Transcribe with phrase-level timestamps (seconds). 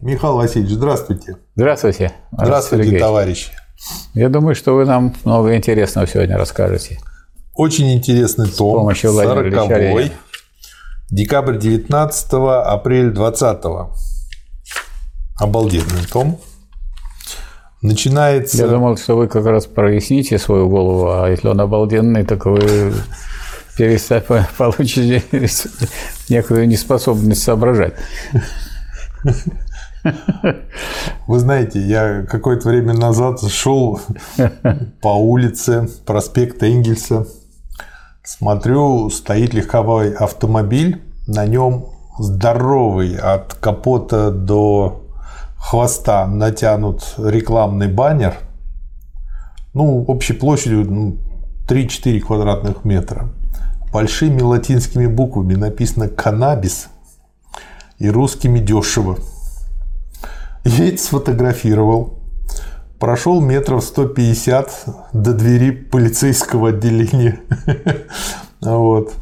[0.00, 1.36] Михаил Васильевич, здравствуйте.
[1.56, 2.12] Здравствуйте.
[2.32, 3.00] Здравствуйте, Сергей.
[3.00, 3.50] товарищи.
[4.14, 6.98] Я думаю, что вы нам много интересного сегодня расскажете.
[7.54, 8.76] Очень интересный том.
[8.76, 10.12] С помощью 40
[11.10, 13.64] Декабрь 19 апрель 20
[15.38, 16.40] Обалденный том.
[17.82, 18.56] Начинается...
[18.56, 22.92] Я думал, что вы как раз проясните свою голову, а если он обалденный, так вы
[24.56, 25.22] получите
[26.28, 27.94] некую неспособность соображать.
[31.26, 34.00] Вы знаете, я какое-то время назад шел
[35.00, 37.26] по улице проспекта Энгельса,
[38.22, 41.86] смотрю, стоит легковой автомобиль, на нем
[42.18, 45.02] здоровый от капота до
[45.56, 48.36] хвоста натянут рекламный баннер,
[49.72, 51.18] ну, общей площадью ну,
[51.66, 53.30] 3-4 квадратных метра.
[53.92, 56.88] Большими латинскими буквами написано «Каннабис»
[57.98, 59.18] и русскими «Дешево».
[60.64, 62.18] Я это сфотографировал.
[62.98, 67.40] Прошел метров 150 до двери полицейского отделения.
[68.60, 69.12] Вот.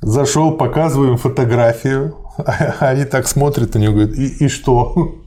[0.00, 2.16] Зашел, показываем фотографию.
[2.80, 5.20] Они так смотрят на него, говорят, и, и что?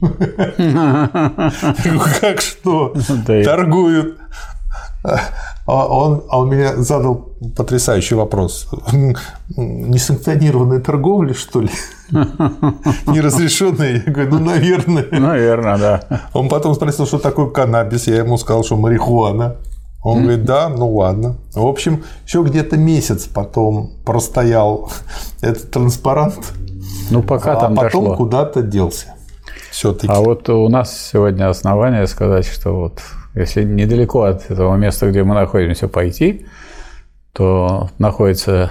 [2.20, 2.92] Как что?
[3.44, 4.18] Торгуют.
[5.64, 8.68] А он, а он меня задал потрясающий вопрос.
[9.56, 11.70] Несанкционированная торговля, что ли?
[13.06, 14.02] Неразрешенная?
[14.04, 15.06] Я говорю, ну, наверное.
[15.10, 16.20] Наверное, да.
[16.34, 18.08] Он потом спросил, что такое каннабис.
[18.08, 19.56] Я ему сказал, что марихуана.
[20.02, 21.36] Он говорит, да, ну ладно.
[21.54, 24.90] В общем, еще где-то месяц потом простоял
[25.42, 26.52] этот транспарант.
[27.10, 28.16] Ну, пока а там потом дошло.
[28.16, 29.14] куда-то делся.
[29.70, 30.12] Все-таки.
[30.12, 33.00] А вот у нас сегодня основание сказать, что вот
[33.34, 36.46] если недалеко от этого места, где мы находимся, пойти,
[37.32, 38.70] то находится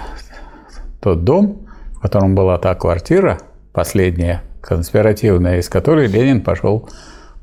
[1.00, 3.38] тот дом, в котором была та квартира,
[3.72, 6.88] последняя, конспиративная, из которой Ленин пошел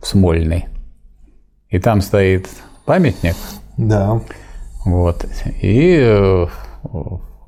[0.02, 0.67] в Смольный.
[1.70, 2.48] И там стоит
[2.86, 3.36] памятник.
[3.78, 4.22] Да.
[4.86, 5.26] Вот.
[5.61, 6.48] И э,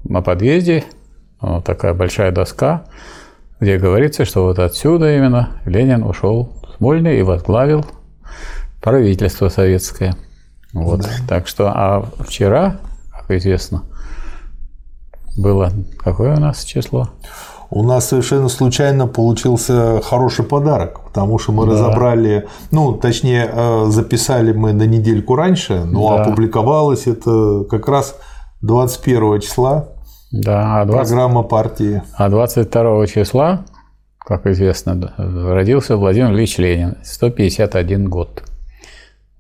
[0.04, 0.84] на подъезде
[1.40, 2.86] вот такая большая доска,
[3.60, 7.86] где говорится, что вот отсюда именно Ленин ушел в Смольный и возглавил
[8.82, 10.16] правительство советское.
[10.74, 11.02] Вот.
[11.02, 11.10] Да.
[11.28, 12.78] Так что, а вчера,
[13.12, 13.84] как известно,
[15.38, 17.10] было какое у нас число?
[17.70, 21.72] У нас совершенно случайно получился хороший подарок, потому что мы да.
[21.72, 26.24] разобрали, ну, точнее, э, записали мы на недельку раньше, но да.
[26.24, 28.18] опубликовалось это как раз
[28.62, 29.88] 21 числа.
[30.34, 31.10] Да, 20...
[31.10, 32.04] программа партии.
[32.18, 33.64] А 22 числа,
[34.20, 38.44] как известно, родился Владимир Ильич Ленин, 151 год.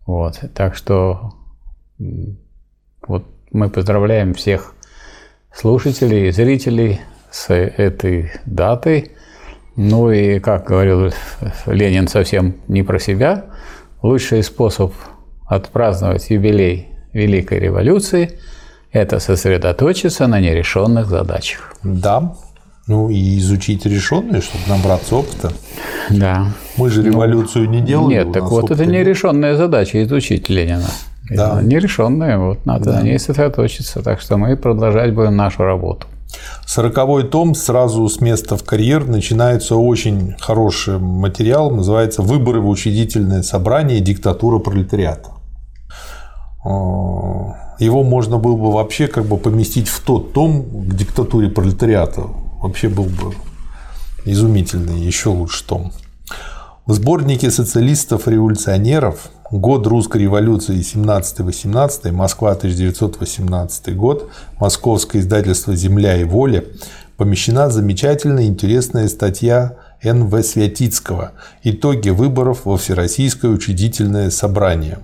[0.05, 1.33] Вот, так что
[3.07, 4.73] вот мы поздравляем всех
[5.53, 9.11] слушателей и зрителей с этой датой.
[9.75, 11.11] Ну и, как говорил
[11.65, 13.45] Ленин совсем не про себя,
[14.01, 14.93] лучший способ
[15.47, 18.39] отпраздновать юбилей Великой революции–
[18.91, 21.75] это сосредоточиться на нерешенных задачах.
[21.83, 22.35] Да,
[22.91, 25.53] ну и изучить решенные, чтобы набраться опыта.
[26.09, 26.47] Да.
[26.75, 28.15] Мы же революцию ну, не делали.
[28.15, 30.89] Нет, так вот это нерешенная задача изучить Ленина.
[31.29, 31.61] Да.
[31.61, 32.99] Нерешенная, вот надо да.
[32.99, 34.03] на ней сосредоточиться.
[34.03, 36.05] Так что мы продолжать будем нашу работу.
[36.65, 43.41] Сороковой том сразу с места в карьер начинается очень хороший материал, называется «Выборы в учредительное
[43.41, 44.01] собрание.
[44.01, 45.29] Диктатура пролетариата».
[47.79, 52.23] Его можно было бы вообще как бы поместить в тот том к диктатуре пролетариата
[52.61, 53.33] вообще был бы
[54.25, 55.91] изумительный, еще лучше том.
[56.85, 64.29] В сборнике социалистов-революционеров «Год русской революции 17-18, Москва, 1918 год»,
[64.59, 66.63] Московское издательство «Земля и воля»
[67.17, 70.41] помещена замечательная интересная статья Н.В.
[70.41, 71.33] Святицкого
[71.63, 74.99] «Итоги выборов во Всероссийское учредительное собрание».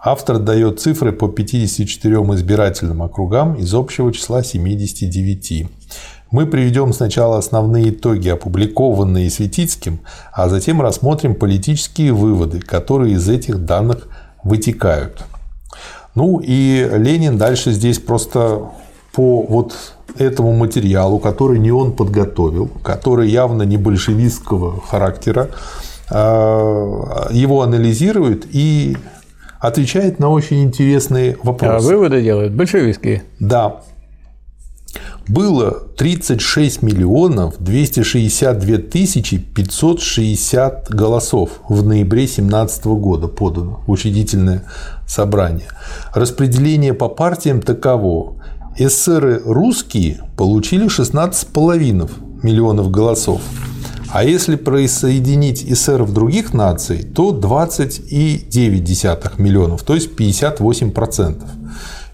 [0.00, 5.66] Автор дает цифры по 54 избирательным округам из общего числа 79.
[6.30, 10.00] Мы приведем сначала основные итоги, опубликованные Светицким,
[10.32, 14.08] а затем рассмотрим политические выводы, которые из этих данных
[14.44, 15.24] вытекают.
[16.14, 18.62] Ну и Ленин дальше здесь просто
[19.12, 19.74] по вот
[20.18, 25.48] этому материалу, который не он подготовил, который явно не большевистского характера,
[26.10, 28.96] а, его анализирует и
[29.60, 31.86] отвечает на очень интересные вопросы.
[31.86, 33.22] А выводы делают большевистские?
[33.40, 33.80] Да
[35.28, 44.64] было 36 миллионов 262 тысячи 560 голосов в ноябре 2017 года подано в учредительное
[45.06, 45.68] собрание.
[46.14, 48.36] Распределение по партиям таково.
[48.76, 52.10] Эсеры русские получили 16,5
[52.42, 53.40] миллионов голосов.
[54.10, 61.57] А если присоединить эсеров других наций, то 20,9 миллионов, то есть 58%.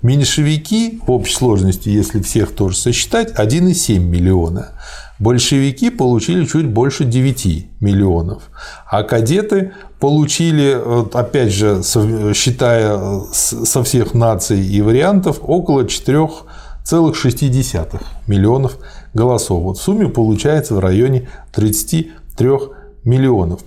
[0.04, 4.72] Меньшевики в общей сложности, если всех тоже сосчитать, 1,7 миллиона.
[5.18, 8.42] Большевики получили чуть больше 9 миллионов.
[8.86, 10.78] А кадеты получили,
[11.14, 11.80] опять же,
[12.34, 18.76] считая со всех наций и вариантов, около 4,6 миллионов
[19.14, 19.62] голосов.
[19.62, 22.50] Вот в сумме получается в районе 33
[23.04, 23.60] миллионов.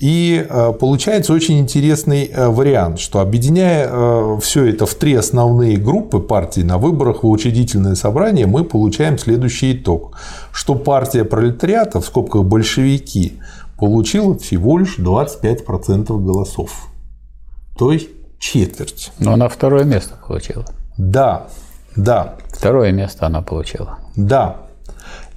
[0.00, 5.76] И э, получается очень интересный э, вариант, что объединяя э, все это в три основные
[5.76, 10.16] группы партий на выборах в учредительное собрание, мы получаем следующий итог,
[10.52, 13.40] что партия пролетариата, в скобках большевики,
[13.78, 16.88] получила всего лишь 25% голосов.
[17.76, 18.08] То есть
[18.38, 19.12] четверть.
[19.18, 20.64] Но она второе место получила.
[20.96, 21.48] Да,
[21.94, 22.36] да.
[22.50, 23.98] Второе место она получила.
[24.16, 24.56] Да,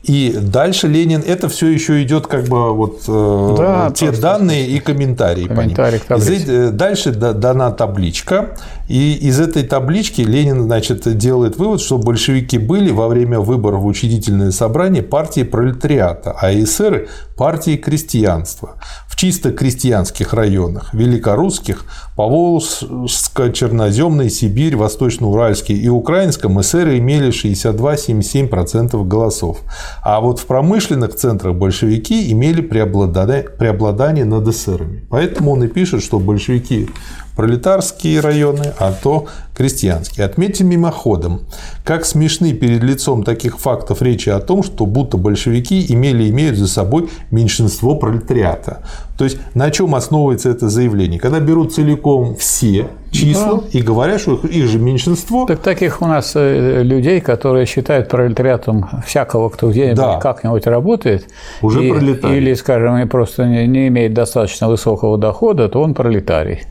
[0.04, 4.80] и дальше Ленин, это все еще идет как бы вот э, да, те данные и
[4.80, 5.46] комментарии.
[5.46, 6.22] комментарии по ним.
[6.22, 8.58] Из, э, дальше дана табличка,
[8.90, 13.86] и из этой таблички Ленин значит, делает вывод, что большевики были во время выборов в
[13.86, 17.08] учредительное собрание партии пролетариата, а эсеры–
[17.38, 18.76] партии крестьянства.
[19.08, 21.86] В чисто крестьянских районах– великорусских,
[22.18, 29.62] Поволжско-Черноземной, Сибирь, Восточно-Уральский и Украинском эсеры имели 62-77% голосов.
[30.02, 35.06] А вот в промышленных центрах большевики имели преобладание, преобладание над эсерами.
[35.10, 36.90] Поэтому он и пишет, что большевики
[37.36, 40.26] пролетарские районы, а то крестьянские.
[40.26, 41.42] Отметим мимоходом,
[41.84, 46.58] как смешны перед лицом таких фактов речи о том, что будто большевики имели и имеют
[46.58, 48.84] за собой меньшинство пролетариата.
[49.18, 51.20] То есть на чем основывается это заявление?
[51.20, 53.64] Когда берут целиком все числа да.
[53.72, 55.46] и говорят, что их, их же меньшинство.
[55.46, 60.20] Так таких у нас э, людей, которые считают пролетариатом всякого, кто где-нибудь да.
[60.20, 61.28] как-нибудь работает,
[61.62, 62.38] уже и, пролетарий.
[62.38, 66.64] или, скажем, просто не, не имеет достаточно высокого дохода, то он пролетарий.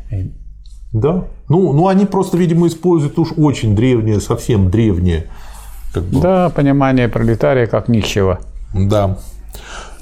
[0.93, 1.25] Да.
[1.49, 5.27] Ну, ну, они просто, видимо, используют уж очень древнее, совсем древнее.
[5.93, 6.21] Как бы.
[6.21, 8.39] Да, понимание пролетария как ничего.
[8.75, 9.19] Да.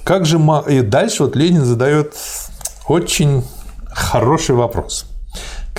[0.04, 2.14] Как же и дальше вот Ленин задает
[2.88, 3.44] очень
[3.88, 5.09] хороший вопрос.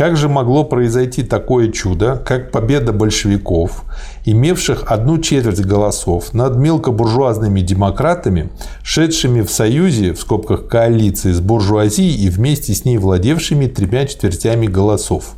[0.01, 3.83] Как же могло произойти такое чудо, как победа большевиков,
[4.25, 8.50] имевших одну четверть голосов над мелкобуржуазными демократами,
[8.81, 14.65] шедшими в союзе, в скобках коалиции с буржуазией и вместе с ней владевшими тремя четвертями
[14.65, 15.36] голосов?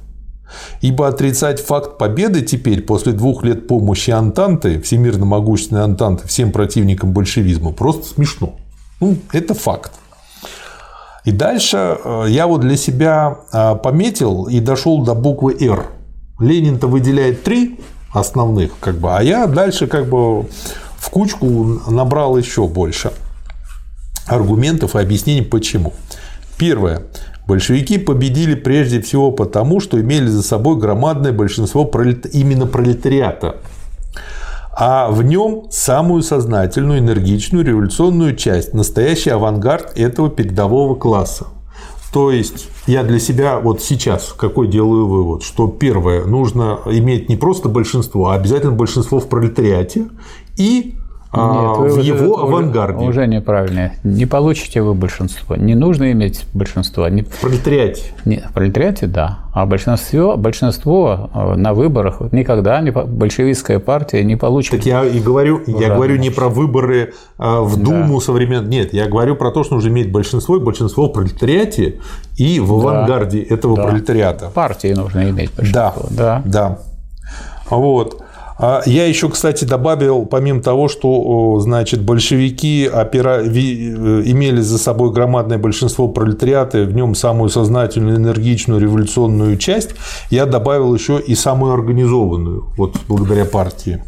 [0.79, 7.11] Ибо отрицать факт победы теперь, после двух лет помощи Антанты, всемирно могущественной Антанты, всем противникам
[7.11, 8.55] большевизма, просто смешно.
[9.01, 9.91] Ну, это факт.
[11.25, 15.85] И дальше э, я вот для себя э, пометил и дошел до буквы «Р».
[16.39, 17.79] Ленин-то выделяет три
[18.11, 20.43] основных, как бы, а я дальше как бы
[20.97, 23.11] в кучку набрал еще больше
[24.27, 25.93] аргументов и объяснений, почему.
[26.57, 27.03] Первое.
[27.47, 31.83] Большевики победили прежде всего потому, что имели за собой громадное большинство
[32.31, 33.57] именно пролетариата
[34.75, 41.47] а в нем самую сознательную, энергичную, революционную часть, настоящий авангард этого передового класса.
[42.11, 47.35] То есть я для себя вот сейчас какой делаю вывод, что первое, нужно иметь не
[47.35, 50.07] просто большинство, а обязательно большинство в пролетариате
[50.57, 50.95] и
[51.35, 53.05] а, Нет, в его уже, авангарде.
[53.05, 53.93] Уже неправильно.
[54.03, 55.55] Не получите вы большинство.
[55.55, 57.07] Не нужно иметь большинство.
[57.07, 57.23] Не...
[57.23, 58.03] В пролетариате.
[58.23, 59.39] Не, в пролетариате, да.
[59.51, 64.71] А большинство, большинство э, на выборах никогда не, большевистская партия не получит.
[64.71, 68.25] Так я и говорю, я говорю не про выборы а, в Думу да.
[68.25, 68.69] современных.
[68.69, 71.99] Нет, я говорю про то, что нужно иметь большинство и большинство в пролетариате
[72.37, 72.73] и в да.
[72.75, 73.83] авангарде этого да.
[73.83, 74.51] пролетариата.
[74.53, 76.07] Партии нужно иметь большинство.
[76.11, 76.43] Да, да.
[76.45, 76.79] да.
[77.71, 78.22] Вот.
[78.57, 83.41] А я еще, кстати, добавил, помимо того, что значит, большевики опера...
[83.43, 89.91] Э, имели за собой громадное большинство пролетариата, в нем самую сознательную, энергичную, революционную часть,
[90.29, 94.03] я добавил еще и самую организованную, вот благодаря партии.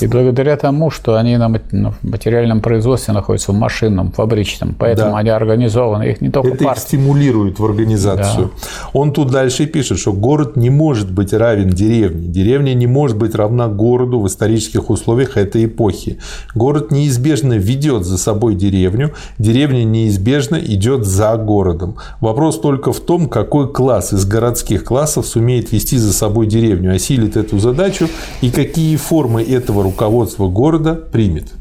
[0.00, 5.18] И благодаря тому, что они на материальном производстве находятся в машинном, фабричном, поэтому да.
[5.18, 6.80] они организованы, их не только Это партии.
[6.80, 8.46] их стимулирует в организацию.
[8.46, 8.88] Да.
[8.92, 13.34] Он тут дальше пишет, что город не может быть равен деревне, деревня не может быть
[13.34, 16.18] равна городу в исторических условиях этой эпохи.
[16.54, 21.96] Город неизбежно ведет за собой деревню, деревня неизбежно идет за городом.
[22.20, 27.36] Вопрос только в том, какой класс из городских классов сумеет вести за собой деревню, осилит
[27.36, 28.08] эту задачу
[28.40, 31.52] и какие формы этого руководство города примет.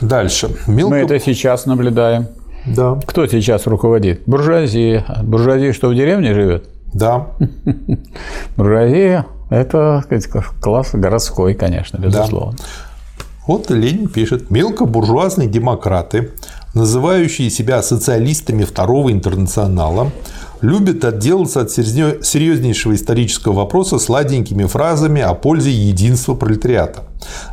[0.00, 0.50] Дальше.
[0.66, 0.90] Мелко...
[0.90, 2.26] Мы это сейчас наблюдаем.
[2.66, 2.98] Да.
[3.06, 4.22] Кто сейчас руководит?
[4.26, 5.04] Буржуазия.
[5.22, 6.68] Буржуазия что, в деревне живет?
[6.92, 7.28] Да.
[8.56, 10.04] Буржуазия– это
[10.60, 12.58] класс городской, конечно, безусловно.
[12.58, 12.64] Да.
[13.46, 16.30] Вот Ленин пишет, мелкобуржуазные демократы,
[16.74, 20.12] называющие себя социалистами второго интернационала,
[20.62, 27.04] любят отделаться от серьезнейшего исторического вопроса сладенькими фразами о пользе единства пролетариата.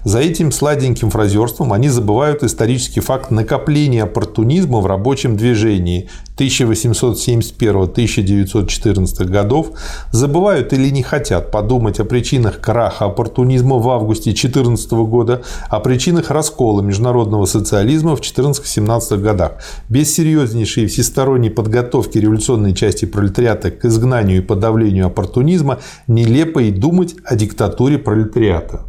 [0.04, 6.08] За этим сладеньким фразерством они забывают исторический факт накопления оппортунизма в рабочем движении
[6.38, 9.72] 1871-1914 годов,
[10.12, 16.32] забывают или не хотят подумать о причинах краха оппортунизма в августе 2014 года, о причинах
[16.32, 19.54] раскола международного социализма в 14-17 годах.
[19.90, 27.16] Без серьезнейшей всесторонней подготовки революционной части пролетариата к изгнанию и подавлению оппортунизма нелепо и думать
[27.26, 28.88] о диктатуре пролетариата.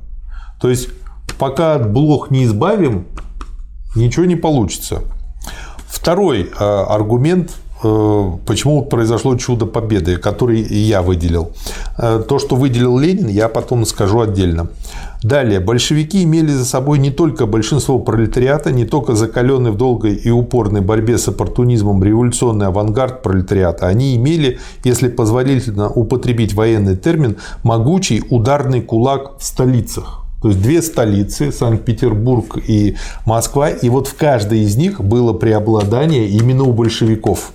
[0.61, 0.89] То есть,
[1.39, 3.07] пока от блох не избавим,
[3.95, 5.03] ничего не получится.
[5.89, 7.51] Второй э, аргумент,
[7.83, 11.53] э, почему произошло чудо победы, который я выделил.
[11.99, 14.69] Э, то, что выделил Ленин, я потом скажу отдельно.
[15.23, 20.31] Далее, большевики имели за собой не только большинство пролетариата, не только закаленный в долгой и
[20.31, 28.23] упорной борьбе с оппортунизмом революционный авангард пролетариата, они имели, если позволительно употребить военный термин, могучий
[28.31, 30.20] ударный кулак в столицах.
[30.43, 36.29] То есть две столицы, Санкт-Петербург и Москва, и вот в каждой из них было преобладание
[36.29, 37.53] именно у большевиков.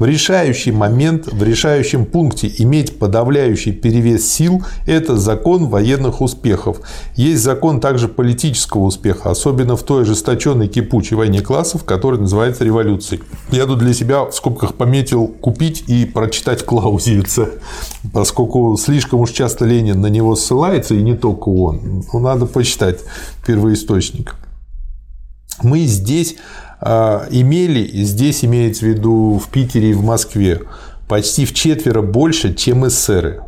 [0.00, 6.80] В решающий момент, в решающем пункте иметь подавляющий перевес сил– это закон военных успехов.
[7.16, 13.20] Есть закон также политического успеха, особенно в той ожесточенной кипучей войне классов, которая называется революцией.
[13.50, 17.50] Я тут для себя в скобках пометил купить и прочитать Клаузевица,
[18.14, 22.04] поскольку слишком уж часто Ленин на него ссылается, и не только он.
[22.10, 23.00] Ну, надо почитать
[23.46, 24.34] первоисточник.
[25.62, 26.36] Мы здесь
[26.80, 30.62] а, имели, здесь имеется в виду в Питере и в Москве,
[31.08, 33.42] почти в четверо больше, чем эсеры.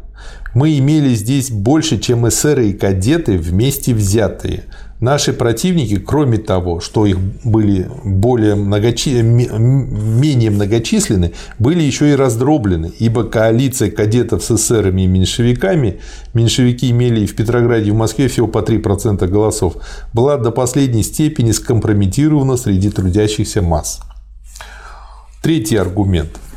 [0.54, 4.64] Мы имели здесь больше, чем эсеры и кадеты вместе взятые.
[5.02, 9.20] Наши противники, кроме того, что их были более многочи...
[9.20, 15.98] менее многочисленны, были еще и раздроблены, ибо коалиция кадетов с эсерами и меньшевиками,
[16.34, 19.74] меньшевики имели в Петрограде и в Москве всего по 3% голосов,
[20.12, 24.02] была до последней степени скомпрометирована среди трудящихся масс.
[25.42, 26.30] Третий аргумент–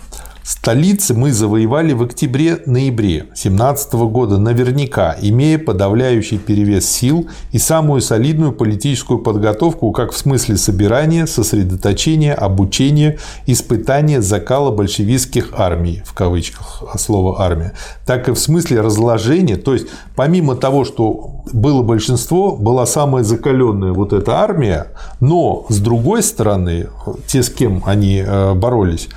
[0.46, 8.52] Столицы мы завоевали в октябре-ноябре 2017 года наверняка, имея подавляющий перевес сил и самую солидную
[8.52, 17.42] политическую подготовку как в смысле собирания, сосредоточения, обучения, испытания закала большевистских армий, в кавычках слово
[17.42, 17.74] армия,
[18.06, 23.94] так и в смысле разложения, то есть помимо того, что было большинство, была самая закаленная
[23.94, 26.90] вот эта армия, но с другой стороны,
[27.25, 29.10] те, с кем они э, боролись,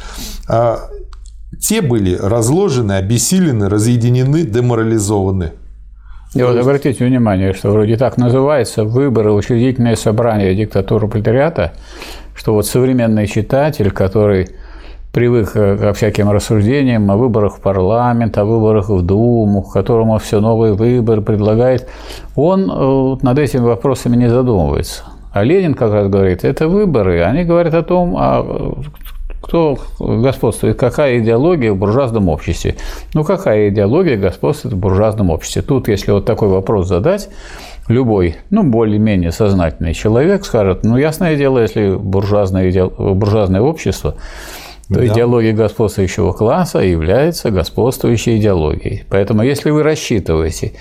[0.49, 0.77] э,
[1.61, 5.53] те были разложены, обессилены, разъединены, деморализованы.
[6.35, 11.73] И вот обратите внимание, что вроде так называется выборы учредительное собрание диктатуры пролетариата,
[12.35, 14.49] что вот современный читатель, который
[15.13, 20.75] привык ко всяким рассуждениям о выборах в парламент, о выборах в Думу, которому все новые
[20.75, 21.89] выборы предлагает,
[22.37, 25.05] он э, над этими вопросами не задумывается.
[25.33, 28.75] А Ленин как раз говорит, это выборы, они говорят о том, а
[29.49, 32.77] кто господствует, какая идеология в буржуазном обществе.
[33.15, 35.63] Ну, какая идеология господствует в буржуазном обществе?
[35.63, 37.31] Тут, если вот такой вопрос задать,
[37.89, 42.85] любой, ну, более-менее сознательный человек скажет, ну, ясное дело, если буржуазное, иде...
[42.85, 44.17] буржуазное общество,
[44.89, 45.07] то да.
[45.07, 49.05] идеология господствующего класса является господствующей идеологией.
[49.09, 50.73] Поэтому, если вы рассчитываете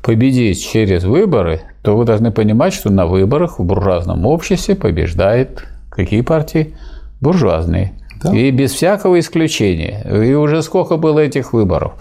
[0.00, 6.22] победить через выборы, то вы должны понимать, что на выборах в буржуазном обществе побеждает какие
[6.22, 6.74] партии?
[7.20, 7.92] Буржуазные.
[8.24, 8.34] Да.
[8.34, 10.04] И без всякого исключения.
[10.10, 11.92] И уже сколько было этих выборов.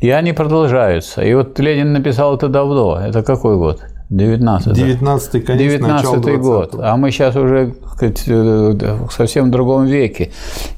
[0.00, 1.22] И они продолжаются.
[1.22, 3.00] И вот Ленин написал это давно.
[3.00, 3.80] Это какой год?
[4.10, 6.74] 19 19 конец, 19 год.
[6.78, 10.30] А мы сейчас уже сказать, э, в совсем другом веке.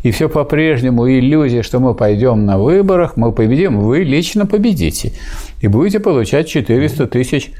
[0.05, 5.13] И все по-прежнему иллюзия, что мы пойдем на выборах, мы победим, вы лично победите.
[5.61, 7.53] И будете получать 400 тысяч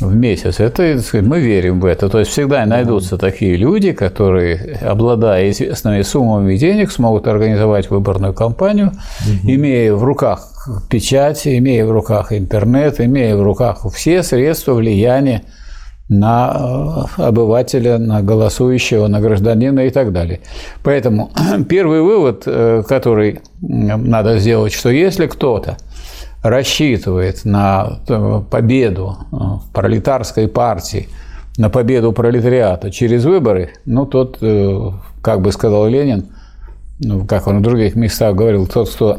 [0.00, 0.60] в месяц.
[0.60, 2.08] Это, мы верим в это.
[2.08, 8.88] То есть всегда найдутся такие люди, которые, обладая известными суммами денег, смогут организовать выборную кампанию,
[8.88, 9.50] угу.
[9.50, 10.50] имея в руках
[10.88, 15.42] печать, имея в руках интернет, имея в руках все средства влияния
[16.10, 20.40] на э, обывателя, на голосующего, на гражданина и так далее.
[20.82, 21.30] Поэтому
[21.68, 25.76] первый вывод, э, который надо сделать, что если кто-то
[26.42, 29.36] рассчитывает на э, победу э,
[29.72, 31.08] пролетарской партии,
[31.58, 34.90] на победу пролетариата через выборы, ну, тот, э,
[35.22, 36.28] как бы сказал Ленин,
[36.98, 39.18] ну, как он в других местах говорил, тот, кто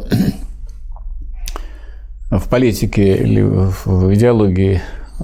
[2.31, 4.81] в политике или в идеологии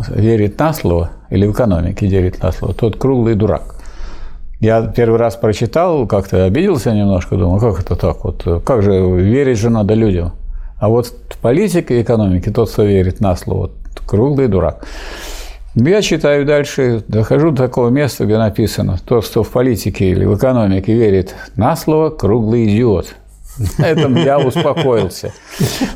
[0.09, 3.75] верит на слово, или в экономике делит на слово, тот круглый дурак.
[4.59, 9.57] Я первый раз прочитал, как-то обиделся немножко, думал, как это так вот, как же верить
[9.57, 10.33] же надо людям.
[10.79, 13.71] А вот в политике и экономике тот, кто верит на слово,
[14.05, 14.85] круглый дурак.
[15.75, 20.35] Я читаю дальше, дохожу до такого места, где написано, тот, кто в политике или в
[20.35, 23.15] экономике верит на слово, круглый идиот.
[23.79, 25.33] На этом я успокоился.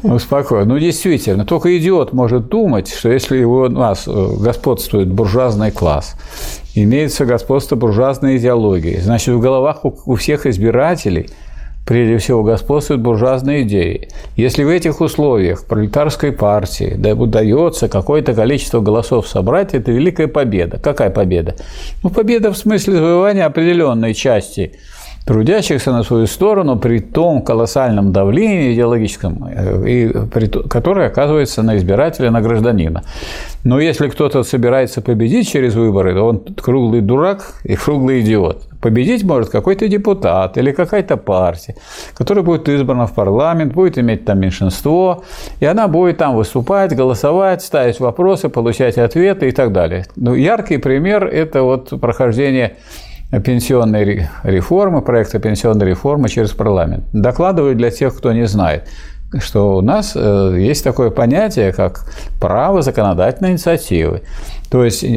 [0.03, 0.65] Успокоил.
[0.65, 6.15] Ну, действительно, только идиот может думать, что если у нас э, господствует буржуазный класс,
[6.73, 11.29] имеется господство буржуазной идеологии, значит, в головах у всех избирателей–
[11.85, 14.09] прежде всего господствуют буржуазные идеи.
[14.35, 20.79] Если в этих условиях пролетарской партии да, удается какое-то количество голосов собрать, это великая победа.
[20.79, 21.55] Какая победа?
[22.03, 24.73] Ну, победа в смысле завоевания определенной части
[25.25, 31.77] трудящихся на свою сторону при том колоссальном давлении идеологическом, э, и при, которое оказывается на
[31.77, 33.03] избирателя, на гражданина.
[33.63, 38.67] Но если кто-то собирается победить через выборы, то он круглый дурак и круглый идиот.
[38.81, 41.75] Победить может какой-то депутат или какая-то партия,
[42.15, 45.23] которая будет избрана в парламент, будет иметь там меньшинство,
[45.59, 50.05] и она будет там выступать, голосовать, ставить вопросы, получать ответы и так далее.
[50.15, 52.77] Ну, яркий пример– это вот прохождение
[53.39, 57.05] пенсионной реформы, проекта пенсионной реформы через парламент.
[57.13, 58.87] Докладываю для тех, кто не знает,
[59.39, 62.05] что у нас э, есть такое понятие, как
[62.39, 64.23] право законодательной инициативы.
[64.69, 65.07] То есть, э,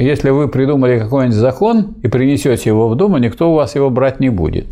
[0.00, 4.20] если вы придумали какой-нибудь закон и принесете его в Думу, никто у вас его брать
[4.20, 4.66] не будет.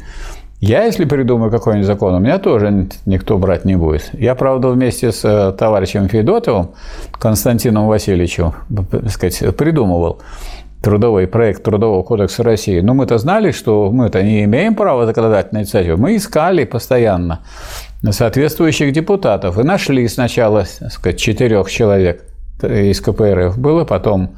[0.61, 4.11] Я, если придумаю какой-нибудь закон, у меня тоже никто брать не будет.
[4.13, 6.73] Я, правда, вместе с э, товарищем Федотовым,
[7.13, 8.53] Константином Васильевичем,
[8.91, 10.21] так сказать, придумывал
[10.83, 12.81] трудовой проект Трудового кодекса России.
[12.81, 15.97] Но мы-то знали, что мы-то не имеем права законодательной инициативы.
[15.97, 17.41] Мы искали постоянно
[18.09, 22.25] соответствующих депутатов и нашли сначала, сказать, четырех человек
[22.63, 24.37] из КПРФ было, потом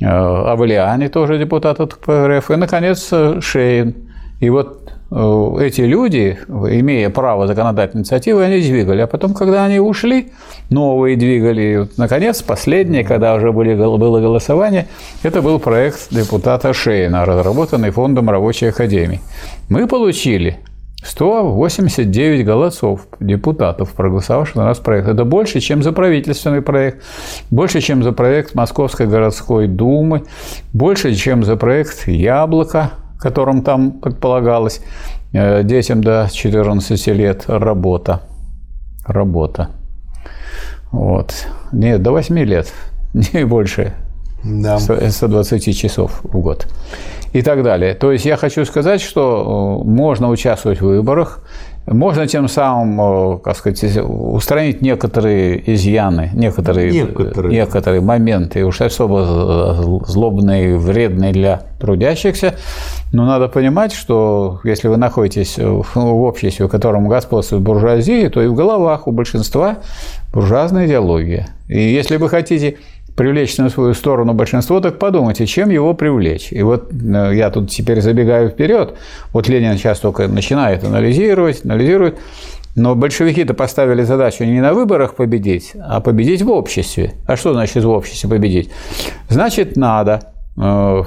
[0.00, 3.94] э, Авлиани, тоже депутат от КПРФ, и, наконец, Шейн.
[4.40, 9.02] И вот эти люди, имея право законодательной инициативы, они двигали.
[9.02, 10.32] А потом, когда они ушли,
[10.68, 11.62] новые двигали.
[11.62, 14.88] И вот, наконец, последнее, когда уже были, было голосование,
[15.22, 19.20] это был проект депутата Шейна, разработанный Фондом Рабочей Академии.
[19.68, 20.58] Мы получили
[21.04, 25.06] 189 голосов депутатов, проголосовавших на наш проект.
[25.06, 27.04] Это больше, чем за правительственный проект,
[27.50, 30.24] больше, чем за проект Московской городской думы,
[30.72, 34.80] больше, чем за проект «Яблоко», которым там предполагалось
[35.32, 38.22] э, детям до 14 лет работа.
[39.06, 39.70] Работа.
[40.90, 41.34] Вот.
[41.72, 42.72] Нет, до 8 лет,
[43.32, 43.94] не больше.
[44.44, 44.78] Да.
[44.78, 46.66] 120 часов в год.
[47.32, 47.94] И так далее.
[47.94, 51.40] То есть я хочу сказать, что э, можно участвовать в выборах,
[51.86, 57.52] можно тем самым, как сказать, устранить некоторые изъяны, некоторые, некоторые.
[57.52, 62.54] некоторые моменты, уж особо злобные, вредные для трудящихся.
[63.12, 68.48] Но надо понимать, что если вы находитесь в обществе, в котором господствует буржуазия, то и
[68.48, 69.76] в головах у большинства
[70.32, 71.48] буржуазная идеология.
[71.68, 72.78] И если вы хотите
[73.16, 76.52] привлечь на свою сторону большинство, так подумайте, чем его привлечь.
[76.52, 78.94] И вот э, я тут теперь забегаю вперед.
[79.32, 82.18] Вот Ленин сейчас только начинает анализировать, анализирует.
[82.76, 87.14] Но большевики-то поставили задачу не на выборах победить, а победить в обществе.
[87.26, 88.70] А что значит в обществе победить?
[89.30, 91.02] Значит, надо э,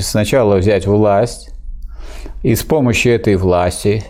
[0.00, 1.50] сначала взять власть,
[2.42, 4.02] и с помощью этой власти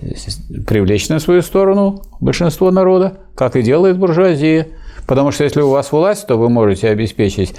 [0.68, 4.68] привлечь на свою сторону большинство народа, как и делает буржуазия–
[5.06, 7.54] Потому что если у вас власть, то вы можете обеспечить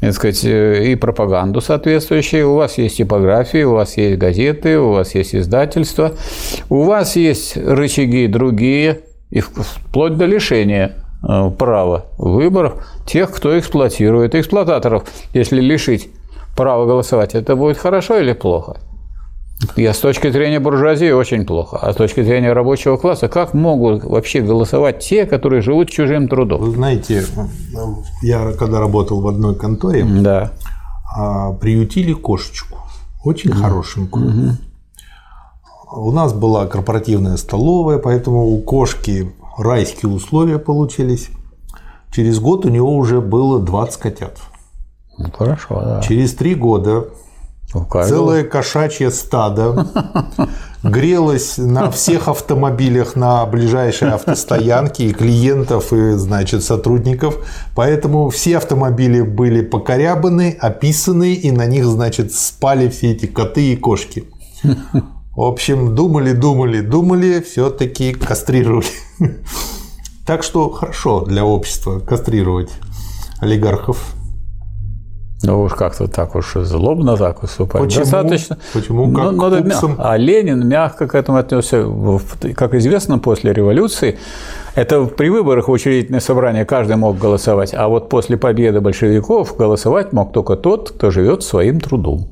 [0.00, 2.52] так сказать, э, и пропаганду соответствующую.
[2.52, 6.12] У вас есть типографии, у вас есть газеты, у вас есть издательства,
[6.68, 14.34] у вас есть рычаги другие, и вплоть до лишения э, права выборов тех, кто эксплуатирует
[14.34, 15.04] эксплуататоров.
[15.34, 16.08] Если лишить
[16.56, 18.76] права голосовать, это будет хорошо или плохо?
[19.76, 21.78] Я с точки зрения буржуазии очень плохо.
[21.78, 26.60] А с точки зрения рабочего класса, как могут вообще голосовать те, которые живут чужим трудом?
[26.60, 27.24] Вы знаете,
[28.22, 30.52] я когда работал в одной конторе, да.
[31.16, 32.78] А, приютили кошечку.
[33.24, 33.54] Очень mm.
[33.54, 34.30] хорошенькую.
[34.30, 34.52] Mm-hmm.
[35.96, 41.30] У нас была корпоративная столовая, поэтому у кошки райские условия получились.
[42.12, 44.36] Через год у него уже было 20 котят.
[45.16, 46.00] Ну, хорошо, да.
[46.02, 47.08] Через три года
[47.72, 49.86] Целое кошачье стадо
[50.82, 57.36] грелось на всех автомобилях на ближайшей автостоянке и клиентов, и, значит, сотрудников.
[57.74, 63.76] Поэтому все автомобили были покорябаны, описаны, и на них, значит, спали все эти коты и
[63.76, 64.24] кошки.
[65.36, 68.86] В общем, думали, думали, думали, все-таки кастрировали.
[70.26, 72.68] Так что хорошо для общества кастрировать
[73.40, 74.14] олигархов.
[75.42, 77.82] Ну уж как-то так уж злобно так выступать.
[77.82, 78.02] Почему?
[78.04, 78.58] Достаточно.
[78.72, 79.12] Почему?
[79.14, 79.90] Как Ну, надо купцам?
[79.90, 81.84] мя- А Ленин мягко к этому отнесся.
[82.56, 84.18] Как известно, после революции,
[84.74, 90.12] это при выборах в учредительное собрание каждый мог голосовать, а вот после победы большевиков голосовать
[90.12, 92.26] мог только тот, кто живет своим трудом.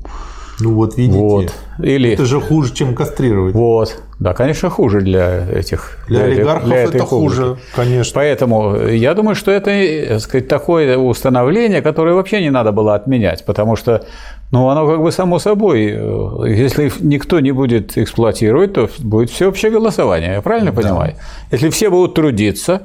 [0.59, 1.19] Ну вот видите.
[1.19, 1.53] Вот.
[1.79, 3.53] Или Это же хуже, чем кастрировать.
[3.53, 4.01] вот.
[4.19, 7.07] Да, конечно, хуже для этих Для этих- олигархов для это публики.
[7.09, 8.11] хуже, конечно.
[8.15, 9.71] Поэтому я думаю, что это
[10.09, 14.03] так сказать, такое установление, которое вообще не надо было отменять, потому что
[14.51, 19.71] ну, оно как бы само собой, э, если никто не будет эксплуатировать, то будет всеобщее
[19.71, 21.13] голосование, я правильно понимаю?
[21.51, 22.83] Если все будут трудиться,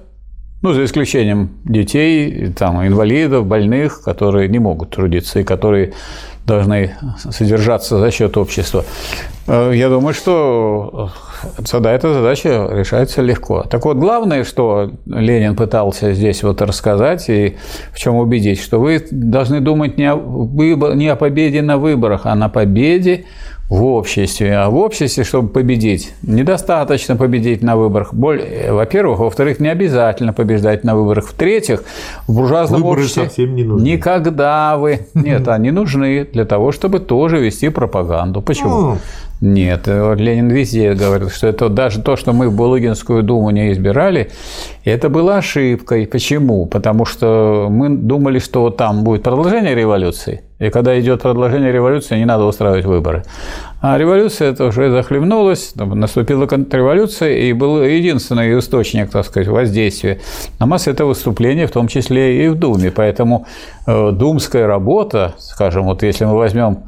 [0.60, 5.92] ну, за исключением детей, там, инвалидов, больных, которые не могут трудиться и которые
[6.46, 6.96] должны
[7.30, 8.84] содержаться за счет общества.
[9.46, 11.10] Э, Я думаю, что
[11.58, 13.62] э, тогда эта задача решается легко.
[13.62, 17.56] Так вот, главное, что Ленин пытался здесь вот рассказать и
[17.92, 20.16] в чем убедить, что вы должны думать не о,
[20.94, 23.24] не о победе на выборах, а на победе
[23.72, 24.54] в обществе.
[24.54, 28.12] А в обществе, чтобы победить, недостаточно победить на выборах.
[28.12, 29.18] Э, Во-первых.
[29.18, 31.28] Во-вторых, не обязательно побеждать на выборах.
[31.28, 31.82] В-третьих,
[32.28, 33.84] в буржуазном Выборы обществе совсем не нужны.
[33.86, 35.06] никогда вы...
[35.14, 38.42] Нет, они нужны для того, чтобы тоже вести пропаганду.
[38.42, 38.98] Почему?
[39.42, 43.72] Нет, э, Ленин везде говорит, что это даже то, что мы в Булыгинскую думу не
[43.72, 44.30] избирали,
[44.84, 46.06] это было ошибкой.
[46.06, 46.66] Почему?
[46.66, 52.24] Потому что мы думали, что там будет продолжение революции, и когда идет продолжение революции, не
[52.24, 53.24] надо устраивать выборы.
[53.80, 60.20] А революция это уже захлебнулась, наступила контрреволюция, и был единственный источник, так сказать, воздействия
[60.60, 62.92] на массы это выступление, в том числе и в Думе.
[62.92, 63.46] Поэтому
[63.88, 66.84] э, думская работа, скажем, вот если мы возьмем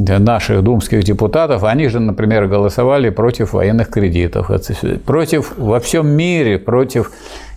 [0.00, 4.50] наших думских депутатов, они же, например, голосовали против военных кредитов,
[5.04, 7.12] против во всем мире, против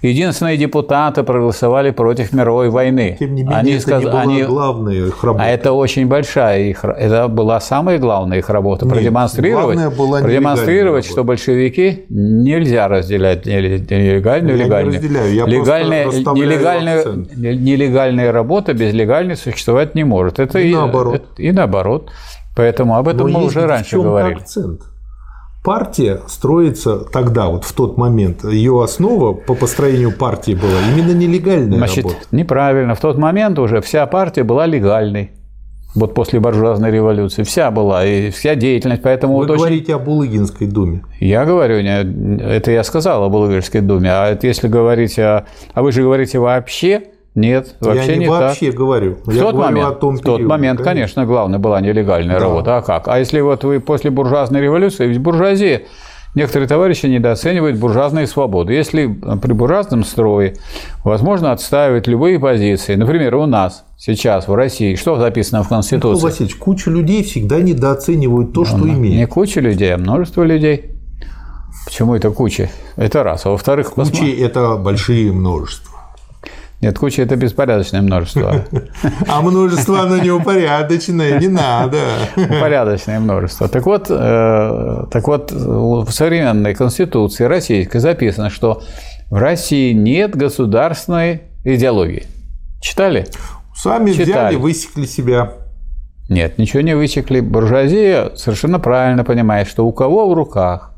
[0.07, 3.15] единственные депутаты проголосовали против мировой войны.
[3.19, 5.43] Тем не менее, они это сказ- не была они- главная их работа.
[5.43, 8.85] а это очень большая их, это была самая главная их работа.
[8.85, 14.95] Нет, продемонстрировать, была продемонстрировать, что большевики нельзя разделять неле- нелегальную и Я не легальную.
[14.95, 17.03] разделяю, я Легальная, нелегальная,
[17.35, 20.39] нелегальная работа без легальной существовать не может.
[20.39, 21.15] Это И наоборот.
[21.15, 22.09] это- и наоборот.
[22.55, 24.35] Поэтому об этом Но мы уже раньше говорили.
[24.39, 24.81] акцент.
[25.63, 31.77] Партия строится тогда, вот в тот момент, ее основа по построению партии была именно нелегальная
[31.77, 32.19] Значит, работа.
[32.31, 32.95] неправильно.
[32.95, 35.31] В тот момент уже вся партия была легальной.
[35.95, 39.03] Вот после буржуазной революции вся была, и вся деятельность.
[39.03, 41.03] Поэтому Вы вот очень говорите о Булыгинской думе.
[41.19, 45.45] Я говорю, это я сказал о Булгарской думе, а это если говорить о...
[45.73, 47.03] А вы же говорите вообще?
[47.35, 49.15] Нет, вообще я не, не вообще говорю.
[49.15, 49.25] так.
[49.25, 52.37] В я тот говорю момент, о том в тот периоде, момент, конечно, главное была нелегальная
[52.39, 52.45] Да.
[52.45, 52.77] работа.
[52.77, 53.07] А как?
[53.07, 55.81] А если вот вы после буржуазной революции, ведь буржуазия,
[56.35, 58.73] некоторые товарищи недооценивают буржуазные свободы.
[58.73, 59.07] Если
[59.41, 60.53] при буржуазном строе
[61.03, 66.23] возможно отстаивать любые позиции, например, у нас сейчас в России, что записано в Конституции?
[66.23, 69.31] Васильевич, куча людей всегда недооценивают то, что Не имеют.
[69.31, 70.91] куча людей, а множество людей.
[71.85, 72.69] Почему это куча?
[72.95, 73.45] Это раз.
[73.45, 75.92] А во-вторых, Кучи– это большие множества.
[76.83, 78.65] Нет, куча– это беспорядочное множество.
[79.29, 81.97] А множество оно неупорядоченное, не надо.
[82.35, 83.69] Порядочное множество.
[83.69, 88.81] Так вот, э, так вот, в современной Конституции российской записано, что
[89.29, 92.25] в России нет государственной идеологии.
[92.81, 93.27] Читали?
[93.73, 94.55] Сами взяли, Читали.
[94.57, 95.53] высекли себя.
[96.27, 97.39] Нет, ничего не высекли.
[97.39, 100.91] Буржуазия совершенно правильно понимает, что у кого в руках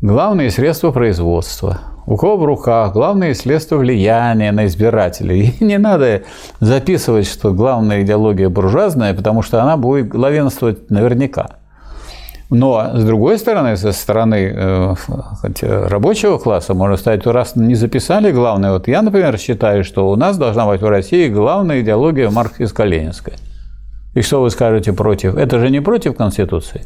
[0.00, 1.80] главные средства производства,
[2.10, 5.54] у кого в руках главные средства влияния на избирателей.
[5.60, 6.22] И не надо
[6.58, 11.50] записывать, что главная идеология буржуазная, потому что она будет главенствовать наверняка.
[12.50, 14.94] Но, с другой стороны, со стороны э,
[15.62, 20.36] рабочего класса, можно сказать, раз не записали главное, вот я, например, считаю, что у нас
[20.36, 23.38] должна быть в России главная идеология марксистско-ленинская.
[24.14, 25.36] И что вы скажете против?
[25.36, 26.82] Это же не против Конституции.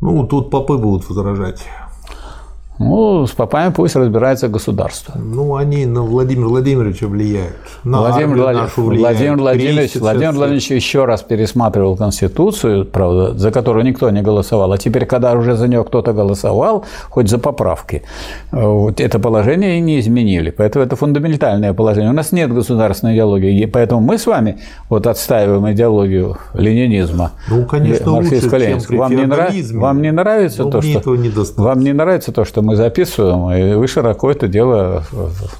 [0.00, 1.64] Ну, тут попы будут возражать.
[2.78, 5.14] Ну, с попами пусть разбирается государство.
[5.16, 7.56] Ну, они на Владимира Владимировича влияют.
[7.84, 9.16] На Владимир, Владимир, нашу влияют.
[9.16, 10.32] Владимир Владимирович, Владимир.
[10.32, 14.72] Владимирович еще раз пересматривал Конституцию, правда, за которую никто не голосовал.
[14.72, 18.02] А теперь, когда уже за нее кто-то голосовал, хоть за поправки,
[18.52, 20.50] вот это положение и не изменили.
[20.50, 22.10] Поэтому это фундаментальное положение.
[22.10, 24.58] У нас нет государственной идеологии, и поэтому мы с вами
[24.90, 27.32] вот отстаиваем идеологию ленинизма.
[27.48, 29.80] Ну, конечно, лучше, чем при вам, не нра- феодализме.
[29.80, 31.16] вам не нравится Но то, мне что
[31.62, 35.04] вам не нравится то, что мы записываем, и вы широко это дело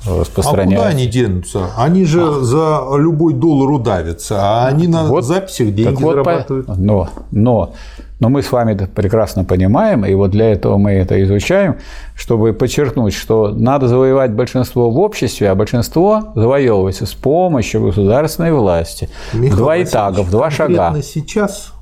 [0.07, 0.77] распространяете.
[0.77, 1.71] А куда они денутся?
[1.77, 2.41] Они же а.
[2.41, 6.67] за любой доллар удавятся, а они на вот, записях деньги вот зарабатывают.
[6.67, 6.75] По...
[6.75, 7.73] Но, но
[8.19, 11.77] но мы с вами это прекрасно понимаем, и вот для этого мы это изучаем,
[12.15, 19.11] чтобы подчеркнуть, что надо завоевать большинство в обществе, а большинство завоевывается с помощью государственной власти.
[19.35, 20.95] Михаил два этага, в два шага.
[21.03, 21.73] сейчас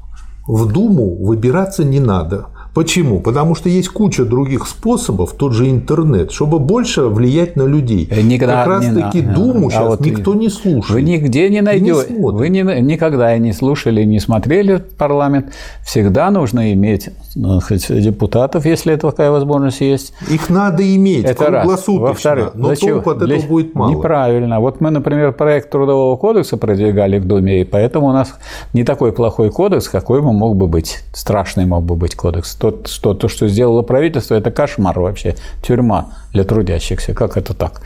[0.46, 2.46] в Думу выбираться не надо.
[2.74, 3.20] Почему?
[3.20, 8.08] Потому что есть куча других способов, тот же интернет, чтобы больше влиять на людей.
[8.10, 10.90] Э, никогда, как раз таки не, Думу а сейчас вот никто не слушает.
[10.90, 12.14] Вы нигде не найдете.
[12.18, 15.52] Вы не, никогда не слушали, не смотрели парламент.
[15.84, 20.12] Всегда нужно иметь ну, хоть, депутатов, если это такая возможность есть.
[20.28, 23.48] Их надо иметь это круглосуточно, Во-вторых, но для толку от этого для...
[23.48, 23.90] будет мало.
[23.92, 24.58] Неправильно.
[24.58, 28.34] Вот мы, например, проект Трудового кодекса продвигали в Думе, и поэтому у нас
[28.72, 31.04] не такой плохой кодекс, какой бы мог бы быть.
[31.12, 36.06] Страшный мог бы быть кодекс то, что, то, что сделало правительство, это кошмар вообще, тюрьма
[36.32, 37.14] для трудящихся.
[37.14, 37.80] Как это так?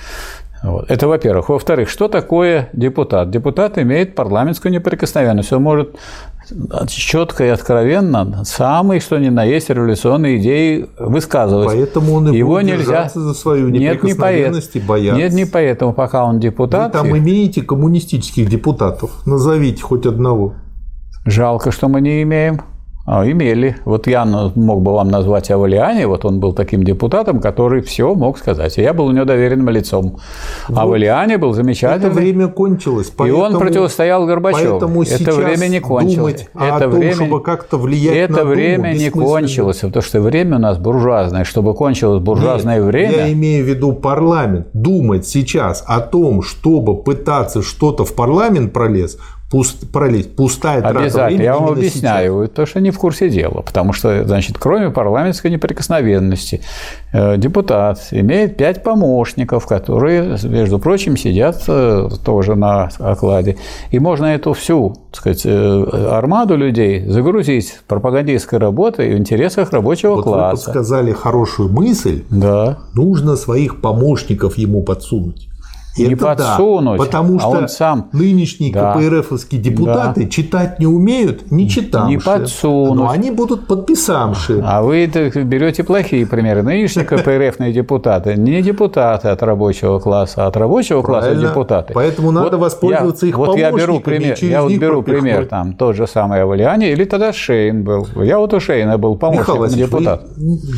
[0.62, 0.90] Вот.
[0.90, 1.48] Это во-первых.
[1.50, 3.30] Во-вторых, что такое депутат?
[3.30, 5.52] Депутат имеет парламентскую неприкосновенность.
[5.52, 5.96] Он может
[6.88, 11.68] четко и откровенно самые, что ни на есть, революционные идеи высказывать.
[11.68, 13.10] Поэтому он и Его будет нельзя...
[13.14, 15.20] за свою неприкосновенность нет, не и бояться.
[15.20, 16.94] Нет, не поэтому, пока он депутат.
[16.94, 19.10] Вы там имеете коммунистических депутатов.
[19.26, 20.54] Назовите хоть одного.
[21.24, 22.62] Жалко, что мы не имеем.
[23.10, 23.74] А, имели.
[23.86, 28.36] Вот я мог бы вам назвать Авалиани, вот он был таким депутатом, который все мог
[28.36, 28.76] сказать.
[28.76, 30.18] Я был у него доверенным лицом.
[30.68, 30.78] Вот.
[30.78, 32.08] Авалиани был замечательный.
[32.08, 33.10] Это время кончилось.
[33.16, 34.78] Поэтому, и он противостоял Горбачеву.
[34.78, 36.48] Поэтому это время не кончилось.
[36.54, 40.56] это том, время, чтобы как-то влиять это на время Думу, не кончилось, потому что время
[40.56, 41.44] у нас буржуазное.
[41.44, 43.16] Чтобы кончилось буржуазное Нет, время...
[43.16, 44.66] Я имею в виду парламент.
[44.74, 49.16] Думать сейчас о том, чтобы пытаться что-то в парламент пролез,
[49.50, 51.42] пуст, пролить, пустая трата Обязательно.
[51.42, 52.54] Я вам объясняю, сейчас.
[52.54, 53.62] то, что не в курсе дела.
[53.62, 56.61] Потому что, значит, кроме парламентской неприкосновенности,
[57.12, 63.56] э, депутат имеет пять помощников, которые, между прочим, сидят э, тоже на окладе.
[63.90, 70.16] И можно эту всю, так сказать, э, армаду людей загрузить пропагандистской работой в интересах рабочего
[70.16, 70.70] вот класса.
[70.70, 72.24] Вы подсказали хорошую мысль.
[72.28, 72.78] Да.
[72.94, 75.48] Нужно своих помощников ему подсунуть
[76.06, 78.08] не это подсунуть, да, потому а что он сам...
[78.12, 78.94] нынешние да.
[78.94, 80.30] КПРФовские депутаты да.
[80.30, 82.11] читать не умеют, не читамши.
[82.11, 82.96] Не подсунуть.
[82.96, 84.62] Но они будут подписамши.
[84.64, 86.62] А вы берете плохие примеры.
[86.62, 91.94] Нынешние КПРФные депутаты не депутаты от рабочего класса, а от рабочего класса депутаты.
[91.94, 96.06] Поэтому надо воспользоваться их Вот я беру пример, я вот беру пример там тот же
[96.06, 98.06] самый Авалиани, или тогда Шейн был.
[98.16, 100.26] Я вот у Шейна был помощником депутата.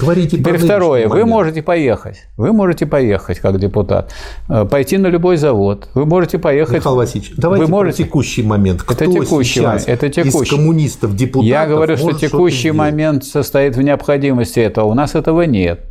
[0.01, 1.09] Говорите Теперь второе.
[1.09, 2.17] Вы можете поехать.
[2.37, 4.13] Вы можете поехать как депутат.
[4.49, 5.89] Э, пойти на любой завод.
[5.95, 6.77] Вы можете поехать.
[6.77, 8.05] Михаил Васильевич, давайте вы можете...
[8.05, 8.83] текущий момент.
[8.83, 9.85] Кто это текущий момент.
[9.89, 10.45] Это текущий.
[10.45, 14.87] из коммунистов, депутатов Я говорю, что текущий момент состоит в необходимости этого.
[14.87, 15.87] У нас этого нет.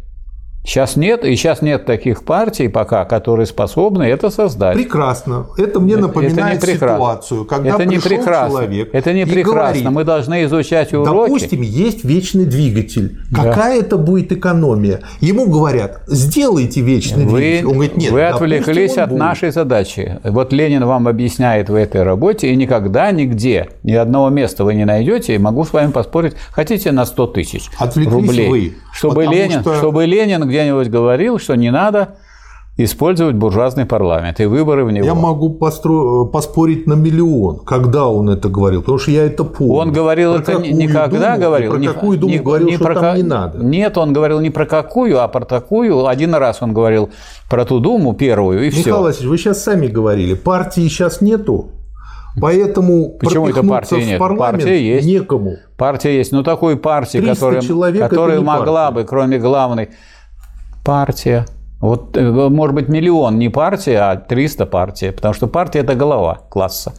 [0.70, 4.78] Сейчас нет, и сейчас нет таких партий пока, которые способны это создать.
[4.78, 5.48] Прекрасно.
[5.58, 8.60] Это мне напоминает это не ситуацию, когда это не прекрасно.
[8.60, 9.56] человек Это не прекрасно.
[9.56, 11.32] Говорит, Мы должны изучать уроки.
[11.32, 13.18] Допустим, есть вечный двигатель.
[13.32, 13.46] Да.
[13.46, 15.02] Какая это будет экономия?
[15.22, 17.66] Ему говорят, сделайте вечный вы, двигатель.
[17.66, 18.12] Он говорит, нет.
[18.12, 19.20] Вы отвлеклись от будет.
[19.20, 20.20] нашей задачи.
[20.24, 24.86] Вот Ленин вам объясняет в этой работе, и никогда нигде, ни одного места вы не
[24.86, 28.50] найдете, и могу с вами поспорить, хотите на 100 тысяч рублей.
[28.50, 29.76] Вы, чтобы Ленин, что...
[29.76, 32.16] чтобы Ленин где-нибудь говорил, что не надо
[32.78, 35.06] использовать буржуазный парламент и выборы в него.
[35.06, 36.26] Я могу постро...
[36.26, 39.74] поспорить на миллион, когда он это говорил, потому что я это помню.
[39.74, 41.72] Он говорил про это никогда думу, говорил.
[41.72, 43.58] Про не, какую думу не, говорил, не что про там не надо.
[43.62, 46.08] Нет, он говорил не про какую, а про такую.
[46.08, 47.10] Один раз он говорил
[47.50, 48.90] про ту думу первую и Михаил все.
[48.90, 51.72] Михаил Васильевич, вы сейчас сами говорили, партии сейчас нету.
[52.40, 54.20] Поэтому Почему это партии нет?
[54.20, 55.06] Партия есть.
[55.06, 55.58] некому.
[55.76, 56.32] Партия есть.
[56.32, 57.62] Но такой партии, которая,
[58.08, 59.02] которая могла партия.
[59.02, 59.90] бы, кроме главной
[60.90, 61.46] партия.
[61.82, 66.40] Вот, э, может быть, миллион не партия, а 300 партий, потому что партия– это голова
[66.50, 66.94] класса.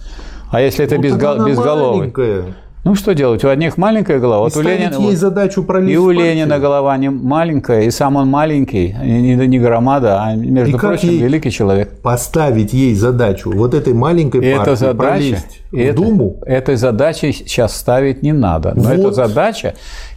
[0.53, 1.45] А если это ну, безгол...
[1.45, 1.99] безголовый?
[1.99, 2.45] Маленькая.
[2.85, 3.45] Ну, что делать?
[3.45, 4.45] У одних маленькая голова.
[4.45, 8.97] вот у Ленина, ей задачу И у Ленина голова не маленькая, и сам он маленький,
[9.03, 12.01] не, не громада, а, между и прочим, великий человек.
[12.01, 16.39] Поставить ей задачу вот этой маленькой и партии задача, пролезть в это, Думу?
[16.47, 18.73] Этой задачи сейчас ставить не надо.
[18.77, 18.93] Но вот.
[18.93, 19.75] эта задача,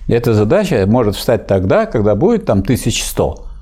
[0.07, 3.52] эта задача может встать тогда, когда будет там 1100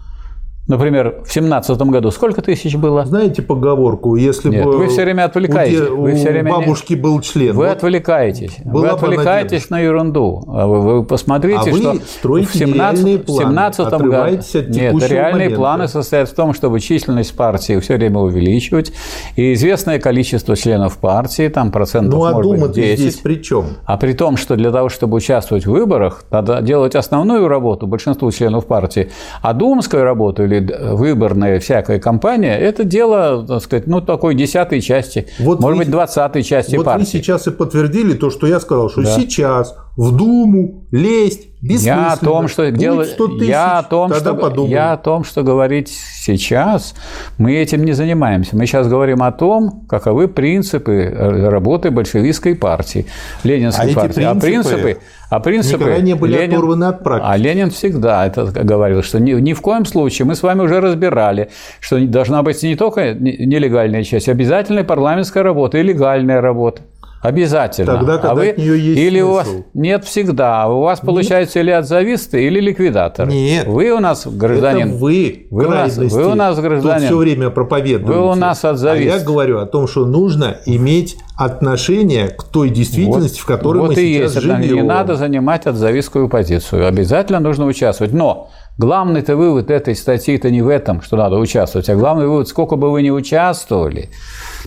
[0.67, 3.03] Например, в семнадцатом году сколько тысяч было?
[3.05, 5.89] Знаете поговорку, если Нет, бы вы все время отвлекаетесь.
[5.89, 8.57] у, вы все время не- бабушки был член, Вы вот отвлекаетесь.
[8.63, 10.43] Вы отвлекаетесь на ерунду.
[10.47, 14.37] А Вы, вы посмотрите, А вы что строите в 17, нереальные в планы, 17 году...
[14.69, 15.55] Нет, реальные момента.
[15.57, 18.93] планы состоят в том, чтобы численность партии все время увеличивать,
[19.35, 22.99] и известное количество членов партии, там процентов ну а может быть думать 10.
[22.99, 23.65] здесь при чем?
[23.85, 28.31] А при том, что для того, чтобы участвовать в выборах, надо делать основную работу большинству
[28.31, 29.09] членов партии,
[29.41, 35.27] а думская работа или выборная всякая кампания– это дело, так сказать, ну, такой десятой части,
[35.39, 37.01] Вот может вы- быть, двадцатой части Вот партии.
[37.05, 41.95] вы сейчас и подтвердили то, что я сказал, что сейчас в Думу лезть бессмысленно.
[41.95, 44.71] Я о том, что делать, 100 тысяч, я о том, что подумаем.
[44.71, 46.95] я о том, что говорить сейчас,
[47.37, 48.55] мы этим не занимаемся.
[48.55, 53.05] Мы сейчас говорим о том, каковы принципы работы большевистской партии,
[53.43, 54.23] ленинской А эти партии.
[54.23, 54.97] а принципы
[55.29, 57.29] а принципы никогда не были Ленин- оторваны от практики.
[57.31, 60.81] А Ленин всегда это говорил, что ни, ни в коем случае мы с вами уже
[60.81, 61.49] разбирали,
[61.79, 66.81] что должна быть не только не- нелегальная часть, обязательная парламентская работа и легальная работа.
[67.21, 67.97] Обязательно.
[67.97, 69.63] Тогда, когда а вы, от неё есть или у вас смысл.
[69.75, 73.27] нет всегда, а у вас получается или отзависты, или ликвидатор.
[73.27, 73.67] Нет.
[73.67, 74.89] Вы у нас гражданин.
[74.89, 77.05] Это вы, Вы у нас- вы у нас гражданин.
[77.07, 78.11] все время проповедуете.
[78.19, 79.13] Вы у нас отзавист.
[79.15, 83.87] А я говорю о том, что нужно иметь отношение к той действительности, в которой вот
[83.89, 84.45] мы и сейчас есть.
[84.45, 84.75] живем.
[84.75, 86.87] Не надо занимать отзавистскую позицию.
[86.87, 88.13] Обязательно нужно участвовать.
[88.13, 92.75] Но главный-то вывод этой статьи-то не в этом, что надо участвовать, а главный вывод, сколько
[92.75, 94.09] бы вы ни участвовали,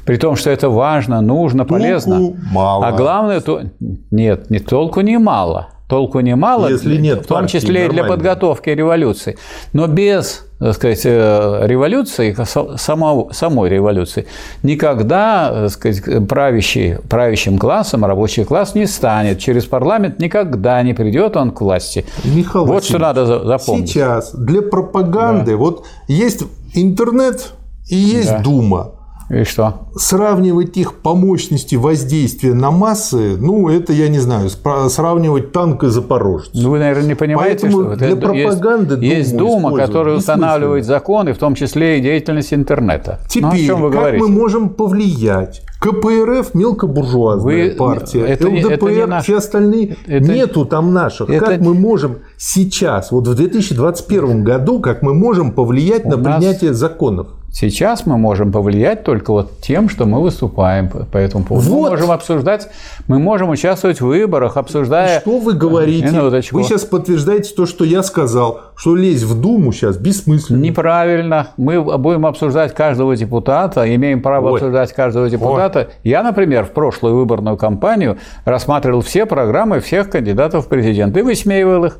[0.04, 2.34] при том, что это важно, нужно, полезно.
[2.52, 2.86] мало.
[2.86, 3.62] А главное, то...
[4.10, 5.68] нет, не толку немало.
[5.88, 9.36] Толку немало, Если нет в том числе и для подготовки революции.
[9.74, 12.34] Но без так сказать, э, революции,
[12.76, 14.24] самого- самой революции,
[14.62, 19.38] никогда так сказать, правящий, правящим классом рабочий класс не станет.
[19.38, 22.04] Через парламент никогда не придет он к власти.
[22.24, 23.90] Михаил вот что надо за- запомнить.
[23.90, 26.42] Сейчас для пропаганды вот есть
[26.74, 27.52] интернет
[27.88, 28.38] и есть Да.
[28.38, 28.90] Дума.
[29.30, 29.88] И что?
[29.96, 34.50] Сравнивать их по мощности воздействия на массы, ну, это, я не знаю,
[34.90, 36.50] сравнивать танк и запорожец.
[36.54, 40.84] Ну, Вы, наверное, не понимаете, Поэтому что для есть- пропаганды есть, Думу Дума, которая устанавливает
[40.84, 43.20] законы, в том числе и деятельность интернета.
[43.28, 44.24] Теперь, ну, о чем вы как говорите?
[44.24, 45.62] мы можем повлиять?
[45.80, 51.28] КПРФ мелкобуржуазная Вы- партия, это не- это ЛДПР, не наш- все остальные, нету там наших.
[51.30, 56.38] это- Как мы можем сейчас, вот в 2021 году, как мы можем повлиять на нас-
[56.42, 57.28] принятие законов?
[57.54, 61.70] Сейчас мы можем повлиять только вот тем, что мы выступаем по этому поводу.
[61.70, 61.84] Вот.
[61.84, 62.68] Мы можем обсуждать,
[63.06, 65.20] мы можем участвовать в выборах, обсуждая...
[65.20, 66.06] Что вы говорите?
[66.06, 66.56] Минуточку.
[66.56, 70.60] Вы сейчас подтверждаете то, что я сказал, что лезть в Думу сейчас бессмысленно.
[70.60, 71.50] Неправильно.
[71.56, 74.54] Мы будем обсуждать каждого депутата, имеем право Ой.
[74.54, 75.90] обсуждать каждого депутата.
[76.02, 81.84] Я, например, в прошлую выборную кампанию рассматривал все программы всех кандидатов в президенты и высмеивал
[81.84, 81.98] их.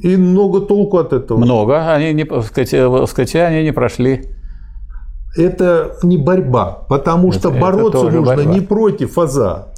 [0.00, 1.38] И много толку от этого.
[1.38, 1.92] Много.
[1.92, 4.30] Они не, так сказать, э, сказать, они не прошли.
[5.36, 8.52] Это не борьба, потому что это бороться тоже нужно борьба.
[8.52, 9.68] не против АЗА.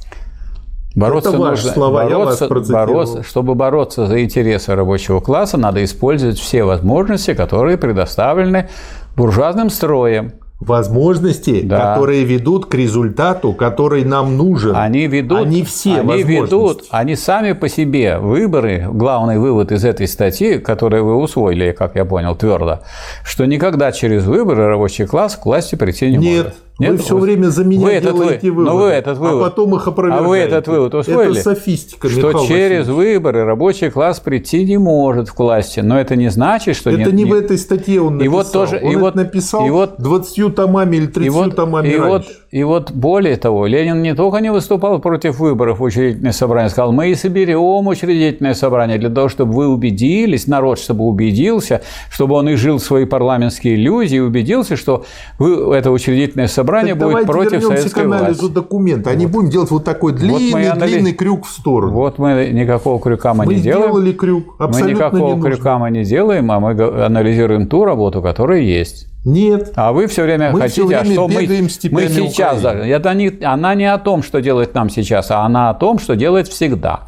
[0.95, 5.57] Бороться Это ваши нужно, слова, я вас бороться, бороться- чтобы бороться за интересы рабочего класса,
[5.57, 8.69] надо использовать все возможности, которые предоставлены
[9.17, 10.33] буржуазным строем.
[10.61, 11.93] Возможности, Да.
[11.93, 14.73] которые ведут к результату, который нам нужен.
[14.75, 16.31] Они ведут, Они все они возможности.
[16.53, 18.87] ведут, они сами по себе выборы.
[18.89, 22.79] Главный вывод из этой статьи, которую вы усвоили, как я понял, твердо,
[23.25, 26.57] что никогда через выборы рабочий класс к власти прийти не Нет, может.
[26.77, 29.41] Вы все время за меня вы этот делаете вы- выводы, Ну вы этот вывод.
[29.41, 30.25] а потом их опровергаете.
[30.25, 31.31] А вы этот вывод усвоили?
[31.39, 32.87] Это софистика, Что Михаил через Васильевич.
[33.15, 35.79] выборы рабочий класс прийти не может к власти.
[35.79, 38.33] Но это не значит, что Это нет- не не- в этой статье он И написал.
[38.37, 41.87] вот тоже- он и вот- написал и вот- 20 томами или 30 И вот, томами
[41.87, 46.33] и, вот, и вот более того, Ленин не только не выступал против выборов в учредительное
[46.33, 51.81] собрание, сказал, мы и соберем учредительное собрание для того, чтобы вы убедились, народ, чтобы убедился,
[52.11, 55.05] чтобы он и жил свои парламентские иллюзии, и убедился, что
[55.39, 58.53] вы, это учредительное собрание Так будет давайте против к советской анализу власти.
[58.53, 61.93] документа, а не будем делать вот такой мы длинный, и анали- длинный крюк в сторону.
[61.93, 63.91] Вот мы никакого крюка мы, Мы не делаем.
[63.91, 66.71] сделали крюк, Мы абсолютно никакого не крюка мы не делаем, а мы
[67.05, 69.07] анализируем ту работу, которая есть.
[69.25, 69.73] Нет.
[69.75, 71.47] А вы все время Мы хотите, всё а время что мы,
[71.91, 72.79] мы сейчас даже.
[72.83, 76.15] Это не, она не о том, что делает нам сейчас, а она о том, что
[76.15, 77.01] делает всегда.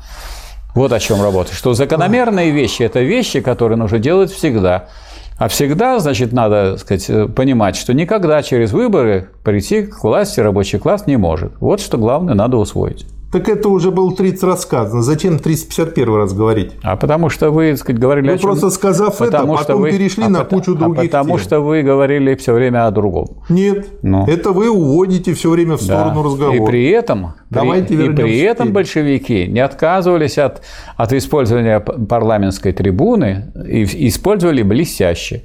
[0.74, 1.54] Вот о чем работа.
[1.54, 4.90] Что закономерные вещи это вещи, которые нужно делать всегда.
[5.38, 10.80] А всегда, значит, надо сказать, э, понимать, что никогда через выборы прийти к власти рабочий
[10.80, 11.54] класс не может.
[11.60, 13.06] Вот что главное надо усвоить.
[13.30, 15.02] Так это уже был 30 раз сказано.
[15.02, 16.72] Зачем 351 раз говорить?
[16.82, 18.50] А потому что вы, так сказать, говорили Вы о чем...
[18.52, 21.30] просто сказав это, потому что потом вы- перешли а на пото- кучу а других потому
[21.38, 21.40] тем.
[21.40, 23.44] что вы говорили все время о другом.
[23.50, 24.26] Нет, Ну.
[24.28, 26.00] это вы уводите все время в Да.
[26.04, 26.56] сторону разговора.
[26.56, 30.62] И при этом, Давайте при, и при этом большевики не отказывались от,
[30.96, 35.44] от использования парламентской трибуны и использовали блестяще.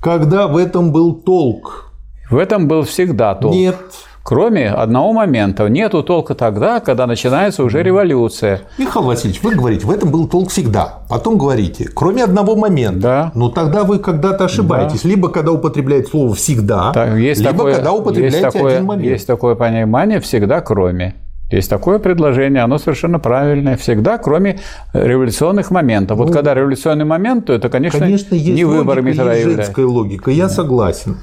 [0.00, 1.92] когда в этом был толк?
[2.30, 3.52] В этом был всегда толк.
[3.54, 3.76] Нет.
[4.24, 5.68] Кроме одного момента.
[5.68, 8.62] Нету толка тогда, когда начинается уже революция.
[8.78, 11.00] Михаил Васильевич, вы говорите, в этом был толк всегда.
[11.10, 13.00] Потом говорите, кроме одного момента.
[13.00, 13.32] Да.
[13.34, 15.02] Ну тогда вы когда-то ошибаетесь.
[15.02, 15.08] Да.
[15.10, 19.06] Либо когда употребляете слово всегда, так, есть либо такое, когда употребляете есть такое, один момент.
[19.06, 21.16] Есть такое понимание всегда кроме.
[21.50, 23.76] Есть такое предложение, оно совершенно правильное.
[23.76, 24.58] Всегда, кроме
[24.94, 26.16] революционных моментов.
[26.16, 29.84] Вот ну, когда революционный момент, то это, конечно, конечно есть не выбор логика, есть женская
[29.84, 30.30] логика.
[30.30, 30.48] Я да.
[30.48, 31.18] согласен.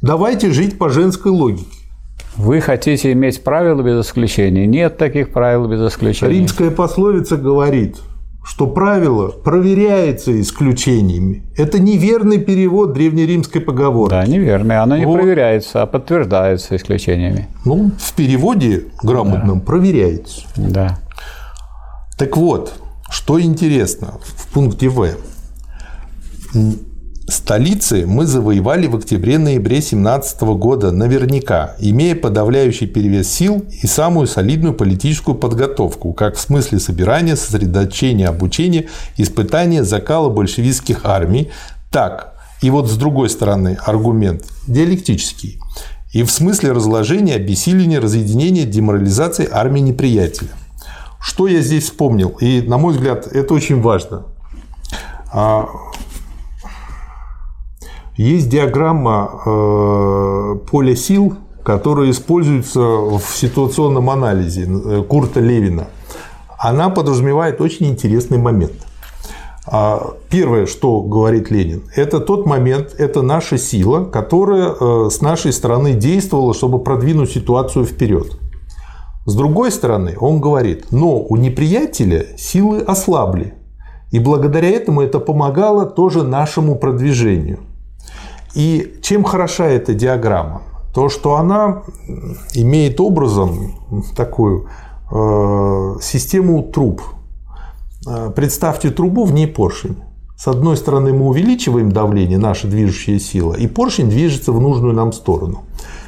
[0.00, 1.66] Давайте жить по женской логике.
[2.36, 4.66] Вы хотите иметь правила без исключений.
[4.66, 6.40] Нет таких правил без исключений.
[6.40, 7.96] Римская пословица говорит,
[8.44, 11.44] что правило проверяется исключениями.
[11.56, 14.10] Это неверный перевод древнеримской поговорки.
[14.10, 14.78] Да, неверный.
[14.78, 15.14] Оно не вот.
[15.14, 17.48] проверяется, а подтверждается исключениями.
[17.64, 19.64] Ну, в переводе грамотном да.
[19.64, 20.42] проверяется.
[20.56, 20.98] Да.
[22.18, 22.74] Так вот,
[23.10, 25.08] что интересно в пункте В.
[27.28, 34.74] Столицы мы завоевали в октябре-ноябре 17 года наверняка, имея подавляющий перевес сил и самую солидную
[34.74, 41.50] политическую подготовку, как в смысле собирания, сосредоточения, обучения, испытания, закала большевистских армий,
[41.90, 45.58] так и вот с другой стороны аргумент диалектический.
[46.12, 50.50] И в смысле разложения, обессиления, разъединения, деморализации армии неприятеля.
[51.20, 52.36] Что я здесь вспомнил?
[52.40, 54.26] И, на мой взгляд, это очень важно.
[58.16, 65.88] Есть диаграмма э, поля сил, которая используется в ситуационном анализе э, Курта Левина.
[66.58, 68.72] Она подразумевает очень интересный момент.
[69.66, 75.52] А, первое, что говорит Ленин, это тот момент, это наша сила, которая э, с нашей
[75.52, 78.38] стороны действовала, чтобы продвинуть ситуацию вперед.
[79.26, 83.54] С другой стороны, он говорит, но у неприятеля силы ослабли,
[84.10, 87.58] и благодаря этому это помогало тоже нашему продвижению.
[88.56, 90.62] И чем хороша эта диаграмма?
[90.94, 91.82] То, что она
[92.54, 93.74] имеет образом
[94.16, 94.68] такую
[95.12, 97.02] э, систему труб.
[98.08, 99.98] Э, представьте трубу, в ней поршень.
[100.38, 105.12] С одной стороны мы увеличиваем давление, наша движущая сила, и поршень движется в нужную нам
[105.12, 105.64] сторону.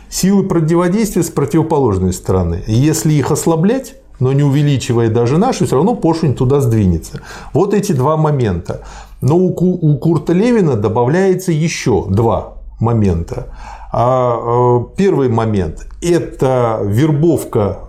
[0.08, 2.64] Силы противодействия с противоположной стороны.
[2.66, 7.20] Если их ослаблять, но не увеличивая даже нашу, все равно поршень туда сдвинется.
[7.52, 8.84] Вот эти два момента.
[9.20, 13.46] Но у Курта Левина добавляется еще два момента.
[13.92, 17.88] А э, первый момент– это вербовка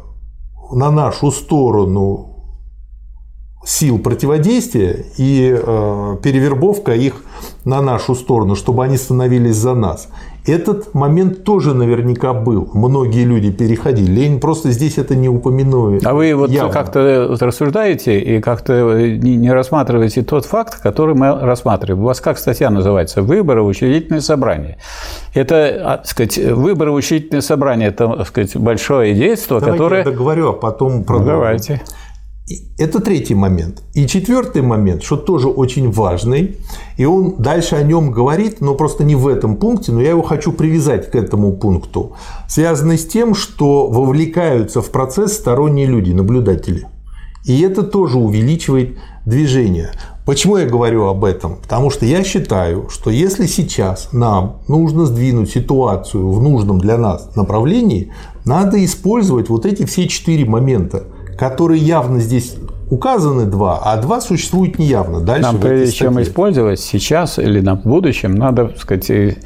[0.72, 2.29] на нашу сторону
[3.66, 7.24] сил противодействия и э, перевербовка их
[7.66, 10.08] на нашу сторону, чтобы они становились за нас.
[10.48, 12.70] Этот момент тоже наверняка был.
[12.74, 14.10] Многие люди переходили.
[14.10, 16.00] Ленин просто здесь это не упомянул.
[16.04, 22.02] А вы вот как-то рассуждаете и как-то не рассматриваете тот факт, который мы рассматриваем.
[22.04, 23.22] У вас как статья называется?
[23.22, 24.78] Выборы в учредительное собрание.
[25.34, 29.98] Это, так сказать, выборы в учредительное собрание– это, так сказать, большое действие, Давайте которое…
[30.00, 31.36] я договорю, а потом продолжим.
[31.36, 31.82] Давайте.
[32.78, 33.84] Это третий момент.
[33.94, 36.58] И четвертый момент, что тоже очень важный,
[36.98, 40.24] и он дальше о нем говорит, но просто не в этом пункте, но я его
[40.24, 42.14] хочу привязать к этому пункту,
[42.48, 46.88] связанный с тем, что вовлекаются в процесс сторонние люди, наблюдатели.
[47.46, 49.92] И это тоже увеличивает движение.
[50.26, 51.56] Почему я говорю об этом?
[51.56, 57.36] Потому что я считаю, что если сейчас нам нужно сдвинуть ситуацию в нужном для нас
[57.36, 58.12] направлении,
[58.44, 61.04] надо использовать вот эти все четыре момента–
[61.40, 62.58] которые явно здесь
[62.90, 65.22] указаны два, а два существуют неявно.
[65.22, 69.38] Дальше Нам, прежде чем использовать сейчас или на будущем, надо так сказать,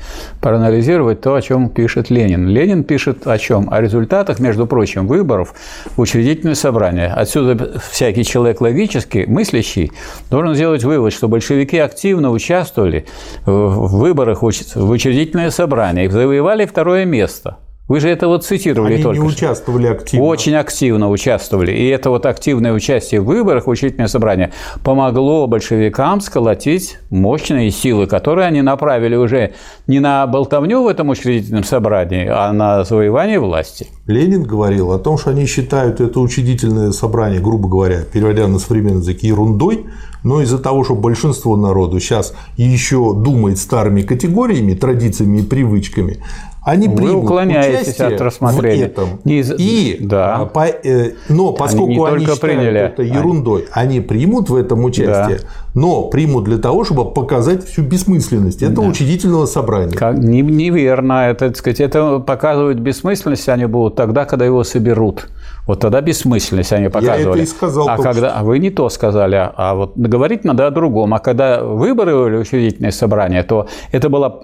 [0.41, 2.47] проанализировать то, о чем пишет Ленин.
[2.47, 3.71] Ленин пишет о чем?
[3.71, 5.53] О результатах, между прочим, выборов
[5.95, 7.09] в учредительное собрание.
[7.09, 9.91] Отсюда всякий человек логически мыслящий
[10.31, 13.05] должен сделать вывод, что большевики активно участвовали
[13.45, 17.57] в выборах в учредительное собрание и завоевали второе место–
[17.89, 20.25] вы же это вот цитировали Они только не участвовали активно.
[20.25, 21.73] Очень активно участвовали.
[21.73, 24.53] И это вот активное участие в выборах, в учредительное собрание,
[24.83, 29.53] помогло большевикам сколотить мощные силы, которые они направили уже
[29.87, 33.87] не на болтовню в этом учредительном собрании, а на завоевание власти.
[34.07, 39.01] Ленин говорил о том, что они считают это учредительное собрание, грубо говоря, переводя на современный
[39.01, 39.85] язык, ерундой,
[40.23, 46.23] но из-за того, что большинство народу сейчас еще думает старыми категориями, традициями и привычками,
[46.65, 48.83] они Вы примут уклоняетесь от рассмотрения.
[48.85, 49.07] в этом.
[49.25, 50.35] Не из- И, Да.
[50.35, 54.49] а, по- э, но поскольку не они, только считают приняли, это они- ерундой, они примут
[54.49, 55.39] в этом участие,
[55.73, 59.95] но примут для того, чтобы показать всю бессмысленность этого учредительного собрания.
[59.97, 61.29] Как- не- неверно.
[61.29, 65.27] Это, так сказать, это показывают бессмысленность они будут тогда, когда его соберут.
[65.65, 67.43] Вот тогда бессмысленность они показывали.
[67.43, 71.13] и сказал А когда а вы не то сказали, а- вот говорить надо о другом.
[71.13, 74.35] А когда выборы были учредительное собрание, то это была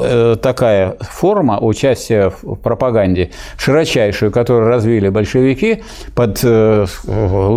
[0.00, 5.82] э, такая форма участия в пропаганде широчайшую, которую развили большевики
[6.14, 6.86] под э,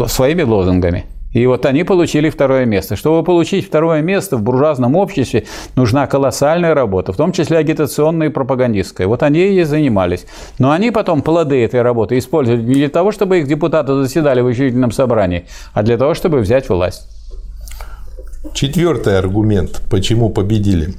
[0.07, 1.05] своими лозунгами.
[1.32, 2.95] И вот они получили второе место.
[2.95, 5.45] Чтобы получить второе место в буржуазном обществе,
[5.76, 9.07] нужна колоссальная работа, в том числе агитационная и пропагандистская.
[9.07, 10.26] Вот они и занимались.
[10.59, 14.45] Но они потом плоды этой работы использовали не для того, чтобы их депутаты заседали в
[14.45, 17.07] учредительном собрании, а для того, чтобы взять власть.
[18.53, 20.95] Четвертый аргумент, почему победили.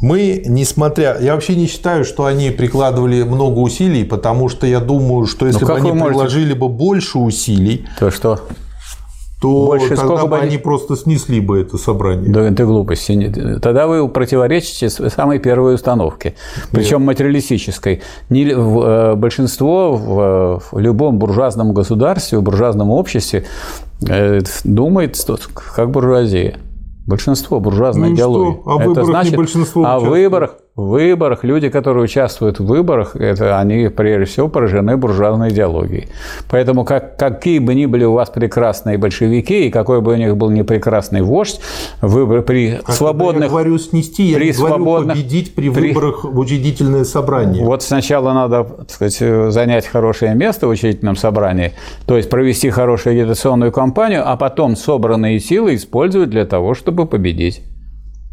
[0.00, 1.18] Мы, несмотря...
[1.20, 5.60] Я вообще не считаю, что они прикладывали много усилий, потому что я думаю, что если
[5.60, 8.40] Ну, бы они можете- приложили бы больше усилий, То что?
[9.42, 12.30] то Больше тогда сколько бы они- они просто снесли бы это собрание.
[12.30, 13.12] Да это глупости.
[13.12, 16.34] Не- Тогда вы противоречите самой первой установке,
[16.72, 18.02] причем материалистической.
[18.28, 23.44] Не- э, большинство в, в любом буржуазном государстве, в буржуазном обществе
[24.06, 25.38] э, думает что-
[25.74, 26.56] как буржуазия.
[27.06, 28.60] Большинство буржуазной Ну и идеологии.
[28.60, 28.70] что?
[28.70, 30.10] А в выборах не большинство в участвует?
[30.10, 36.08] выборах, в выборах люди, которые участвуют в выборах, это они прежде всего поражены буржуазной идеологией.
[36.48, 40.36] Поэтому как, какие бы ни были у вас прекрасные большевики и какой бы у них
[40.36, 41.60] был непрекрасный вождь,
[42.00, 46.24] выбор при А свободных Я говорю снести, я при говорю свободных- победить при, при- выборах
[46.24, 47.64] в учредительное собрание.
[47.64, 51.72] Вот сначала надо так сказать, занять хорошее место в учредительном собрании,
[52.06, 57.62] то есть провести хорошую агитационную кампанию, а потом собранные силы использовать для того, чтобы победить.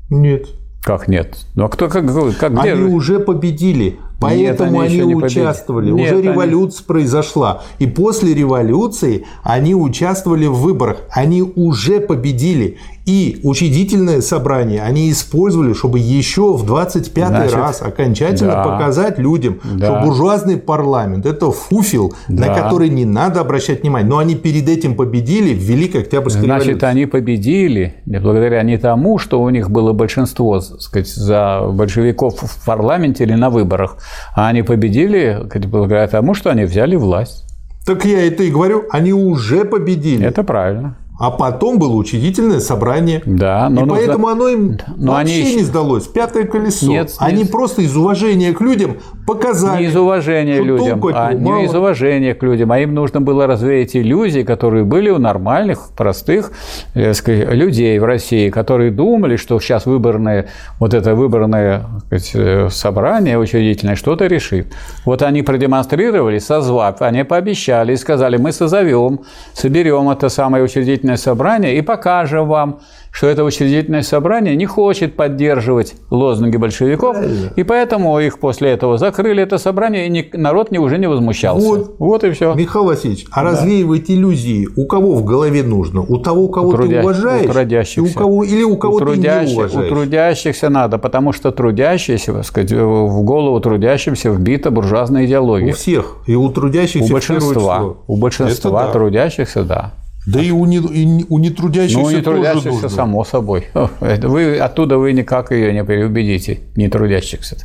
[0.09, 0.45] Нет.
[0.87, 1.39] Как нет?
[1.55, 2.05] Ну а кто как,
[2.39, 5.41] как где Они же- уже победили, поэтому они они, победили.
[5.41, 5.91] участвовали.
[5.91, 7.61] Нет, уже они- революция произошла.
[7.79, 10.97] И после революции они участвовали в выборах.
[11.11, 12.77] Они уже победили.
[13.05, 18.63] И учредительное собрание они использовали, чтобы еще в 25-й Значит, раз окончательно да.
[18.63, 19.85] показать людям, Да.
[19.85, 22.53] что буржуазный парламент– это фуфел, на Да.
[22.61, 24.09] который не надо обращать внимание.
[24.09, 26.85] Но они перед этим победили в Великой Октябрьской Значит, революции.
[26.87, 32.65] они победили благодаря не тому, что у них было большинство так сказать, за большевиков в
[32.65, 33.97] парламенте или на выборах,
[34.35, 37.45] а они победили благодаря тому, что они взяли власть.
[37.85, 40.25] Так я это и говорю, они уже победили.
[40.25, 40.97] Это правильно.
[41.19, 43.23] А потом было учредительное собрание.
[43.25, 46.05] Да, но и поэтому оно им Но вообще они- не сдалось.
[46.05, 46.85] Пятое колесо.
[46.85, 47.51] Нет, они нет.
[47.51, 48.97] просто из уважения к людям
[49.27, 49.83] показали.
[49.83, 51.63] Не из уважения людям, а не мало.
[51.63, 56.51] из уважения к людям, а им нужно было развеять иллюзии, которые были у нормальных, простых
[56.95, 60.47] э, сказать, людей в России, которые думали, что сейчас выборное,
[60.79, 64.73] вот это выборное сказать, э, собрание учредительное что-то решит.
[65.05, 69.19] Вот они продемонстрировали, созвав, они пообещали и сказали, мы созовем,
[69.53, 72.79] соберем это самое учредительное собрание и покажем вам,
[73.17, 77.51] что это учредительное собрание не хочет поддерживать лозунги большевиков, Правильно.
[77.55, 81.67] и поэтому их после этого закрыли, это собрание, и народ не, уже не возмущался.
[81.97, 82.23] Вот.
[82.23, 82.53] и все.
[82.53, 86.01] Михаил Васильевич, а развеивать иллюзии у кого в голове нужно?
[86.01, 87.49] У того, кого ты трудя- уважаешь?
[87.49, 88.01] у трудящихся.
[88.01, 89.91] И у кого, или у кого у, ты не трудящих- уважаешь?
[89.91, 95.73] у трудящихся надо, потому что трудящиеся, так сказать, в голову трудящимся вбита буржуазная У идеология.
[95.73, 96.17] всех.
[96.27, 98.93] И у трудящихся У большинства, у большинства Это да.
[98.93, 99.93] трудящихся, да.
[100.27, 103.67] Да и у, не, и у нетрудящихся Ну, не тоже само собой.
[104.01, 107.55] Вы, оттуда вы никак ее не переубедите, не трудящихся.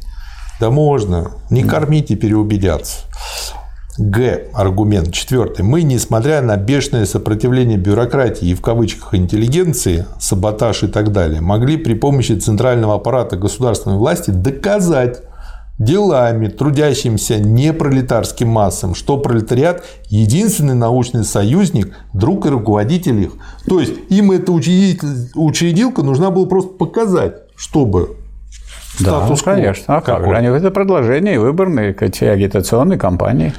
[0.60, 1.32] Да можно.
[1.50, 2.98] Не кормите, переубедятся.
[3.98, 4.44] Г.
[4.54, 5.62] Аргумент четвертый.
[5.64, 11.76] Мы, несмотря на бешеное сопротивление бюрократии и в кавычках интеллигенции, саботаж и так далее, могли
[11.76, 15.22] при помощи центрального аппарата государственной власти доказать
[15.78, 23.32] делами трудящимся непролетарским массам, что пролетариат– единственный научный союзник, друг и руководитель их.
[23.66, 28.16] То есть, им эта учредилка нужна было просто показать, чтобы
[29.00, 29.96] Да, статус-кво конечно.
[29.96, 30.36] А как же?
[30.36, 33.52] Они это предложение выборной эти агитационной кампании.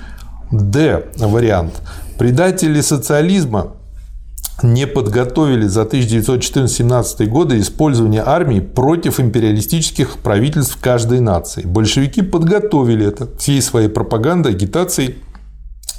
[0.51, 1.05] Д.
[1.17, 1.81] Вариант.
[2.19, 3.73] Предатели социализма
[4.61, 11.63] не подготовили за 1914-17 годы использование армии против империалистических правительств каждой нации.
[11.63, 15.15] Большевики подготовили это всей своей пропагандой, агитацией,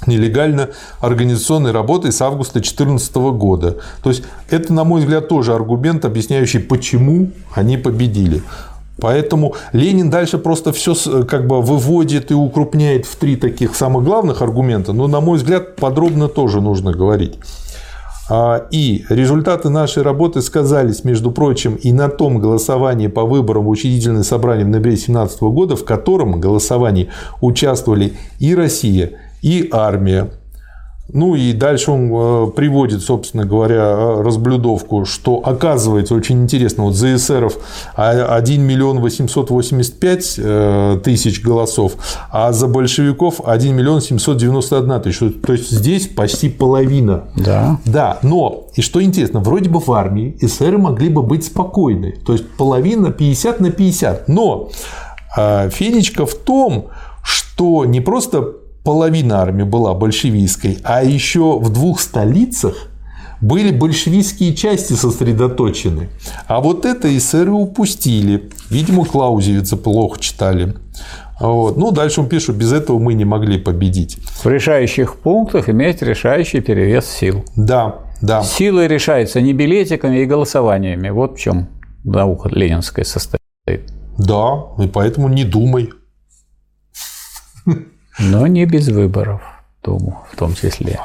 [0.07, 3.77] нелегально организационной работой с августа 2014 года.
[4.03, 8.41] То есть это, на мой взгляд, тоже аргумент, объясняющий, почему они победили.
[8.99, 10.95] Поэтому Ленин дальше просто все
[11.25, 15.75] как бы выводит и укрупняет в три таких самых главных аргумента, но, на мой взгляд,
[15.75, 17.37] подробно тоже нужно говорить.
[18.27, 23.69] А, и результаты нашей работы сказались, между прочим, и на том голосовании по выборам в
[23.69, 27.09] учредительное собрание в ноябре 2017 года, в котором голосовании
[27.41, 29.11] участвовали и Россия,
[29.41, 30.31] и армия,
[31.13, 36.95] ну и дальше он э, приводит, собственно говоря, э, разблюдовку, что оказывается очень интересно, вот
[36.95, 37.57] за эсеров
[37.95, 41.93] 1 миллион 885 э, тысяч голосов,
[42.31, 45.19] а за большевиков 1 миллион 791 тысяч.
[45.45, 47.25] То есть здесь почти половина.
[47.35, 47.79] Да.
[47.85, 52.15] Да, но, и что интересно, вроде бы в армии эсеры могли бы быть спокойны.
[52.25, 54.27] То есть половина 50 на 50.
[54.27, 54.69] Но
[55.35, 56.87] фенечка в том,
[57.21, 58.53] что не просто
[58.85, 62.87] половина армии была большевистской, а еще в двух столицах
[63.41, 66.07] были большевистские части сосредоточены.
[66.47, 68.49] А вот это эсеры упустили.
[68.69, 70.75] Видимо, Клаузевица плохо читали.
[71.39, 71.75] Вот.
[71.75, 74.17] Ну, дальше он пишет, без этого мы не могли победить.
[74.41, 77.43] В решающих пунктах иметь решающий перевес сил.
[77.57, 78.41] Да, да.
[78.41, 81.09] Сила решается не билетиками и голосованиями.
[81.09, 81.67] Вот в чем
[82.05, 83.41] наука ленинская состоит.
[84.17, 85.89] Да, и поэтому не думай.
[88.19, 89.41] Но не без выборов,
[89.83, 90.99] думаю, в том числе.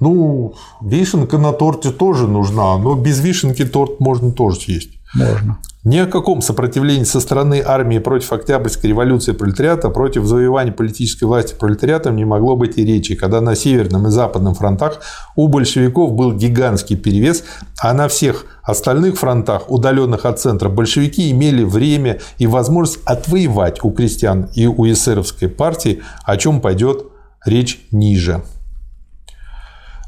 [0.00, 4.99] Ну, вишенка на торте тоже нужна, но без вишенки торт можно тоже съесть.
[5.14, 5.58] Можно.
[5.82, 11.54] Ни о каком сопротивлении со стороны армии против Октябрьской революции пролетариата, против завоевания политической власти
[11.58, 15.00] пролетариатом не могло быть и речи, когда на северном и западном фронтах
[15.36, 17.44] у большевиков был гигантский перевес,
[17.80, 23.90] а на всех остальных фронтах, удаленных от центра, большевики имели время и возможность отвоевать у
[23.90, 27.06] крестьян и у эсеровской партии, о чем пойдет
[27.46, 28.42] речь ниже.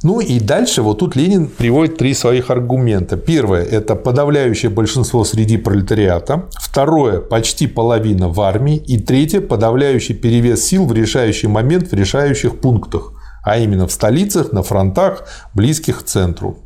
[0.03, 3.17] Ну и дальше вот тут Ленин приводит три своих аргумента.
[3.17, 6.49] Первое– это подавляющее большинство среди пролетариата.
[6.61, 8.77] Второе– почти половина в армии.
[8.77, 13.13] И третье– подавляющий перевес сил в решающий момент в решающих пунктах,
[13.45, 15.25] а именно в столицах, на фронтах,
[15.55, 16.59] близких к центру.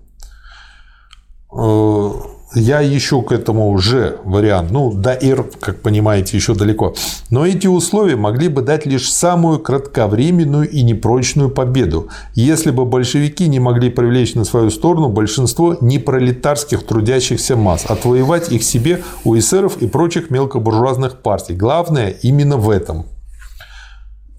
[2.59, 4.71] Я ищу к этому уже вариант.
[4.71, 6.95] Ну, до R, как понимаете, еще далеко.
[7.29, 13.47] Но эти условия могли бы дать лишь самую кратковременную и непрочную победу, если бы большевики
[13.47, 19.83] не могли привлечь на свою сторону большинство непролетарских трудящихся масс, отвоевать их себе у эсеров
[19.83, 21.55] и прочих мелкобуржуазных партий.
[21.55, 23.05] Главное именно в этом.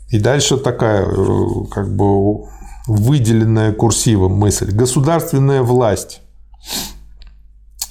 [0.09, 1.15] И дальше такая э,
[1.70, 2.47] как бы
[2.88, 4.72] выделенная курсивом мысль.
[4.72, 6.22] Государственная власть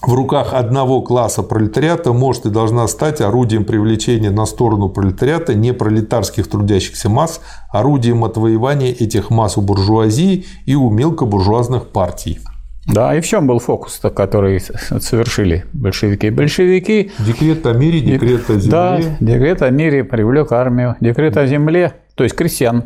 [0.06, 6.48] в руках одного класса пролетариата может и должна стать орудием привлечения на сторону пролетариата непролетарских
[6.48, 7.40] трудящихся масс,
[7.72, 12.38] орудием отвоевания этих масс у буржуазии и у мелкобуржуазных партий.
[12.86, 16.30] Да, и в чем был фокус, который совершили большевики?
[16.30, 17.10] Большевики...
[17.18, 18.70] Декрет о мире, декрет о земле.
[18.70, 20.94] Да, декрет о мире привлек армию.
[21.00, 22.84] Декрет о земле, то есть крестьян,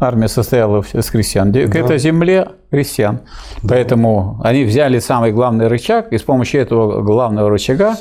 [0.00, 1.50] Армия состояла из крестьян.
[1.50, 1.60] Да.
[1.60, 3.20] Это земле крестьян.
[3.62, 3.74] Да.
[3.74, 7.96] Поэтому они взяли самый главный рычаг, и с помощью этого главного рычага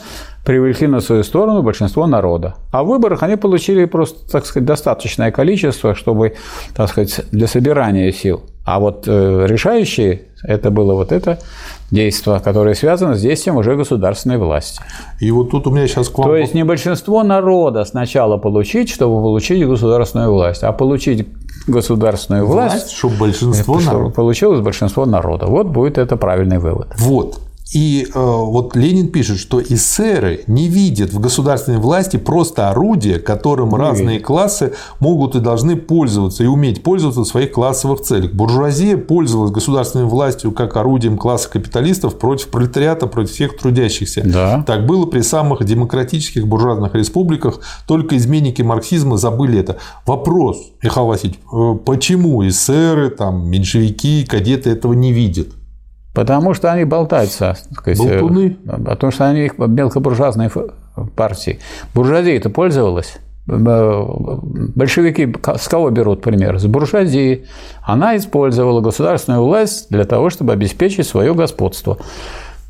[0.46, 2.56] привлекли на свою сторону большинство народа.
[2.72, 6.36] А в выборах они получили просто, так сказать, достаточное количество, чтобы,
[6.76, 8.44] так сказать, для собирания сил.
[8.64, 11.40] А вот э, решающие это было вот это
[11.90, 14.82] действие, которое связано с действием уже государственной власти.
[15.20, 16.28] И вот тут у меня сейчас к вам...
[16.28, 21.28] То есть не большинство народа сначала получить, чтобы получить государственную власть, а получить
[21.68, 24.14] государственную власть, власть чтобы большинство народа.
[24.14, 25.46] получилось большинство народа.
[25.48, 26.88] Вот будет это правильный вывод.
[26.98, 27.40] Вот.
[27.74, 33.70] И э, вот Ленин пишет, что эсеры не видят в государственной власти просто орудие, которым
[33.70, 34.26] не разные видят.
[34.26, 38.32] классы могут и должны пользоваться и уметь пользоваться в своих классовых целях.
[38.34, 44.22] Буржуазия пользовалась государственной властью как орудием класса капиталистов против пролетариата, против всех трудящихся.
[44.24, 44.64] Да.
[44.66, 49.78] Так было при самых демократических буржуазных республиках, только изменники марксизма забыли это.
[50.06, 55.50] Вопрос, Михаил Васильевич, э, почему эсеры, там, меньшевики, кадеты этого не видят?
[56.18, 57.56] Потому что они болтаются.
[57.74, 58.58] Сказать, Болтуны?
[58.66, 60.50] Потому что они мелкобуржуазные
[61.16, 61.60] партии.
[61.94, 63.20] Буржуазия это пользовалась.
[63.46, 66.58] Большевики с кого берут пример?
[66.58, 67.46] С буржуазии.
[67.84, 72.00] Она использовала государственную власть для того, чтобы обеспечить свое господство.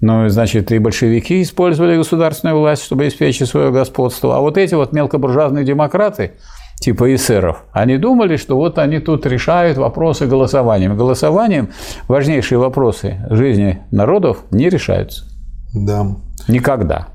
[0.01, 4.35] Ну, значит, и большевики использовали государственную власть, чтобы обеспечить свое господство.
[4.35, 6.33] А вот эти вот мелкобуржуазные демократы,
[6.79, 10.95] типа эсеров, они думали, что вот они тут решают вопросы голосованием.
[10.95, 11.69] Голосованием
[12.07, 15.25] важнейшие вопросы жизни народов не решаются.
[15.73, 16.15] Да.
[16.47, 17.09] Никогда.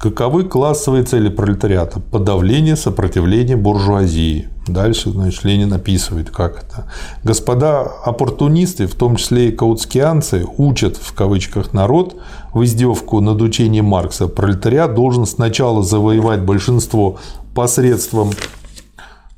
[0.00, 2.00] Каковы классовые цели пролетариата?
[2.00, 4.48] Подавление сопротивления буржуазии.
[4.66, 6.86] Дальше, значит, Ленин описывает, как это.
[7.22, 12.16] Господа оппортунисты, в том числе и каутскианцы, учат, в кавычках, народ
[12.54, 14.26] в издевку над учением Маркса.
[14.26, 17.18] Пролетариат должен сначала завоевать большинство
[17.54, 18.30] посредством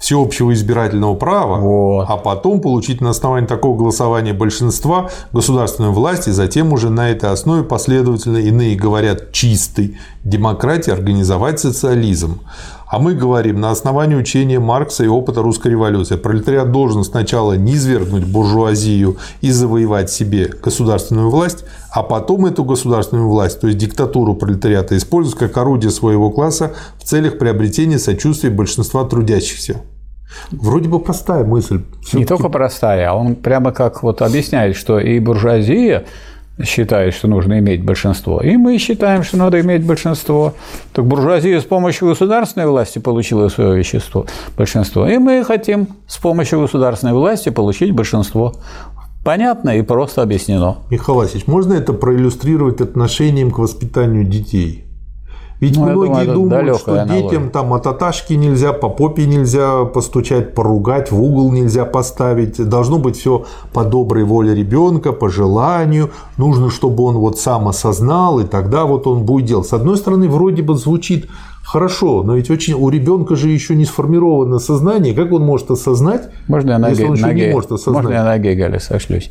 [0.02, 2.06] всеобщего избирательного права, Вот.
[2.08, 7.30] а потом получить на основании такого голосования большинства государственную власть, и затем уже на этой
[7.30, 12.40] основе последовательно иные говорят чистой демократии организовать социализм.
[12.88, 16.16] А мы говорим на основании учения Маркса и опыта русской революции.
[16.16, 23.60] Пролетариат должен сначала низвергнуть буржуазию и завоевать себе государственную власть, а потом эту государственную власть,
[23.60, 29.80] то есть диктатуру пролетариата, использовать как орудие своего класса в целях приобретения сочувствия большинства трудящихся.
[30.50, 31.82] Вроде бы простая мысль.
[32.12, 36.04] Не только простая, а он прямо как вот объясняет, что и буржуазия
[36.62, 40.54] считает, что нужно иметь большинство, и мы считаем, что надо иметь большинство.
[40.92, 44.26] Так буржуазия с помощью государственной власти получила свое вещество,
[44.56, 48.54] большинство, и мы хотим с помощью государственной власти получить большинство.
[49.24, 50.78] Понятно и просто объяснено.
[50.90, 54.84] Михаил Васильевич, можно это проиллюстрировать отношением к воспитанию детей?
[55.62, 57.22] Ведь Ну, многие думаю, думают, что аналогия.
[57.22, 62.68] детям там от таташки нельзя, по попе нельзя постучать, поругать, в угол нельзя поставить.
[62.68, 66.10] Должно быть все по доброй воле ребенка, по желанию.
[66.36, 69.68] Нужно, чтобы он вот сам осознал, и тогда вот он будет делать.
[69.68, 71.28] С одной стороны, вроде бы звучит
[71.62, 75.14] хорошо, но ведь очень у ребенка же еще не сформировано сознание.
[75.14, 78.02] Как он может осознать, Можно на, если Ге- он еще на не может осознать?
[78.02, 79.30] можно я на Гегеля сошлюсь?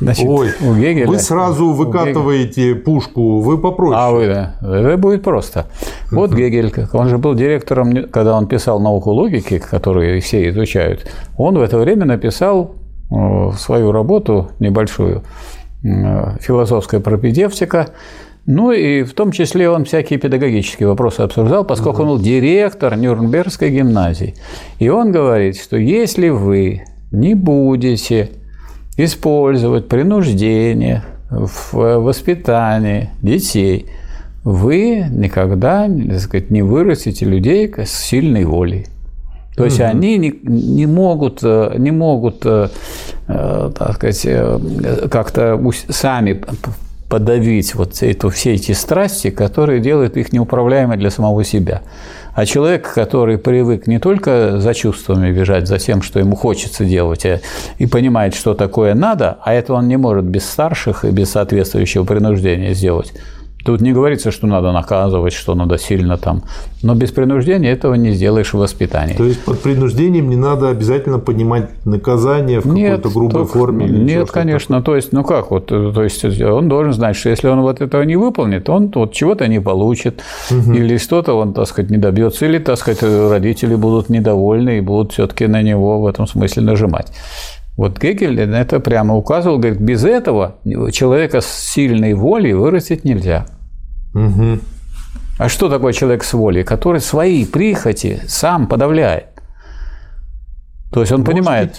[0.00, 3.96] Значит, Ой, у Гегеля, вы сразу у Гегеля- выкатываете пушку, вы попроще.
[3.96, 4.56] А вы, да.
[4.60, 5.66] Это будет просто.
[6.10, 11.06] Вот Гегель, как- он же был директором, когда он писал науку логики, которую все изучают,
[11.38, 12.74] он в это время написал
[13.10, 15.22] э, свою работу небольшую
[15.84, 17.88] э, «Философская пропедевтика»,
[18.46, 23.70] ну и в том числе он всякие педагогические вопросы обсуждал, поскольку он был директор Нюрнбергской
[23.70, 24.34] гимназии.
[24.80, 28.30] И он говорит, что если вы не будете
[28.96, 33.86] использовать принуждение в воспитании детей,
[34.44, 38.86] вы никогда так сказать, не вырастите людей с сильной волей.
[39.56, 42.68] То есть они не, не могут, э, не могут э,
[43.28, 44.26] э, так сказать,
[45.10, 46.42] как-то сами
[47.08, 51.82] подавить вот эту, все эти страсти, которые делают их неуправляемыми для самого себя.
[52.34, 57.24] А человек, который привык не только за чувствами бежать, за тем, что ему хочется делать,
[57.24, 57.40] а-
[57.78, 62.04] и понимает, что такое надо, а это он не может без старших и без соответствующего
[62.04, 63.12] принуждения сделать.
[63.64, 66.42] Тут не говорится, что надо наказывать, что надо сильно там.
[66.82, 69.14] Но без принуждения этого не сделаешь в воспитании.
[69.14, 73.86] То есть под принуждением не надо обязательно понимать наказание в какой-то грубой только- форме?
[73.86, 74.82] или Нет, конечно.
[74.82, 78.02] То есть, ну как вот, то есть он должен знать, что если он вот этого
[78.02, 82.58] не выполнит, он вот чего-то не получит, или что-то он, так сказать, не добьется, или,
[82.58, 87.12] так сказать, родители будут недовольны и будут все-таки на него в этом смысле нажимать.
[87.76, 90.56] Вот Гегель это прямо указывал, говорит, без этого
[90.92, 93.46] человека с сильной волей вырастить нельзя.
[94.14, 94.60] Мгм.
[95.38, 99.26] А что такое человек с волей, который свои прихоти сам подавляет?
[100.92, 101.76] То есть он Может понимает,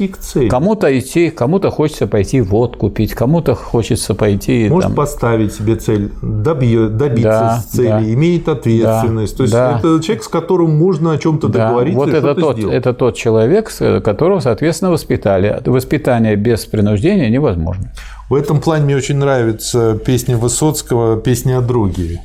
[0.50, 6.12] кому-то идти, кому-то хочется пойти водку пить, кому-то хочется пойти Может там, поставить себе цель,
[6.22, 8.04] добьё- добиться Да, цели, да.
[8.14, 9.38] имеет ответственность.
[9.38, 9.80] То есть да.
[9.80, 12.76] это человек, с которым можно о чем-то Да, договориться вот это тот, сделать.
[12.76, 15.62] это тот человек, с- которого, соответственно, воспитали.
[15.66, 17.94] Воспитание без принуждения невозможно.
[18.30, 22.22] В этом плане мне очень нравится песня Высоцкого «Песня о друге».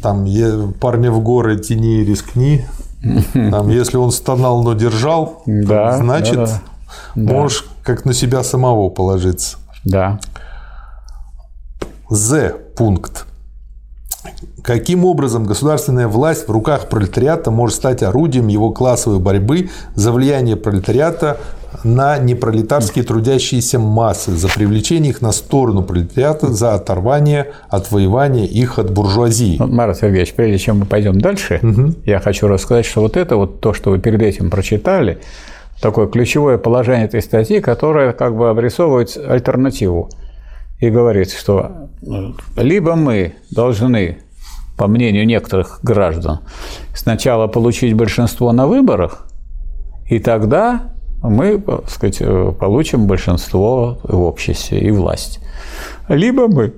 [0.00, 0.26] Там
[0.80, 2.64] «Парня в горы тяни рискни».
[3.32, 6.62] Там, если он стонал, но держал, Да, значит, да,
[7.16, 7.32] да.
[7.32, 9.58] можешь как на себя самого положиться.
[9.84, 10.20] Да.
[12.08, 12.54] З.
[12.76, 13.26] Пункт.
[14.62, 20.54] Каким образом государственная власть в руках пролетариата может стать орудием его классовой борьбы за влияние
[20.56, 21.38] пролетариата
[21.84, 28.90] на непролетарские трудящиеся массы, за привлечение их на сторону пролетариата, за оторвание, отвоевание их от
[28.92, 29.56] буржуазии?
[29.58, 31.60] Вот, Марат Сергеевич, прежде чем мы пойдем дальше,
[32.04, 35.18] я хочу рассказать, что вот это вот то, что вы перед этим прочитали,
[35.80, 40.10] такое ключевое положение этой статьи, которое как бы обрисовывает альтернативу
[40.78, 44.18] и говорит, что ну, либо мы должны,
[44.76, 46.40] по мнению некоторых граждан,
[46.94, 49.26] сначала получить большинство на выборах,
[50.08, 50.91] и тогда
[51.22, 55.40] мы, так сказать, э, получим большинство в обществе и власть.
[56.08, 56.74] Либо мы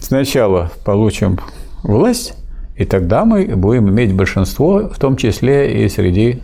[0.00, 1.38] сначала получим
[1.82, 2.34] власть,
[2.76, 6.42] и тогда мы будем иметь большинство, в том числе и среди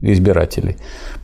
[0.00, 0.76] избирателей.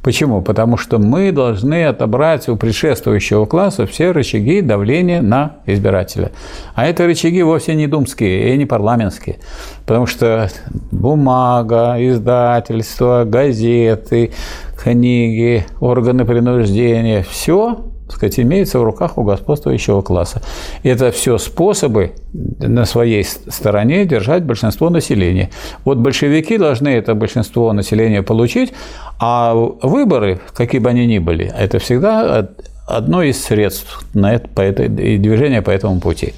[0.02, 0.42] Почему?
[0.42, 6.32] Потому что мы должны отобрать у предшествующего класса все рычаги давления на избирателя.
[6.74, 9.38] А это рычаги вовсе не думские и не парламентские.
[9.86, 10.50] Потому что
[10.90, 14.32] бумага, издательство, газеты,
[14.82, 20.42] книги, органы принуждения– все так сказать, имеется в руках у господствующего класса.
[20.82, 25.48] Это все способы на своей стороне держать большинство населения.
[25.86, 28.74] Вот большевики должны это большинство населения получить,
[29.18, 32.50] а выборы, какие бы они ни были, это всегда
[32.86, 36.34] одно из средств на это, по этой, движения по этому пути.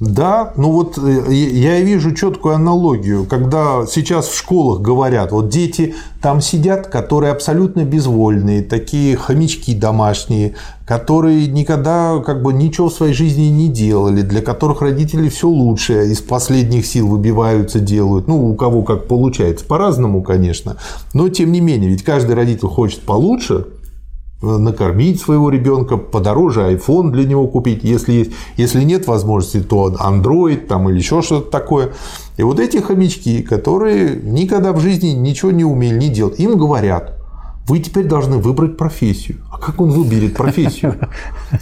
[0.00, 5.94] Да, ну вот э, я вижу четкую аналогию, когда сейчас в школах говорят, вот дети
[6.22, 10.54] там сидят, которые абсолютно безвольные, такие хомячки домашние,
[10.86, 16.10] которые никогда как бы ничего в своей жизни не делали, для которых родители все лучшее
[16.10, 18.26] из последних сил выбиваются, делают.
[18.26, 20.78] Ну, у кого как получается, по-разному, конечно.
[21.12, 23.66] Но тем не менее, ведь каждый родитель хочет получше,
[24.42, 28.32] накормить своего ребенка, подороже iPhone для него купить, если есть.
[28.56, 31.92] Если нет возможности, то Android там, или еще что-то такое.
[32.36, 37.18] И вот эти хомячки, которые никогда в жизни ничего не умели, не делать, им говорят,
[37.68, 39.38] вы теперь должны выбрать профессию.
[39.52, 40.96] А как он выберет профессию?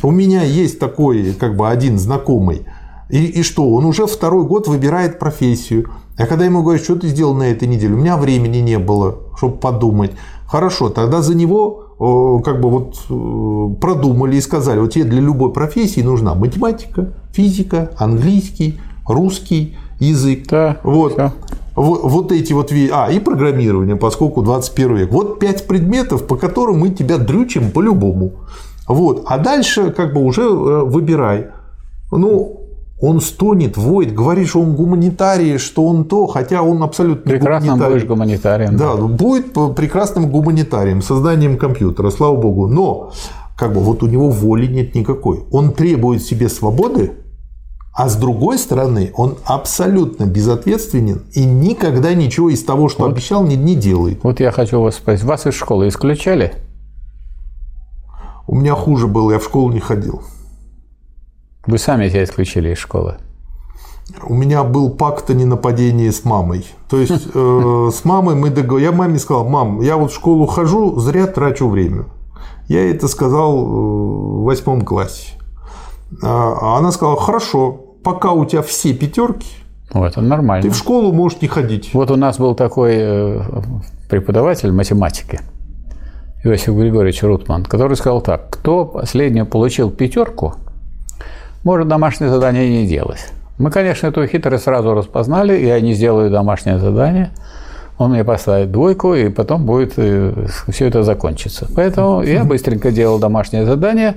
[0.03, 2.64] У меня есть такой, как бы, один знакомый.
[3.11, 3.68] И, и что?
[3.70, 5.91] Он уже второй год выбирает профессию.
[6.16, 9.18] А когда ему говорят, что ты сделал на этой неделе, у меня времени не было,
[9.37, 10.12] чтобы подумать.
[10.47, 15.53] Хорошо, тогда за него как бы вот э, продумали и сказали, вот тебе для любой
[15.53, 20.47] профессии нужна математика, физика, английский, русский язык.
[20.49, 21.15] Да, вот.
[21.15, 21.33] Все.
[21.75, 25.13] Вот, вот эти вот а и программирование, поскольку 21 век.
[25.13, 28.33] Вот пять предметов, по которым мы тебя дрючим по-любому.
[28.89, 30.47] Вот, а дальше как бы уже э,
[30.85, 31.49] выбирай.
[32.11, 32.58] Ну,
[33.01, 37.95] он стонет, воет, говорит, что он гуманитарий, что он то, хотя он абсолютно Прекрасно гуманитарий.
[37.95, 38.77] будешь гуманитарием.
[38.77, 42.67] Да, да, будет прекрасным гуманитарием, созданием компьютера, слава богу.
[42.67, 43.13] Но
[43.57, 45.45] как бы вот у него воли нет никакой.
[45.53, 47.13] Он требует себе свободы,
[47.95, 53.45] а с другой стороны, он абсолютно безответственен и никогда ничего из того, что вот, обещал,
[53.45, 54.21] не, не делает.
[54.23, 56.53] Вот я хочу вас спросить, вас из школы исключали?
[58.47, 60.23] У меня хуже было, я в школу не ходил.
[61.67, 63.17] Вы сами себя исключили из школы.
[64.23, 66.67] У меня был пакт о ненападении с мамой.
[66.89, 68.91] То есть э, с мамой мы договорились.
[68.91, 72.07] Я маме сказал, мам, я вот в школу хожу, зря трачу время.
[72.69, 75.33] Я это сказал э, в восьмом классе.
[76.23, 79.47] А, а она сказала, хорошо, пока у тебя все пятерки,
[79.93, 80.63] вот, нормально.
[80.63, 81.95] Ты в школу можешь не ходить.
[81.95, 83.41] Вот у нас был такой э,
[84.11, 85.41] преподаватель математики,
[86.45, 90.55] Иосиф Григорьевич Рутман, который сказал так, кто последнюю получил пятерку,
[91.69, 93.27] может домашнее задание не делать.
[93.59, 97.29] Мы, конечно, эту хитрость сразу распознали, и они сделают домашнее задание.
[97.99, 101.66] Он мне поставит двойку, и потом будет э, все это закончится.
[101.77, 104.14] Поэтому я быстренько делал домашнее задание,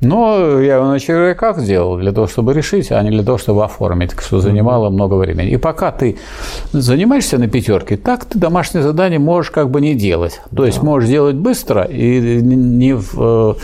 [0.00, 3.64] но я его на червяках сделал для того, чтобы решить, а не для того, чтобы
[3.64, 5.48] оформить, что занимало много времени.
[5.48, 6.18] И пока ты
[6.72, 10.40] занимаешься на пятерке, так ты домашнее задание можешь как бы не делать.
[10.54, 13.54] То есть можешь делать быстро и не в Э,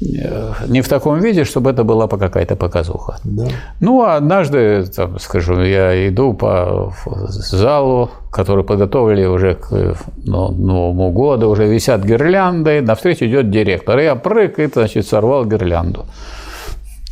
[0.00, 3.18] не в таком виде, чтобы это была какая-то показуха.
[3.24, 3.48] Да.
[3.80, 6.92] Ну, а однажды, там, скажем, я иду по
[7.28, 13.98] залу, который подготовили уже к ну, Новому году, уже висят гирлянды, навстречу идет директор.
[13.98, 16.06] Я прыг и, значит, сорвал гирлянду.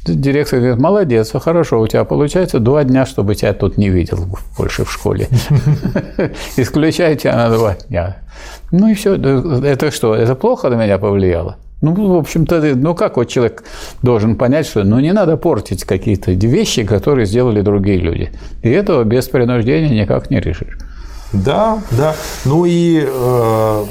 [0.04, 4.18] Директор говорит, молодец, хорошо, у тебя получается два дня, чтобы тебя тут не видел
[4.56, 5.28] больше в школе.
[6.56, 8.18] Исключайте на два дня.
[8.70, 9.16] Ну и все.
[9.16, 11.56] Это что, это плохо на меня повлияло?
[11.82, 13.64] Ну, в общем-то, ну как вот человек
[14.02, 18.30] должен понять, что ну не надо портить какие-то вещи, которые сделали другие люди.
[18.62, 20.78] И этого без принуждения никак не решишь.
[21.32, 22.14] Да, да.
[22.44, 23.84] Ну и э,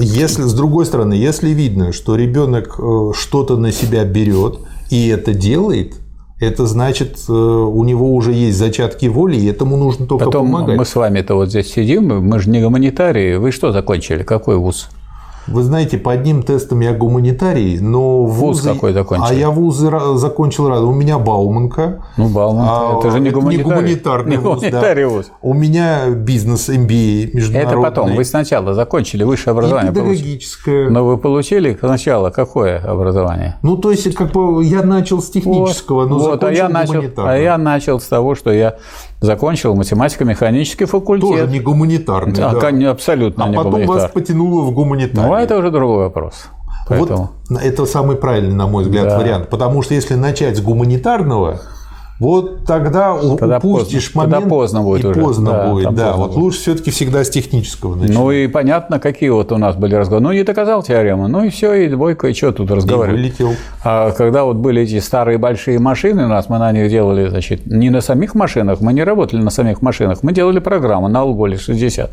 [0.00, 4.60] если с другой стороны, если видно, что ребенок э, что-то на себя берет
[4.90, 5.94] и это делает,
[6.40, 10.78] это значит, э, у него уже есть зачатки воли, и этому нужно только Потом помогать.
[10.78, 13.36] Мы с вами-то вот здесь сидим, мы же не гуманитарии.
[13.36, 14.22] Вы что закончили?
[14.22, 14.88] Какой вуз?
[15.50, 18.74] Вы знаете, по одним тестам я гуманитарий, но вуз вузы...
[18.74, 19.26] какой закончил?
[19.26, 20.86] А я вузы закончил рано.
[20.86, 22.04] У меня Бауманка.
[22.16, 23.64] Ну, Бауманка, а, это же не гуманитарий.
[23.64, 25.08] Не гуманитарный, не вуз, гуманитарий да.
[25.08, 25.32] вуз.
[25.42, 27.72] У меня бизнес MBA международный.
[27.72, 28.14] Это потом.
[28.14, 29.92] Вы сначала закончили высшее образование.
[29.92, 30.90] И педагогическое.
[30.90, 33.56] Но вы получили сначала какое образование?
[33.62, 36.68] Ну, то есть, как бы я начал с технического, вот, но вот, закончил а я
[36.68, 38.76] начал, А я начал с того, что я
[39.20, 41.28] закончил математико-механический факультет.
[41.28, 42.42] Тоже не гуманитарный.
[42.42, 42.90] А, да.
[42.90, 43.96] Абсолютно а не потом гуманитар.
[43.96, 45.30] вас потянуло в гуманитарный.
[45.30, 46.46] Ну, это уже другой вопрос.
[46.88, 47.30] Поэтому...
[47.48, 49.18] Вот это самый правильный, на мой взгляд, да.
[49.18, 49.48] вариант.
[49.50, 51.60] Потому что если начать с гуманитарного,
[52.18, 54.22] Вот тогда, тогда упустишь поздно.
[54.22, 55.20] момент, тогда поздно будет и уже.
[55.20, 55.94] поздно да, будет.
[55.94, 56.36] Да, вот будет.
[56.38, 58.14] лучше все-таки всегда с технического начать.
[58.14, 60.24] Ну и понятно, какие вот у нас были разговоры.
[60.24, 63.20] Ну, не доказал теорему, ну и все, и двойка, и что тут разговаривать.
[63.20, 63.52] И вылетел.
[63.84, 67.66] А когда вот были эти старые большие машины у нас, мы на них делали, значит,
[67.66, 71.56] не на самих машинах, мы не работали на самих машинах, мы делали программу на Алголе
[71.56, 72.10] 60.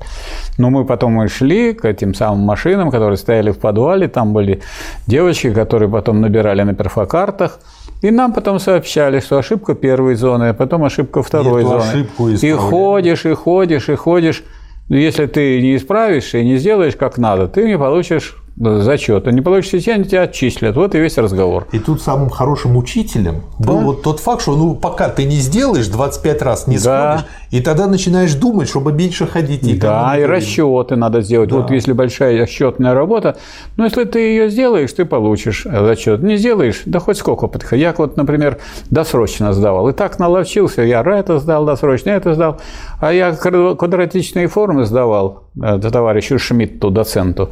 [0.60, 4.62] Но мы потом мы шли к этим самым машинам, которые стояли в подвале, там были
[5.08, 7.60] девочки, которые потом набирали на перфокартах,
[8.02, 11.82] и нам потом сообщали, что ошибка первой зоны, а потом ошибка второй Эту зоны.
[11.82, 14.44] ошибку и ходишь, и ходишь, и ходишь.
[14.90, 19.28] Если ты не исправишь и не сделаешь как надо, ты не получишь зачет.
[19.28, 20.76] А не получишь сеть, тебя отчислят.
[20.76, 21.68] Вот и весь разговор.
[21.72, 25.88] И тут самым хорошим учителем был вот тот факт, что ну пока ты не сделаешь
[25.88, 27.18] 25 раз, не Да.
[27.18, 29.64] сходишь, и тогда начинаешь думать, чтобы меньше ходить.
[29.64, 30.28] и Да, и время.
[30.36, 31.52] расчеты надо сделать.
[31.52, 33.38] Вот если большая счетная работа,
[33.78, 36.24] ну, если ты ее сделаешь, ты получишь зачет.
[36.24, 37.82] Не сделаешь, да хоть сколько подходи.
[37.82, 38.58] Я вот, например,
[38.90, 39.90] досрочно сдавал.
[39.90, 42.60] И так наловчился, я это сдал досрочно, это сдал.
[43.02, 47.50] А я квадратичные формы сдавал э, товарищу Шмидту, доценту.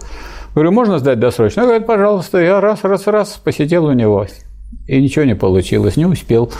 [0.53, 1.63] Говорю, можно сдать досрочно?
[1.63, 2.39] Он говорит, пожалуйста.
[2.39, 4.25] Я раз, раз, раз посидел у него.
[4.87, 6.51] И ничего не получилось, не успел.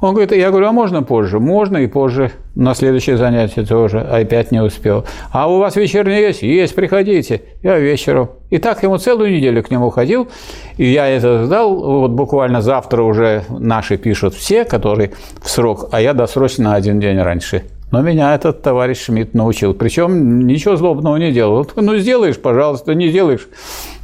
[0.00, 1.40] Он говорит, я говорю, а можно позже?
[1.40, 2.32] Можно и позже.
[2.54, 4.00] На следующее занятие тоже.
[4.00, 5.04] Опять не успел.
[5.32, 6.42] А у вас вечерний есть?
[6.42, 7.42] Есть, приходите.
[7.62, 8.30] Я вечером.
[8.50, 10.28] И так ему целую неделю к нему ходил.
[10.76, 11.74] И я это сдал.
[11.74, 17.00] Вот буквально завтра уже наши пишут все, которые в срок, а я досрочно на один
[17.00, 17.64] день раньше.
[17.90, 19.72] Но меня этот товарищ Шмидт научил.
[19.74, 21.66] Причем ничего злобного не делал.
[21.76, 23.48] Ну, сделаешь, пожалуйста, не делаешь,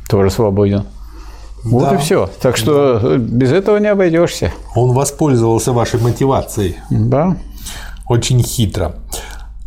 [0.08, 0.84] тоже свободен.
[1.64, 1.94] Вот Да.
[1.94, 2.28] и все.
[2.40, 4.52] Так что без этого не обойдешься.
[4.74, 6.76] Он воспользовался вашей мотивацией.
[6.90, 7.36] Да.
[8.08, 8.96] Очень хитро.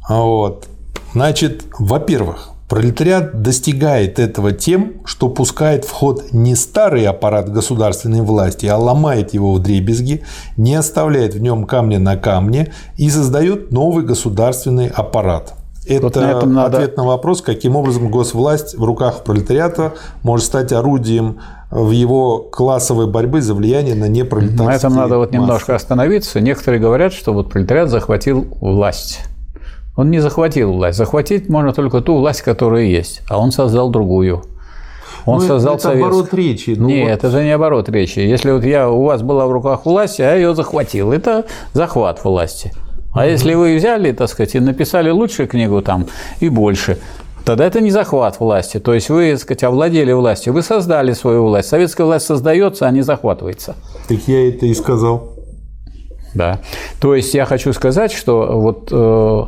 [0.10, 0.68] Вот.
[1.14, 8.66] Значит, во-первых, пролетариат достигает этого тем, что пускает в ход не старый аппарат государственной власти,
[8.66, 10.24] а ломает его в дребезги,
[10.58, 15.54] не оставляет в нем камня на камне и создает новый государственный аппарат.
[15.88, 20.46] Это Вот на этом надо- ответ на вопрос, каким образом госвласть в руках пролетариата может
[20.46, 21.40] стать орудием
[21.72, 26.42] в его классовой борьбы за влияние на непролетарские На этом надо вот немножко остановиться.
[26.42, 29.22] Некоторые говорят, что вот пролетариат захватил власть.
[29.98, 30.98] Он не захватил власть.
[30.98, 33.22] Захватить можно только ту власть, которая есть.
[33.30, 34.44] А он создал другую.
[35.26, 36.08] Он Ну, создал это советскую.
[36.14, 36.76] оборот речи.
[36.78, 38.20] Ну, Нет, вот- это не оборот речи.
[38.20, 41.44] Если вот я, у вас была в руках власть, а я ее захватил, это
[41.74, 42.72] захват власти.
[43.14, 46.06] А если вы взяли, так сказать, и написали лучшую книгу там
[46.40, 46.98] и больше,
[47.44, 48.80] тогда это не захват власти.
[48.80, 51.68] То есть вы, так сказать, овладели властью, вы создали свою власть.
[51.70, 53.76] Советская власть создается, а не захватывается.
[54.08, 55.34] Так я это и сказал.
[56.36, 56.60] Да.
[57.02, 59.44] То есть я хочу сказать, что вот, э,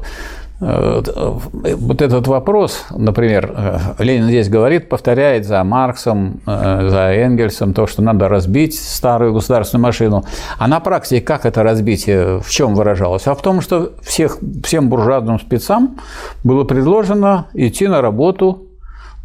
[0.59, 7.87] вот этот вопрос, например, э, Ленин здесь говорит, повторяет за Марксом, э, за Энгельсом то,
[7.87, 10.25] что надо разбить старую государственную машину.
[10.57, 13.25] А на практике как это разбитие, в чем выражалось?
[13.27, 15.97] А в том, что всех, всем буржуазным спецам
[16.43, 18.68] было предложено идти на работу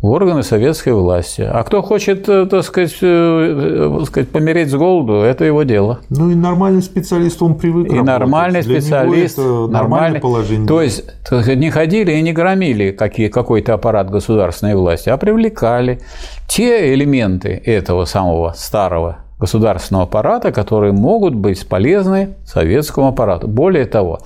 [0.05, 1.41] в органы советской власти.
[1.41, 5.63] А кто хочет, э, так сказать, э, э, так сказать, помереть с голоду, это его
[5.63, 6.01] дело.
[6.11, 8.07] Ну и нормальный специалист, он привык И работать.
[8.07, 10.69] нормальный Для него специалист, это нормальное положение.
[10.69, 16.01] То есть сказать, не ходили и не громили какие, какой-то аппарат государственной власти, а привлекали
[16.49, 23.49] те элементы этого самого старого государственного аппарата, которые могут быть полезны советскому аппарату.
[23.49, 24.21] Более того,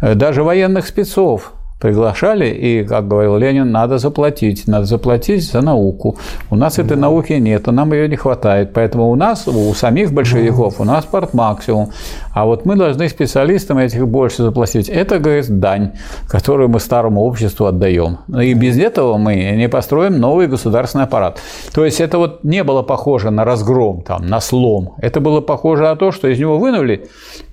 [0.00, 1.54] даже военных спецов
[1.84, 6.16] приглашали, и, как говорил Ленин, надо заплатить, надо заплатить за науку.
[6.48, 10.10] У нас этой науки нет, а нам ее не хватает, поэтому у нас, у самих
[10.10, 11.90] большевиков, у нас порт максимум,
[12.32, 14.88] а вот мы должны специалистам этих больше заплатить.
[14.88, 15.90] Это, говорит, дань,
[16.26, 18.16] которую мы старому обществу отдаем.
[18.40, 21.38] И без этого мы не построим новый государственный аппарат.
[21.74, 24.94] То есть это вот не было похоже на разгром, там, на слом.
[25.02, 27.08] Это было похоже на то, что из него вынули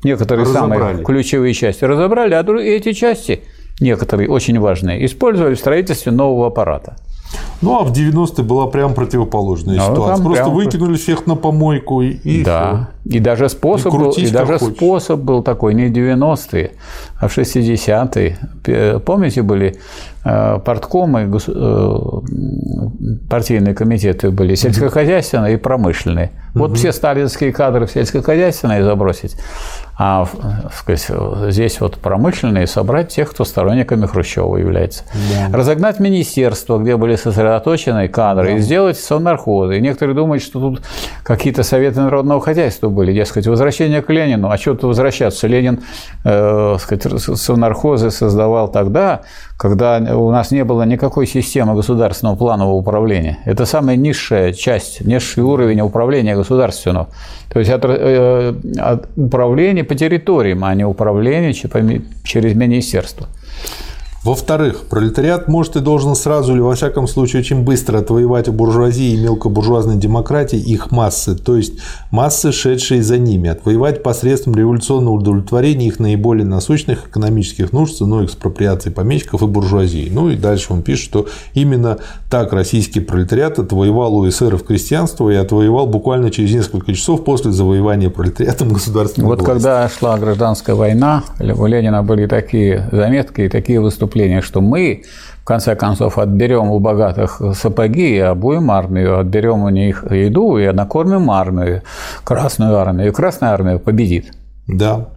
[0.06, 1.04] некоторые самые Разобрали.
[1.04, 3.42] ключевые части, разобрали, а дру- эти части
[3.82, 6.96] некоторые очень важные, использовали в строительстве нового аппарата.
[7.62, 10.24] Ну, а в 90-е была прям противоположная Ну, ситуация.
[10.24, 12.90] Просто прям- выкинули всех на помойку и, и да.
[13.06, 14.76] И даже способ И был, и даже хочешь.
[14.76, 16.72] способ был такой не 90-е,
[17.20, 18.38] а в 60-е.
[18.64, 19.76] П- Помните, были
[20.26, 26.32] э, порткомы, гос- э, партийные комитеты были сельскохозяйственные и промышленные.
[26.54, 29.36] Вот все сталинские кадры в сельскохозяйственные забросить,
[30.04, 30.28] а
[30.76, 31.08] сказать,
[31.52, 35.04] здесь вот промышленные собрать тех, кто сторонниками Хрущева является.
[35.54, 39.78] Разогнать министерство, где были сосредоточены кадры, и сделать совнархозы.
[39.78, 40.82] И некоторые думают, что тут
[41.22, 44.50] какие-то советы народного хозяйства были, дескать, возвращение к Ленину.
[44.50, 45.46] А что тут возвращаться?
[45.46, 45.82] Ленин,
[46.24, 49.22] э, сказать, совнархозы создавал тогда,
[49.62, 53.38] когда у нас не было никакой системы государственного планового управления.
[53.46, 57.10] Это самая низшая часть, низший уровень управления государственного.
[57.54, 63.28] То есть от, э, от управления по территориям, а не управление через министерство.
[64.24, 69.16] Во-вторых, пролетариат может и должен сразу или во всяком случае очень быстро отвоевать у буржуазии
[69.16, 71.80] и мелкобуржуазной демократии их массы, то есть
[72.12, 78.92] массы, шедшие за ними, отвоевать посредством революционного удовлетворения их наиболее насущных экономических нужд ценой экспроприации
[78.92, 80.12] помещиков и буржуазии.
[80.14, 81.98] Ну и дальше он пишет, что именно
[82.30, 88.12] так российский пролетариат отвоевал у эсеров крестьянство и отвоевал буквально через несколько часов после завоевания
[88.12, 89.52] пролетариатом государственной Вот власти.
[89.52, 95.04] когда шла гражданская война, у Ленина были такие заметки и такие выступления, выступление, что мы,
[95.42, 100.72] в конце концов, отберем у богатых сапоги и обуем армию, отберем у них еду и
[100.72, 101.82] накормим армию,
[102.24, 104.34] Красную армию, и Красная армия победит.
[104.68, 105.08] Да.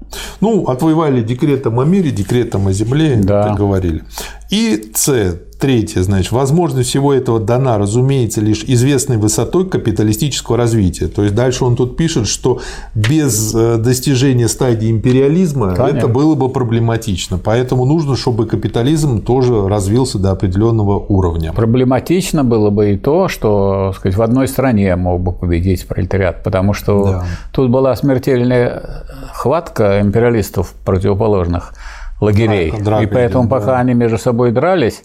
[0.41, 3.55] Ну, отвоевали декретом о мире, декретом о земле, да.
[3.59, 4.03] говорили.
[4.51, 5.39] И С.
[5.65, 11.07] Третье, значит, возможность всего этого дана, разумеется, лишь известной высотой капиталистического развития.
[11.09, 12.61] То есть дальше он тут пишет, что
[12.95, 15.97] без э, достижения стадии империализма Конечно.
[15.97, 17.39] это было бы проблематично.
[17.43, 21.55] Поэтому нужно, чтобы капитализм тоже развился до определенного уровня.
[21.55, 26.75] Проблематично было бы и то, что сказать, в одной стране мог бы победить пролетариат, потому
[26.75, 27.25] что да.
[27.55, 31.73] тут была смертельная хватка империалистов противоположных
[32.21, 32.71] лагерей.
[32.71, 33.79] Драка, драка и поэтому, идет, пока да.
[33.79, 35.03] они между собой дрались,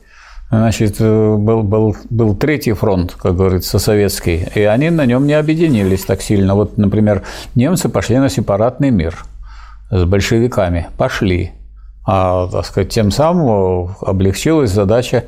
[0.51, 5.33] Значит, э, был, был, был третий фронт, как говорится, советский, и они на нем не
[5.33, 6.55] объединились так сильно.
[6.55, 7.21] Вот, например,
[7.53, 9.25] немцы пошли на сепаратный мир
[9.91, 11.51] с большевиками, пошли.
[12.05, 15.25] А, так сказать, тем самым облегчилась задача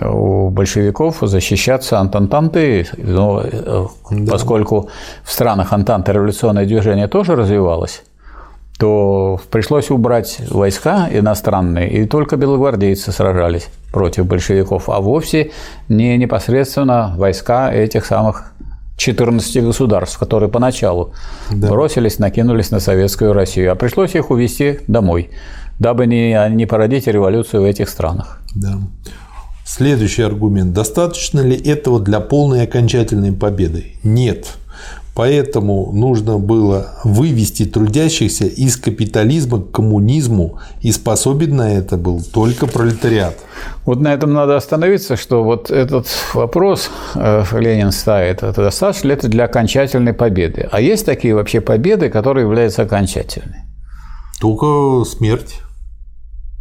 [0.00, 4.32] у большевиков защищаться от Антанты, но, э, да.
[4.32, 4.88] поскольку
[5.24, 8.02] в странах Антанты революционное движение тоже развивалось,
[8.78, 15.50] то пришлось убрать войска иностранные, и только белогвардейцы сражались против большевиков, а вовсе
[15.88, 18.52] не непосредственно войска этих самых
[18.96, 21.12] 14 государств, которые поначалу
[21.50, 21.68] да.
[21.68, 25.30] бросились, накинулись на советскую Россию, а пришлось их увезти домой,
[25.78, 28.40] дабы не, не породить революцию в этих странах.
[28.54, 28.78] Да.
[29.64, 30.72] Следующий аргумент.
[30.72, 33.92] Достаточно ли этого для полной и окончательной победы?
[34.02, 34.56] Нет.
[35.18, 42.68] Поэтому нужно было вывести трудящихся из капитализма к коммунизму, и способен на это был только
[42.68, 43.36] пролетариат.
[43.84, 49.14] Вот на этом надо остановиться, что вот этот вопрос э, Ленин ставит, это достаточно ли
[49.14, 50.68] это для окончательной победы?
[50.70, 53.66] А есть такие вообще победы, которые являются окончательными?
[54.40, 55.62] Только смерть.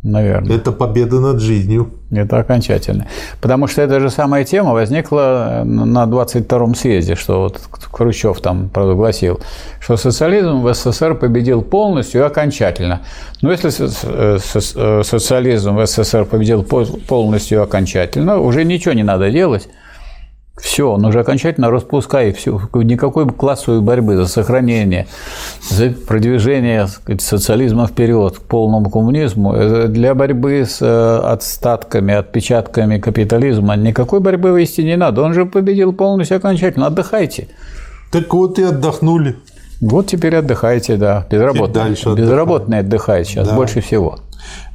[0.04, 0.56] Наверное.
[0.56, 1.92] Это победа над жизнью.
[2.12, 3.08] Это окончательно.
[3.42, 7.60] Потому что эта же самая тема возникла на 22-м съезде, что вот
[7.92, 9.42] Хрущев там провозгласил,
[9.80, 13.02] что социализм в СССР победил полностью и окончательно.
[13.42, 19.32] Но если э, э, социализм в СССР победил полностью и окончательно, уже ничего не надо
[19.32, 19.68] делать,
[20.60, 25.08] все, он уже окончательно распускай все, никакой классовой борьбы за сохранение,
[25.70, 29.54] за продвижение сказать, социализма вперед к полному коммунизму.
[29.54, 35.22] Э, для борьбы с э, отстатками, отпечатками капитализма никакой борьбы вести не надо.
[35.22, 36.88] Он же победил полностью окончательно.
[36.88, 37.48] Отдыхайте.
[38.12, 39.36] Так вот и отдохнули.
[39.82, 41.28] Вот теперь отдыхайте, да.
[41.30, 41.96] Безработные.
[42.16, 43.56] Безработные отдыхают сейчас да.
[43.56, 44.20] больше всего.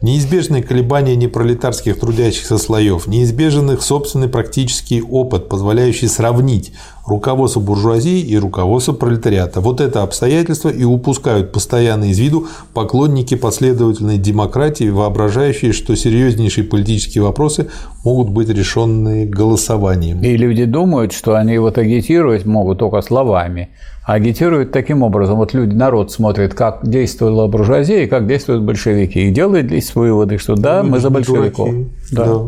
[0.03, 6.73] Неизбежные колебания непролетарских трудящихся слоев, неизбежен их собственный практический опыт, позволяющий сравнить
[7.07, 9.61] руководство буржуазии и руководство пролетариата.
[9.61, 17.23] Вот это обстоятельство и упускают постоянно из виду поклонники последовательной демократии, воображающие, что серьезнейшие политические
[17.23, 17.69] вопросы
[18.05, 20.21] могут быть решены голосованием.
[20.23, 23.71] И люди думают, что они вот агитировать могут только словами,
[24.05, 25.37] агитируют таким образом.
[25.37, 29.29] Вот люди, народ смотрит, как действовала буржуазия и как действуют большевики.
[29.29, 31.71] И делает здесь выводы, что да, мы за большевиков.
[32.11, 32.25] Да.
[32.27, 32.41] да.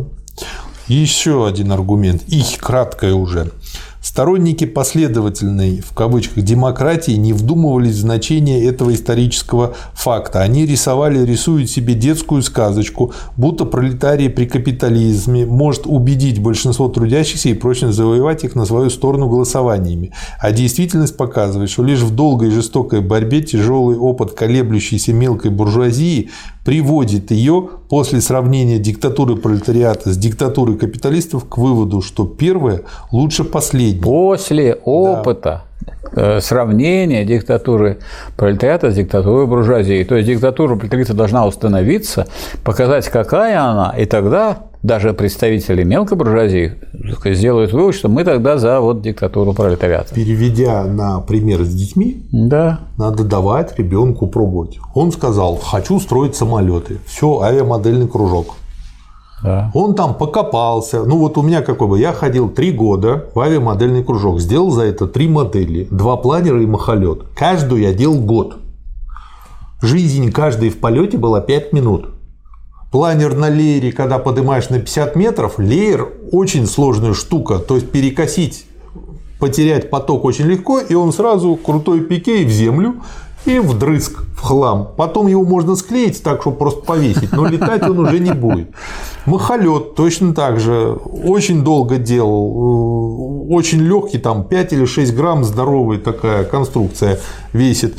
[0.88, 3.50] Еще один аргумент, их краткое уже.
[4.04, 10.42] Сторонники последовательной, в кавычках, демократии не вдумывались в значение этого исторического факта.
[10.42, 17.54] Они рисовали, рисуют себе детскую сказочку, будто пролетарий при капитализме может убедить большинство трудящихся и
[17.54, 20.12] прочно завоевать их на свою сторону голосованиями.
[20.38, 26.28] А действительность показывает, что лишь в долгой и жестокой борьбе тяжелый опыт колеблющейся мелкой буржуазии
[26.64, 34.02] приводит ее после сравнения диктатуры пролетариата с диктатурой капиталистов к выводу, что первое лучше последнее.
[34.02, 36.36] После опыта да.
[36.36, 37.98] Э, сравнения диктатуры
[38.36, 40.04] пролетариата с диктатурой буржуазии.
[40.04, 42.26] То есть диктатура пролетариата должна установиться,
[42.62, 46.74] показать, какая она, и тогда даже представители мелкой буржуазии
[47.24, 50.14] сделают вывод, что мы тогда за вот диктатуру пролетариата.
[50.14, 52.80] Переведя на пример с детьми, да.
[52.98, 54.78] надо давать ребенку пробовать.
[54.94, 56.98] Он сказал, хочу строить самолеты.
[57.06, 58.56] Все, авиамодельный кружок.
[59.42, 59.70] Да.
[59.72, 61.02] Он там покопался.
[61.04, 64.82] Ну вот у меня какой бы, я ходил три года в авиамодельный кружок, сделал за
[64.82, 67.22] это три модели, два планера и махолет.
[67.34, 68.58] Каждую я делал год.
[69.80, 72.13] Жизнь каждой в полете была 5 минут.
[72.94, 77.58] Планер на леере, когда поднимаешь на 50 метров, леер очень сложная штука.
[77.58, 78.66] То есть перекосить,
[79.40, 83.02] потерять поток очень легко, и он сразу крутой пике в землю
[83.46, 84.90] и вдрызг в хлам.
[84.96, 88.70] Потом его можно склеить так, чтобы просто повесить, но летать он уже не будет.
[89.26, 90.96] Махолет точно так же.
[91.04, 93.48] Очень долго делал.
[93.50, 97.18] Очень легкий, там 5 или 6 грамм здоровая такая конструкция
[97.52, 97.96] весит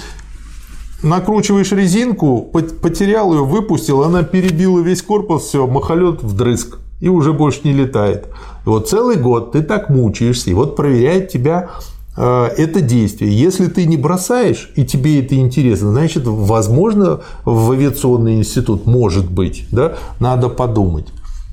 [1.06, 2.42] накручиваешь резинку,
[2.82, 8.28] потерял ее, выпустил, она перебила весь корпус, все, махолет вдрызг и уже больше не летает.
[8.66, 11.70] И вот целый год ты так мучаешься, и вот проверяет тебя
[12.18, 13.38] э, это действие.
[13.38, 19.68] Если ты не бросаешь, и тебе это интересно, значит, возможно, в авиационный институт может быть,
[19.72, 21.08] да, надо подумать.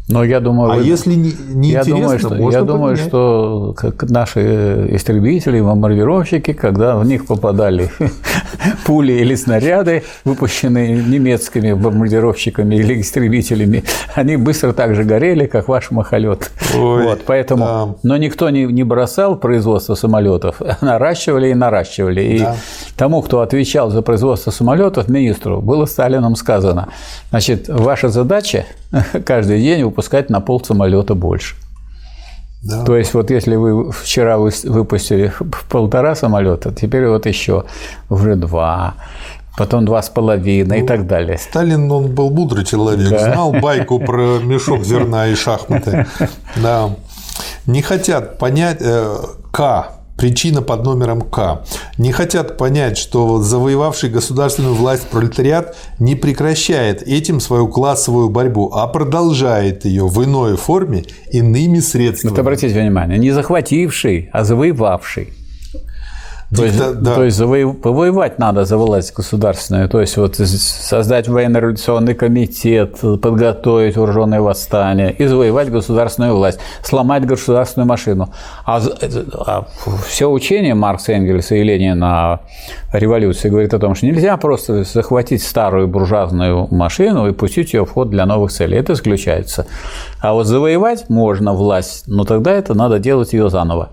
[0.09, 0.85] Но я думаю, а вы...
[0.85, 6.97] если не, не я думаю, что, можно я думаю, что как наши истребители, бомбардировщики, когда
[6.97, 7.91] в них попадали
[8.85, 13.85] пули или снаряды, выпущенные немецкими бомбардировщиками или истребителями,
[14.15, 16.51] они быстро так же горели, как ваш махолет.
[16.75, 17.95] Ой, вот, поэтому, да.
[18.03, 22.39] но никто не, не бросал производство самолетов, наращивали и наращивали.
[22.39, 22.55] Да.
[22.55, 22.57] И
[22.97, 26.89] тому, кто отвечал за производство самолетов, министру, было Сталином сказано,
[27.31, 28.67] значит, ваша задача
[29.25, 31.57] каждый день выпускать на пол самолета больше.
[32.63, 32.85] Да.
[32.85, 35.33] То есть вот если вы вчера выпустили
[35.69, 37.65] полтора самолета, теперь вот еще
[38.09, 38.95] уже два,
[39.57, 41.39] потом два с половиной ну, и так далее.
[41.39, 43.33] Сталин, он был мудрый человек, да.
[43.33, 46.07] знал байку про мешок зерна и шахматы.
[46.57, 46.91] Да.
[47.67, 49.17] Не хотят понять э,
[49.51, 51.65] К Причина под номером К.
[51.99, 58.87] Не хотят понять, что завоевавший государственную власть пролетариат не прекращает этим свою классовую борьбу, а
[58.87, 62.31] продолжает ее в иной форме иными средствами.
[62.31, 65.33] Вот обратите внимание, не захвативший, а завоевавший.
[66.55, 67.15] То есть, да.
[67.15, 67.39] то есть
[67.81, 75.25] повоевать надо за власть государственную, то есть вот создать военно-революционный комитет, подготовить вооруженное восстание и
[75.25, 78.29] завоевать государственную власть, сломать государственную машину.
[78.67, 78.83] А,
[79.47, 79.67] а
[80.07, 82.41] все учение Маркса, Энгельса и Ленина
[82.93, 87.87] о революции говорит о том, что нельзя просто захватить старую буржуазную машину и пустить ее
[87.87, 88.77] в ход для новых целей.
[88.77, 89.67] Это исключается.
[90.21, 93.91] А вот завоевать можно власть, но тогда это надо делать ее заново.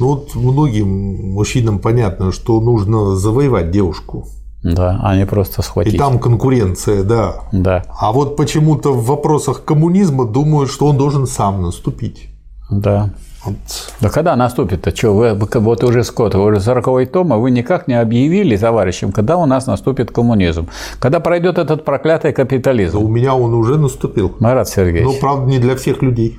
[0.00, 4.26] Ну вот многим мужчинам понятно, что нужно завоевать девушку.
[4.62, 5.94] Да, а не просто схватить.
[5.94, 7.42] И там конкуренция, да.
[7.52, 7.84] Да.
[7.98, 12.28] А вот почему-то в вопросах коммунизма думают, что он должен сам наступить.
[12.70, 13.10] Да.
[13.44, 13.56] Вот.
[14.00, 14.94] Да когда наступит-то?
[14.94, 19.36] Что, вы, вот уже сколько, уже 40 том, а вы никак не объявили товарищам, когда
[19.36, 20.68] у нас наступит коммунизм?
[20.98, 22.98] Когда пройдет этот проклятый капитализм?
[22.98, 24.34] Да у меня он уже наступил.
[24.40, 25.04] Марат Сергеевич.
[25.04, 26.36] Ну, правда, не для всех людей.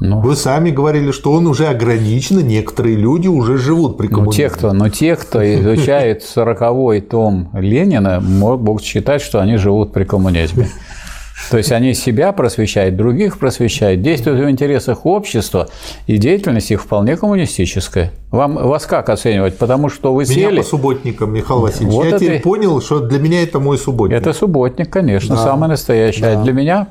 [0.00, 4.44] Ну, Вы сами говорили, что он уже ограничен, некоторые люди уже живут при коммунизме.
[4.44, 9.92] Ну, те, кто, но те, кто изучает 40-й том Ленина, могут считать, что они живут
[9.92, 10.68] при коммунизме.
[11.50, 15.68] То есть они себя просвещают, других просвещают, действуют в интересах общества,
[16.06, 18.12] и деятельность их вполне коммунистическая.
[18.30, 19.56] Вам, вас как оценивать?
[19.56, 20.50] Потому что вы сели...
[20.50, 21.94] Меня по субботникам, Михаил Васильевич.
[21.94, 22.18] Вот Я это...
[22.18, 24.18] теперь понял, что для меня это мой субботник.
[24.18, 25.42] Это субботник, конечно, да.
[25.42, 26.22] самый настоящий.
[26.22, 26.40] А да.
[26.40, 26.86] А для меня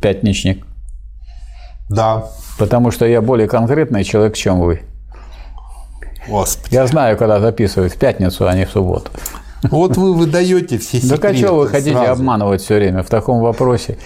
[0.00, 0.64] пятничник.
[1.88, 2.26] Да.
[2.58, 4.82] Потому что я более конкретный человек, чем вы.
[6.28, 6.74] Господи.
[6.74, 9.10] Я знаю, когда записывают в пятницу, а не в субботу.
[9.62, 11.20] Вот вы выдаете все секреты.
[11.20, 12.12] Да а что вы хотите сразу.
[12.12, 13.98] обманывать все время в таком вопросе?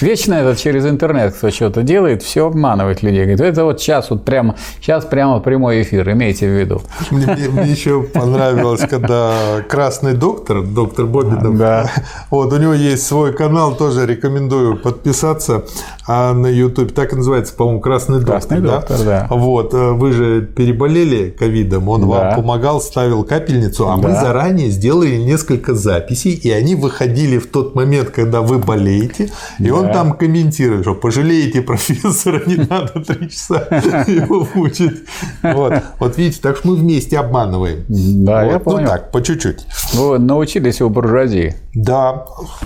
[0.00, 3.24] Вечно этот через интернет кто что-то делает, все обманывает людей.
[3.24, 6.82] Говорит, это вот сейчас вот прямо, сейчас прямо прямой эфир, имейте в виду.
[7.10, 11.90] Мне, мне, мне еще понравилось, когда красный доктор, доктор Бобинов, да.
[12.30, 15.64] вот у него есть свой канал, тоже рекомендую подписаться
[16.10, 18.34] а на YouTube, так и называется, по-моему, красный доктор.
[18.34, 18.76] Красный да?
[18.76, 19.26] доктор, да.
[19.30, 22.06] Вот, э, вы же переболели ковидом, он да.
[22.06, 24.08] вам помогал, ставил капельницу, а да.
[24.08, 29.67] мы заранее сделали несколько записей, и они выходили в тот момент, когда вы болеете, и
[29.70, 33.66] он там комментирует, что пожалеете профессора, не надо три часа
[34.06, 35.04] его мучить.
[35.42, 35.74] Вот.
[35.98, 37.84] вот видите, так что мы вместе обманываем.
[37.88, 38.52] Да, вот.
[38.52, 38.80] я понял.
[38.80, 39.66] Ну так, по чуть-чуть.
[39.94, 41.54] Вы научились у буржуазии.
[41.74, 42.24] Да.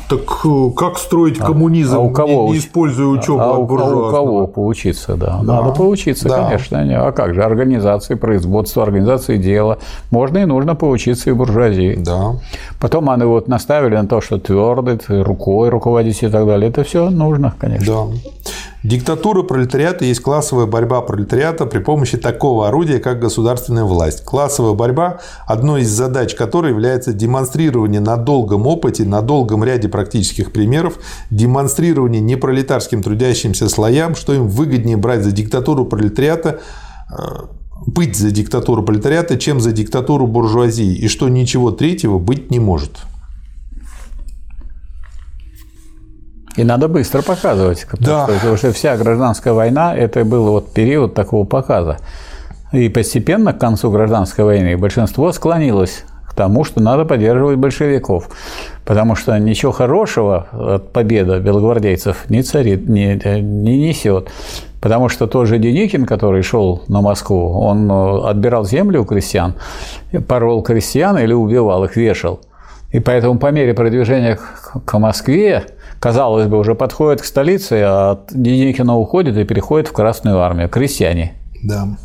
[0.09, 3.69] Так э, как строить а, коммунизм, а у кого не, не используя учебу а, от
[3.69, 4.07] буржуазного?
[4.07, 5.41] А у кого поучиться, да.
[5.43, 5.61] да.
[5.61, 6.45] Надо поучиться, да.
[6.45, 7.07] конечно.
[7.07, 7.43] А как же?
[7.43, 9.79] Организации производства, организации дела.
[10.11, 11.97] Можно и нужно поучиться и буржуазии.
[11.97, 12.33] Да.
[12.81, 16.71] Потом они вот наставили на то, что твердый, рукой руководить и так далее.
[16.71, 17.87] Это все нужно, конечно.
[17.87, 18.31] Да.
[18.83, 24.25] Диктатура пролетариата есть классовая борьба пролетариата при помощи такого орудия, как государственная власть.
[24.25, 30.53] Классовая борьба, одной из задач которой является демонстрирование на долгом опыте, на долгом ряде практических
[30.53, 30.99] примеров,
[31.31, 36.59] демонстрирование непролетарским трудящимся слоям, что им выгоднее брать за диктатуру пролетариата
[37.09, 37.15] э,
[37.87, 42.99] быть за диктатуру пролетариата, чем за диктатуру буржуазии, и что ничего третьего быть не может.
[46.57, 48.27] И надо быстро показывать, да.
[48.27, 51.99] потому что вся гражданская война– это был вот период такого показа.
[52.73, 58.29] И постепенно к концу гражданской войны большинство склонилось к тому, что надо поддерживать большевиков,
[58.85, 64.31] потому что ничего хорошего от победы белогвардейцев не царит, не, не несет.
[64.81, 69.55] Потому что тот же Деникин, который шел на Москву, он э, отбирал землю у крестьян,
[70.27, 72.41] порол крестьян или убивал их, вешал.
[72.91, 74.39] И поэтому по мере продвижения
[74.85, 75.67] к Москве
[76.03, 80.69] казалось бы, уже подходит к столице, а Деникина уходит и переходит в Красную армию.
[80.69, 81.35] Крестьяне.
[81.63, 81.97] Да.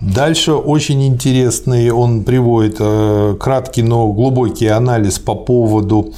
[0.00, 6.14] Дальше очень интересный, он приводит э, краткий, но глубокий анализ по поводу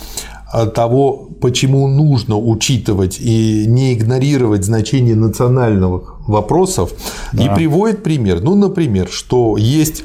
[0.55, 6.93] э, того, почему нужно учитывать и не игнорировать значение национальных вопросов.
[7.33, 7.43] Да.
[7.43, 8.41] И приводит пример.
[8.43, 10.05] Ну, например, что есть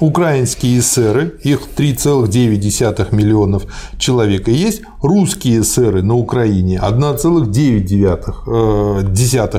[0.00, 3.66] украинские эсеры, их 3,9 миллионов
[3.98, 9.02] человек, и есть русские эсеры на Украине 1,9 э,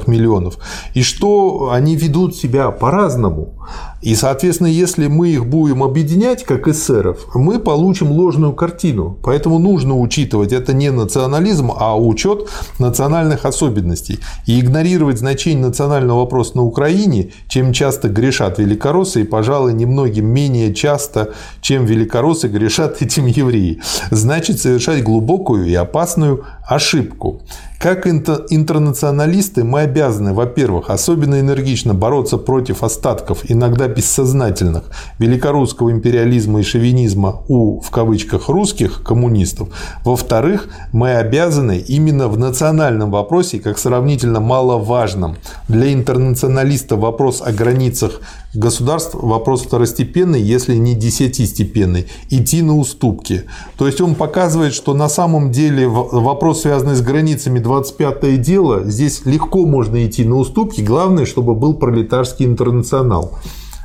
[0.07, 0.57] миллионов,
[0.94, 3.59] и что они ведут себя по-разному.
[4.02, 9.18] И, соответственно, если мы их будем объединять как эсеров, мы получим ложную картину.
[9.24, 14.20] Поэтому нужно учитывать это не национализм, а учет национальных особенностей.
[14.46, 20.74] И игнорировать значение национального вопроса на Украине, чем часто грешат великороссы, и, пожалуй, немногим менее
[20.74, 23.82] часто, чем великороссы грешат этим евреи,
[24.12, 27.41] значит совершать глубокую и опасную ошибку.
[27.80, 34.84] Как интернационалисты мы обязаны, во-первых, особенно энергично бороться против остатков, иногда бессознательных,
[35.18, 39.70] великорусского империализма и шовинизма у, в кавычках, русских коммунистов.
[40.04, 45.38] Во-вторых, мы обязаны именно в национальном вопросе, как сравнительно маловажном
[45.70, 48.20] для интернационалиста вопрос о границах
[48.54, 53.44] государств вопрос второстепенный, если не десятистепенный, идти на уступки.
[53.78, 59.26] То есть он показывает, что на самом деле вопрос, связанный с границами 25-е дело, здесь
[59.26, 63.38] легко можно идти на уступки, главное, чтобы был пролетарский интернационал.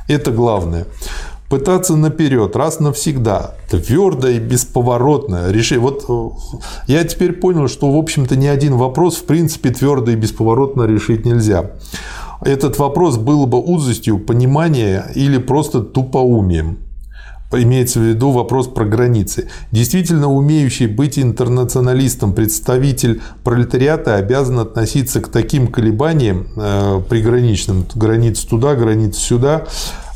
[0.07, 0.85] Это главное
[1.49, 5.77] пытаться наперед, раз навсегда, твердо и бесповоротно решить.
[5.77, 6.29] Вот э,
[6.87, 11.23] я теперь понял, что, в общем-то, ни один вопрос, в принципе, твердо и бесповоротно решить
[11.23, 11.71] нельзя
[12.41, 16.79] этот вопрос был бы узостью понимания или просто тупоумием.
[17.51, 19.47] Имеется в виду вопрос про границы.
[19.71, 28.75] Действительно умеющий быть интернационалистом представитель пролетариата обязан относиться к таким колебаниям э, приграничным, границ туда,
[28.75, 29.67] границ сюда,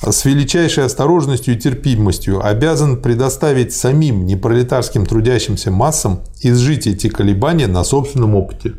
[0.02, 7.84] с величайшей осторожностью и терпимостью обязан предоставить самим непролетарским трудящимся массам изжить эти колебания на
[7.84, 8.74] собственном опыте.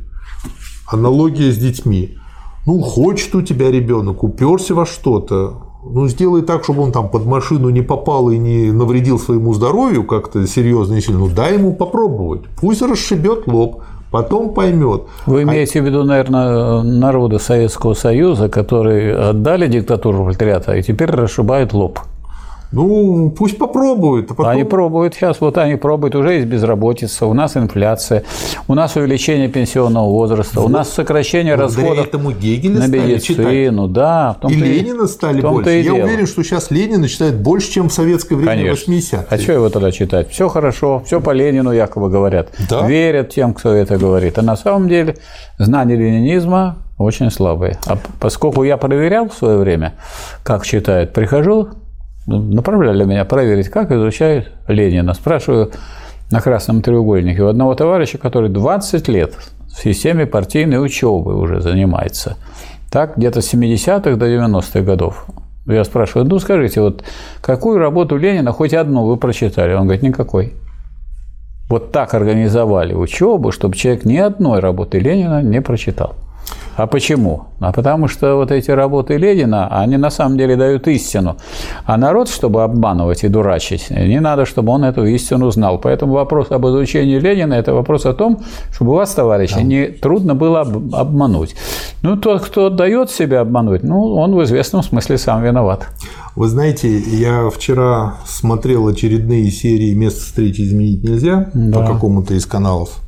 [0.86, 2.18] Аналогия с детьми.
[2.66, 7.24] Ну, хочет у тебя ребенок, уперся во что-то, ну, сделай так, чтобы он там под
[7.24, 11.20] машину не попал и не навредил своему здоровью как-то серьезно и сильно.
[11.20, 12.42] Ну, дай ему попробовать.
[12.60, 15.04] Пусть расшибет лоб, потом поймет.
[15.24, 15.82] Вы а имеете а...
[15.82, 21.98] в виду, наверное, народы Советского Союза, которые отдали диктатуру пролетариата и теперь расшибают лоб.
[22.72, 24.30] Ну, пусть попробуют.
[24.30, 24.52] А потом...
[24.52, 28.22] Они пробуют сейчас, вот они пробуют, уже есть безработица, у нас инфляция,
[28.68, 30.66] у нас увеличение пенсионного возраста, вот.
[30.66, 34.36] у нас сокращение Благодаря расходов этому Гегеля на медицину, да.
[34.48, 35.70] И Ленина стали больше.
[35.70, 36.04] Я дело.
[36.04, 38.92] уверен, что сейчас Ленина читает больше, чем в советское время Конечно.
[38.92, 39.26] 80-е.
[39.28, 40.30] А что его тогда читать?
[40.30, 42.50] Все хорошо, все по Ленину якобы говорят.
[42.68, 42.86] Да?
[42.86, 44.38] Верят тем, кто это говорит.
[44.38, 45.16] А на самом деле
[45.58, 47.78] знание ленинизма очень слабые.
[47.86, 49.94] А поскольку я проверял в свое время,
[50.44, 51.70] как читают, прихожу
[52.38, 55.14] направляли меня проверить, как изучают Ленина.
[55.14, 55.72] Спрашиваю
[56.30, 59.34] на красном треугольнике у одного товарища, который 20 лет
[59.68, 62.36] в системе партийной учебы уже занимается.
[62.90, 65.26] Так, где-то с 70-х до 90-х годов.
[65.66, 67.04] Я спрашиваю, ну скажите, вот
[67.40, 69.74] какую работу Ленина, хоть одну вы прочитали?
[69.74, 70.54] Он говорит, никакой.
[71.68, 76.16] Вот так организовали учебу, чтобы человек ни одной работы Ленина не прочитал.
[76.76, 77.44] А почему?
[77.60, 81.36] А потому что вот эти работы Ленина, они на самом деле дают истину.
[81.84, 85.78] А народ, чтобы обманывать и дурачить, не надо, чтобы он эту истину знал.
[85.78, 88.40] Поэтому вопрос об изучении Ленина– это вопрос о том,
[88.72, 89.62] чтобы вас, товарищи, да.
[89.62, 91.54] не трудно было обмануть.
[92.02, 95.86] Ну, тот, кто дает себя обмануть, ну, он в известном смысле сам виноват.
[96.34, 101.80] Вы знаете, я вчера смотрел очередные серии «Место встречи изменить нельзя» да.
[101.80, 103.00] по какому-то из каналов.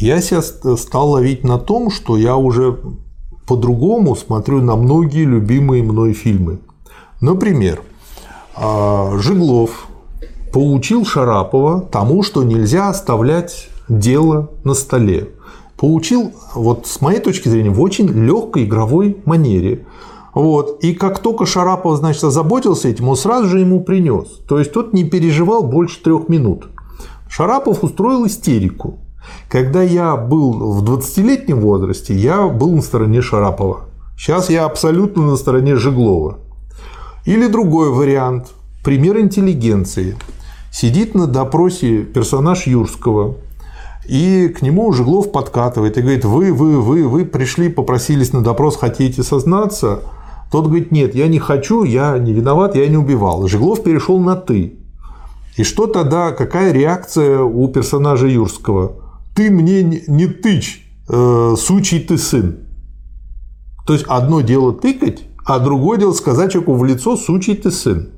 [0.00, 2.78] Я себя стал ловить на том, что я уже
[3.46, 6.60] по-другому смотрю на многие любимые мной фильмы.
[7.20, 7.82] Например,
[8.56, 9.88] а, Жиглов
[10.54, 15.32] поучил Шарапова тому, что нельзя оставлять дело на столе.
[15.76, 19.84] Поучил, вот с моей точки зрения, в очень легкой игровой манере.
[20.32, 20.82] Вот.
[20.82, 24.28] И как только Шарапов, значит, озаботился этим, он сразу же ему принес.
[24.48, 26.68] То есть тот не переживал больше трех минут.
[27.28, 28.98] Шарапов устроил истерику.
[29.48, 33.82] Когда я был в 20-летнем возрасте, я был на стороне Шарапова.
[34.16, 36.38] Сейчас я абсолютно на стороне Жиглова.
[37.24, 38.48] Или другой вариант.
[38.84, 40.16] Пример интеллигенции.
[40.72, 43.36] Сидит на допросе персонаж Юрского,
[44.06, 48.76] и к нему Жиглов подкатывает и говорит, вы, вы, вы, вы пришли, попросились на допрос,
[48.76, 50.00] хотите сознаться?
[50.50, 53.46] Тот говорит, нет, я не хочу, я не виноват, я не убивал.
[53.46, 54.74] Жиглов перешел на «ты».
[55.56, 58.92] И что тогда, какая реакция у персонажа Юрского?
[59.34, 62.58] Ты мне не тычь, э, сучий ты сын.
[63.86, 68.10] То есть одно дело тыкать, а другое дело сказать человеку в лицо сучий ты сын.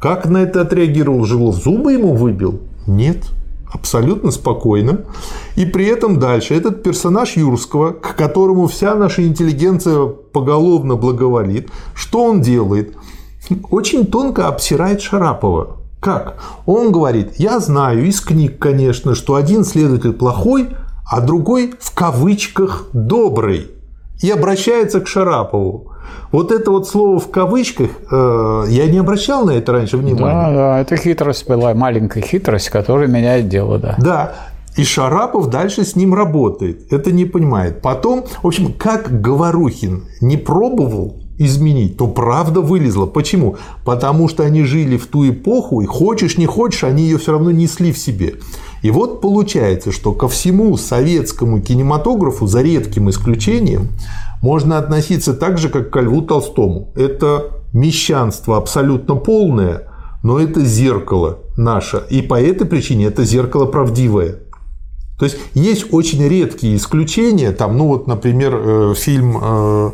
[0.00, 1.56] Как на это отреагировал Жиглов?
[1.56, 2.60] Зубы ему выбил?
[2.86, 3.30] Нет
[3.72, 5.06] абсолютно спокойным.
[5.56, 12.24] И при этом дальше этот персонаж Юрского, к которому вся наша интеллигенция поголовно благоволит, что
[12.24, 12.96] он делает?
[13.70, 15.78] Очень тонко обсирает Шарапова.
[16.02, 16.34] Как?
[16.66, 20.70] Он говорит, я знаю из книг, конечно, что один следователь плохой,
[21.08, 23.70] а другой в кавычках добрый.
[24.20, 25.92] И обращается к Шарапову.
[26.32, 30.50] Вот это вот слово в кавычках, э, я не обращал на это раньше внимания.
[30.50, 33.94] Да, да, это хитрость была, маленькая хитрость, которая меняет дело, да.
[33.98, 34.34] Да,
[34.76, 36.92] и Шарапов дальше с ним работает.
[36.92, 37.80] Это не понимает.
[37.80, 43.06] Потом, в общем, как Говорухин не пробовал изменить, то правда вылезла.
[43.06, 43.56] Почему?
[43.84, 47.50] Потому что они жили в ту эпоху, и хочешь не хочешь, они ее все равно
[47.50, 48.34] несли в себе.
[48.82, 53.88] И вот получается, что ко всему советскому кинематографу, за редким исключением,
[54.42, 56.92] можно относиться так же, как к Льву Толстому.
[56.96, 59.88] Это мещанство абсолютно полное,
[60.22, 62.02] но это зеркало наше.
[62.10, 64.40] И по этой причине это зеркало правдивое.
[65.18, 69.90] То есть есть очень редкие исключения, там, ну вот, например, э, фильм э,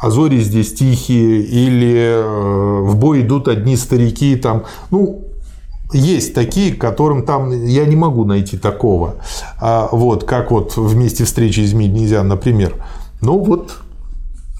[0.00, 5.24] «А зори здесь тихие» или э, «В бой идут одни старики», там, ну,
[5.92, 9.16] есть такие, которым там я не могу найти такого,
[9.60, 12.76] а вот, как вот вместе встречи изменить нельзя, например.
[13.20, 13.72] Ну вот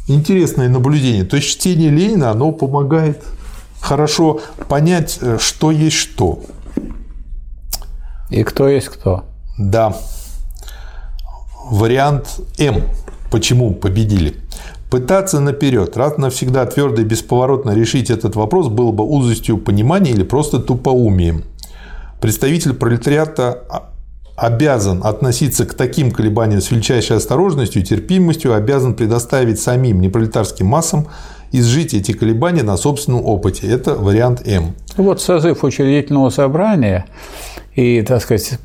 [0.09, 1.25] интересное наблюдение.
[1.25, 3.23] То есть чтение Ленина, оно помогает
[3.81, 6.41] хорошо понять, э, что есть что.
[8.29, 9.25] И кто есть кто.
[9.59, 9.97] Да.
[11.71, 12.83] Вариант М.
[13.31, 14.37] Почему победили?
[14.91, 20.25] Пытаться наперед, раз навсегда твердо и бесповоротно решить этот вопрос было бы узостью понимания или
[20.25, 21.45] просто тупоумием.
[22.21, 23.63] Представитель пролетариата
[24.37, 31.07] обязан относиться к таким колебаниям с величайшей осторожностью и терпимостью, обязан предоставить самим непролетарским массам
[31.53, 33.69] изжить эти колебания на собственном опыте.
[33.69, 34.75] Это вариант М.
[34.97, 37.07] Вот созыв учредительного собрания
[37.75, 38.59] и, так сказать,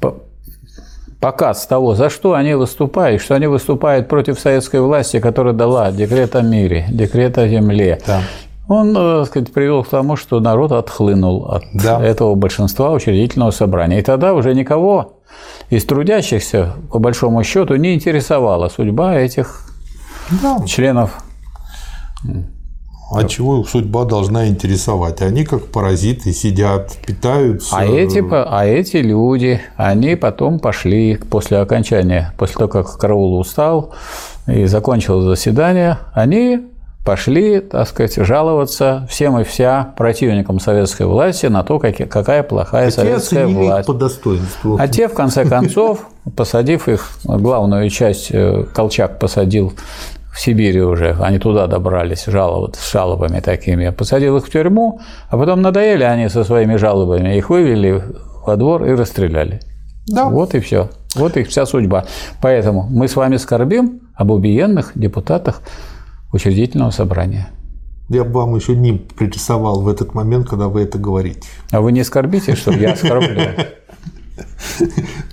[1.19, 6.35] показ того, за что они выступают, что они выступают против советской власти, которая дала декрет
[6.35, 8.01] о мире, декрет о земле.
[8.05, 8.21] Да.
[8.67, 12.03] Он, э, так сказать, привел к тому, что народ отхлынул от да.
[12.03, 13.99] этого большинства учредительного собрания.
[13.99, 15.19] И тогда уже никого
[15.69, 19.61] из трудящихся, по большому счету, не интересовала судьба этих
[20.41, 20.63] да.
[20.65, 21.11] членов.
[23.11, 25.21] А чего их судьба должна интересовать?
[25.21, 27.75] Они как паразиты сидят, питаются.
[27.75, 33.93] А эти, а эти люди, они потом пошли после окончания, после того, как караул устал
[34.47, 36.61] и закончил заседание, они
[37.05, 42.91] пошли, так сказать, жаловаться всем и вся противникам советской власти на то, какая плохая а
[42.91, 43.87] советская власть.
[43.87, 44.77] по достоинству.
[44.79, 49.73] А те, в конце концов, посадив их, главную часть э, Колчак посадил
[50.35, 54.99] в Сибири уже, они туда добрались жаловаться с жалобами такими, посадил их в тюрьму,
[55.29, 58.03] а потом надоели они со своими жалобами, их вывели
[58.45, 59.61] во двор и расстреляли.
[60.07, 60.25] Да.
[60.25, 60.89] Вот и все.
[61.15, 62.05] Вот их вся судьба.
[62.41, 65.61] Поэтому мы с вами скорбим об убиенных депутатах
[66.33, 67.47] учредительного собрания.
[68.09, 71.47] Я бы вам еще не пририсовал в этот момент, когда вы это говорите.
[71.71, 73.51] А вы не скорбите, что я скорблю?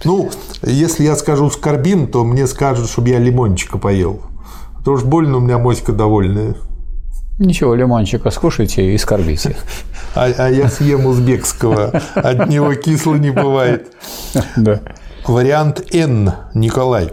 [0.05, 0.31] Ну,
[0.63, 4.23] если я скажу скорбим, то мне скажут, чтобы я лимончика поел.
[4.83, 6.57] Потому что больно у меня моська довольная.
[7.39, 9.57] Ничего, лимончика скушайте и скорбите.
[10.15, 13.91] А, а я съем узбекского, от него кисло не бывает.
[14.57, 14.83] Да.
[15.27, 16.33] Вариант Н.
[16.53, 17.13] Николай.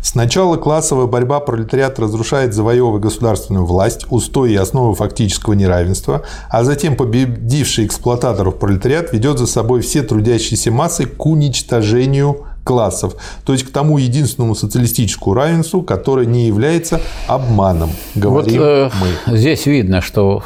[0.00, 6.96] Сначала классовая борьба пролетариат разрушает, завоевывая государственную власть, устои и основы фактического неравенства, а затем
[6.96, 13.16] победивший эксплуататоров пролетариат ведет за собой все трудящиеся массы к уничтожению классов,
[13.46, 18.90] то есть к тому единственному социалистическому равенству, которое не является обманом, говорим вот, э,
[19.26, 19.38] мы.
[19.38, 20.42] Здесь видно, что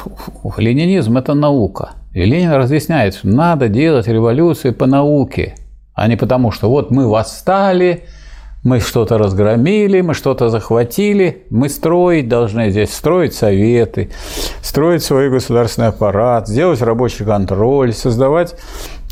[0.57, 1.89] ленинизм– это наука.
[2.13, 5.55] И Ленин разъясняет, что надо делать революции по науке,
[5.93, 8.05] а не потому, что вот мы восстали,
[8.63, 14.11] мы что-то разгромили, мы что-то захватили, мы строить должны здесь, строить советы,
[14.61, 18.55] строить свой государственный аппарат, сделать рабочий контроль, создавать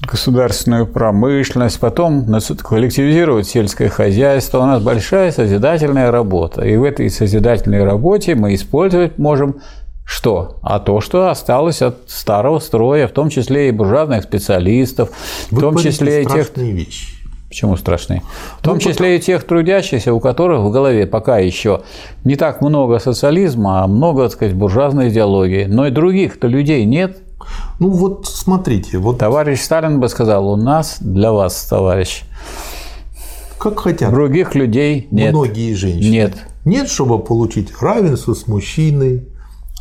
[0.02, 2.26] государственную промышленность, потом
[2.64, 4.60] коллективизировать сельское хозяйство.
[4.60, 6.65] У нас большая созидательная работа.
[6.65, 9.61] И в этой созидательной работе мы использовать можем
[10.03, 10.57] что?
[10.61, 15.10] А то, что осталось от старого строя, в том числе и буржуазных специалистов,
[15.52, 16.57] Вы в том числе и тех...
[16.57, 17.22] вещи.
[17.48, 18.22] Почему страшные?
[18.60, 21.82] В том Ну, числе и тех трудящихся, у которых в голове пока еще
[22.23, 25.65] не так много социализма, а много, так сказать, буржуазной идеологии.
[25.65, 27.18] Но и других-то людей нет.
[27.82, 32.22] Ну вот смотрите, вот Товарищ Сталин бы сказал, у нас для вас, товарищ,
[33.58, 35.32] как хотят других людей нет.
[35.32, 36.12] многие женщины.
[36.12, 36.38] Нет.
[36.64, 39.28] Нет, чтобы получить равенство с мужчиной,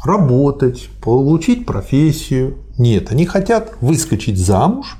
[0.02, 2.56] работать, получить профессию.
[2.78, 4.97] Нет, они хотят выскочить замуж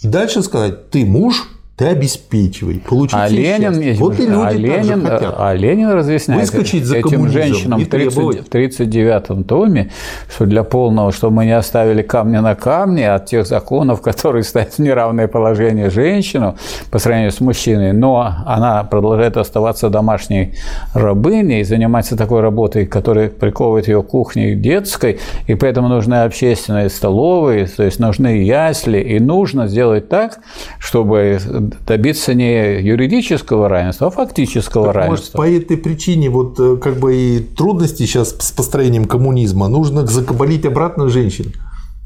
[0.00, 1.48] и дальше сказать, ты муж,
[1.80, 3.94] ты обеспечивай, получить А Ленин, счастье».
[3.94, 5.34] вот и люди а, Ленин, хотят.
[5.38, 8.40] а Ленин разъясняет Выскочить за этим женщинам и в 30 требовать.
[8.40, 9.90] в 39 томе,
[10.30, 14.74] что для полного, чтобы мы не оставили камня на камне от тех законов, которые ставят
[14.74, 16.58] в неравное положение женщину
[16.90, 20.56] по сравнению с мужчиной, но она продолжает оставаться домашней
[20.92, 27.64] рабыней, заниматься такой работой, которая приковывает ее к кухне детской, и поэтому нужны общественные столовые,
[27.64, 30.40] то есть нужны ясли, и нужно сделать так,
[30.78, 35.38] чтобы добиться не юридического равенства, а фактического Так, Может, равенства.
[35.38, 40.64] по этой причине вот э, как бы и трудности сейчас с построением коммунизма нужно закабалить
[40.66, 41.52] обратно женщин.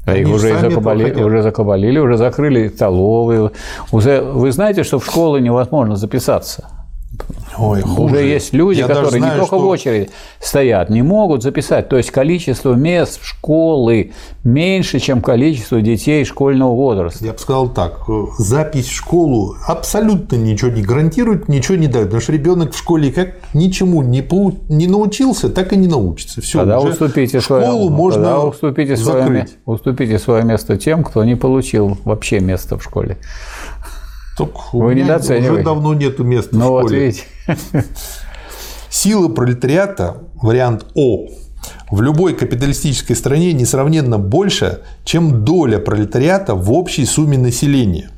[0.05, 3.51] А их Они уже, закабали, уже закабалили, уже закрыли столовые.
[3.91, 6.69] Уже, вы знаете, что в школы невозможно записаться.
[7.57, 8.01] Ой, хуже.
[8.15, 10.09] Уже есть люди, Я которые знаю, не только что- в очереди
[10.41, 11.87] стоят, не могут записать.
[11.89, 14.11] То есть количество мест в школы
[14.43, 17.23] меньше, чем количество детей школьного возраста.
[17.23, 18.01] Я бы сказал так,
[18.37, 23.11] запись в школу абсолютно ничего не гарантирует, ничего не дает, потому что ребенок в школе
[23.11, 26.41] как ничему не, пау- не научился, так и не научится.
[26.41, 29.57] Все, Тогда уже уступите, школу свое, можно тогда уступите, свое, закрыть.
[29.65, 33.17] уступите свое место тем, кто не получил вообще место в школе.
[34.37, 35.51] Только у Вы меня недооцениваете.
[35.51, 37.05] уже давно нету места Ну в вот школе.
[37.05, 37.23] видите.
[38.89, 41.27] Сила пролетариата, вариант О,
[41.91, 48.09] в любой капиталистической стране несравненно больше, чем доля пролетариата в общей сумме населения.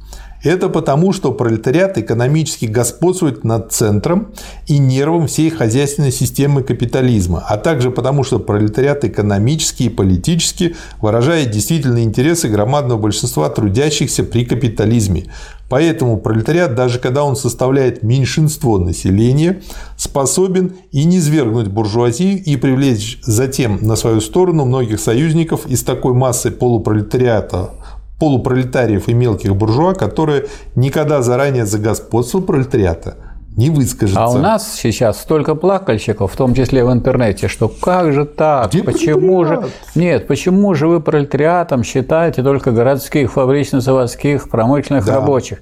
[0.43, 4.33] Это потому, что пролетариат экономически господствует над центром
[4.67, 11.51] и нервом всей хозяйственной системы капитализма, а также потому, что пролетариат экономически и политически выражает
[11.51, 15.25] действительные интересы громадного большинства трудящихся при капитализме.
[15.69, 19.61] Поэтому пролетариат, даже когда он составляет меньшинство населения,
[19.97, 26.13] способен и не свергнуть буржуазию и привлечь затем на свою сторону многих союзников из такой
[26.13, 27.71] массы полупролетариата
[28.19, 30.45] полупролетариев и мелких буржуа, которые
[30.75, 33.15] никогда заранее за господство пролетариата
[33.57, 34.23] не выскажется.
[34.23, 38.69] А у нас сейчас столько плакальщиков, в том числе в интернете, что как же так?
[38.69, 39.65] Где почему же
[39.95, 40.27] нет?
[40.27, 45.15] Почему же вы пролетариатом считаете только городских, фабрично-заводских, промышленных Да.
[45.15, 45.59] рабочих?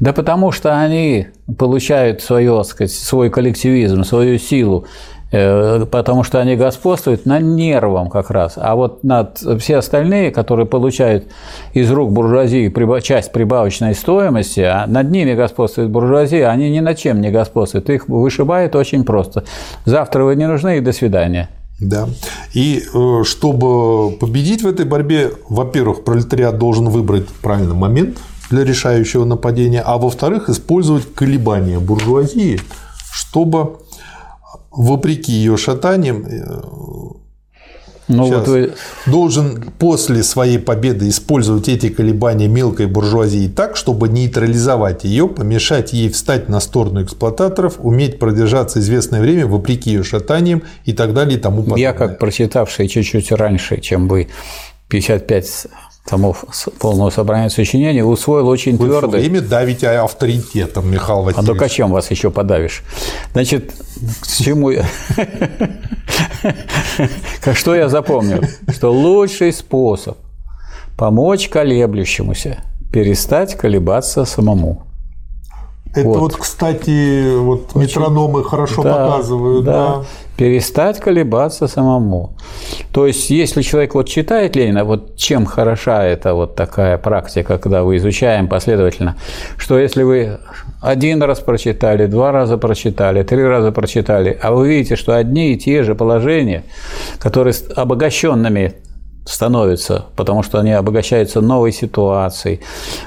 [0.00, 1.26] Да потому что они
[1.58, 4.86] получают свое, сказать, свой коллективизм, свою силу
[5.30, 8.54] потому что они господствуют на нервам как раз.
[8.56, 11.26] А вот над все остальные, которые получают
[11.72, 17.20] из рук буржуазии часть прибавочной стоимости, а над ними господствует буржуазия, они ни над чем
[17.20, 17.90] не господствуют.
[17.90, 19.44] Их вышибает очень просто.
[19.84, 21.48] Завтра вы не нужны и до свидания.
[21.80, 22.08] Да.
[22.52, 28.18] И э, чтобы победить в этой борьбе, во-первых, пролетариат должен выбрать правильный момент
[28.50, 32.60] для решающего нападения, а во-вторых, использовать колебания буржуазии,
[33.12, 33.78] чтобы
[34.76, 36.60] вопреки ее шатаниям э,
[38.08, 38.74] Ну вот вы
[39.06, 46.10] должен после своей победы использовать эти колебания мелкой буржуазии так, чтобы нейтрализовать ее, помешать ей
[46.10, 51.40] встать на сторону эксплуататоров, уметь продержаться известное время вопреки ее шатаниям и так далее и
[51.40, 51.80] тому подобное.
[51.80, 54.28] Я, как прочитавший чуть-чуть раньше, чем вы,
[54.88, 55.66] 55
[56.08, 56.44] томов
[56.78, 59.08] полного собрания сочинений, усвоил очень Вы твердо.
[59.08, 61.46] время давите авторитетом, Михаил А Васильевич.
[61.46, 62.82] только чем вас еще подавишь?
[63.32, 63.72] Значит,
[64.20, 64.84] к чему я...
[67.54, 68.42] Что я запомнил?
[68.68, 70.18] Что лучший способ
[70.96, 72.58] помочь колеблющемуся–
[72.92, 74.83] перестать колебаться самому.
[75.94, 76.18] Это Вот.
[76.18, 80.02] вот, кстати, вот метрономы хорошо Да, показывают, да.
[80.36, 82.34] Перестать колебаться самому.
[82.92, 87.84] То есть, если человек вот читает Ленина, вот чем хороша эта вот такая практика, когда
[87.84, 89.16] вы изучаем последовательно,
[89.56, 90.40] что если вы
[90.82, 95.56] один раз прочитали, два раза прочитали, три раза прочитали, а вы видите, что одни и
[95.56, 96.64] те же положения,
[97.20, 98.74] которые с обогащенными
[99.24, 102.60] становятся, потому что они обогащаются новой ситуацией,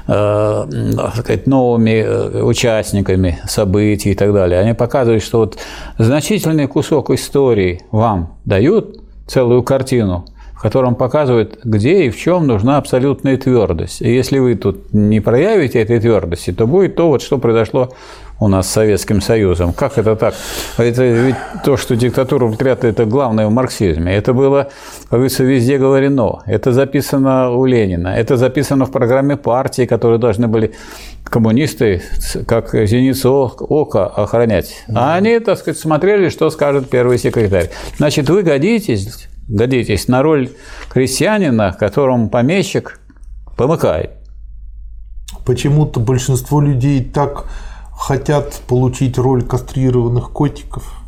[0.08, 4.60] э, сказать, новыми э, участниками событий и так далее.
[4.60, 5.58] Они показывают, что вот
[6.00, 10.26] значительный кусок истории вам дают целую картину,
[10.58, 14.02] в котором показывают, где и в чем нужна абсолютная твердость.
[14.02, 17.94] И если вы тут не проявите этой твердости, то будет то, вот, что произошло
[18.40, 19.72] у нас с Советским Союзом.
[19.72, 20.34] Как это так?
[20.78, 24.16] Это ведь то, что диктатура пролетариата– это главное в марксизме.
[24.16, 24.70] Это было,
[25.02, 26.42] как говорится, везде говорено.
[26.48, 28.10] Это записано у Ленина.
[28.10, 30.74] Это записано в программе партии, которые должны были
[31.24, 32.02] коммунисты,
[32.48, 34.86] как зеницу ока, охранять.
[34.94, 37.70] А они, так сказать, смотрели, что скажет первый секретарь.
[37.98, 40.52] Значит, вы годитесь, годитесь на роль
[40.90, 43.00] крестьянина, которому помещик
[43.56, 44.12] помыкает.
[45.46, 47.46] Почему-то большинство людей так
[47.92, 51.02] хотят получить роль кастрированных котиков.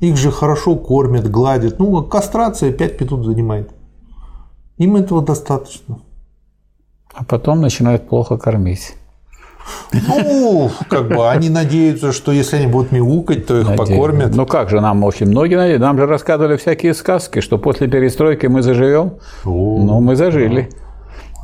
[0.00, 1.78] Их же хорошо кормят, гладят.
[1.78, 3.72] Ну, кастрация 5 минут занимает.
[4.78, 6.00] Им этого достаточно.
[7.12, 8.94] А потом начинают плохо кормить.
[9.92, 13.88] Ну, как бы они надеются, что если они будут мяукать, то их Надеюсь.
[13.90, 14.34] покормят.
[14.34, 15.86] Ну как же, нам очень многие надеются.
[15.86, 19.14] Нам же рассказывали всякие сказки, что после перестройки мы заживем.
[19.44, 20.68] О, Ну, мы зажили.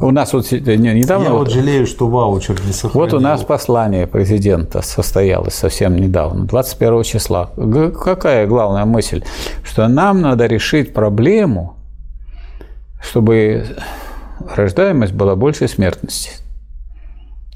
[0.02, 0.60] У нас вот не-
[0.94, 1.24] недавно...
[1.24, 3.00] Я вот- вот жалею, что ваучер не сохранил.
[3.06, 7.50] Вот у нас послание президента состоялось совсем недавно, 21 числа.
[8.02, 9.22] Какая главная мысль?
[9.62, 11.76] Что нам надо решить проблему,
[13.02, 13.66] чтобы
[14.56, 16.30] рождаемость была больше смертности.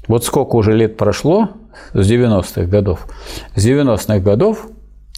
[0.07, 1.49] Вот сколько уже лет прошло
[1.93, 3.07] с 90-х годов.
[3.55, 4.67] С 90-х годов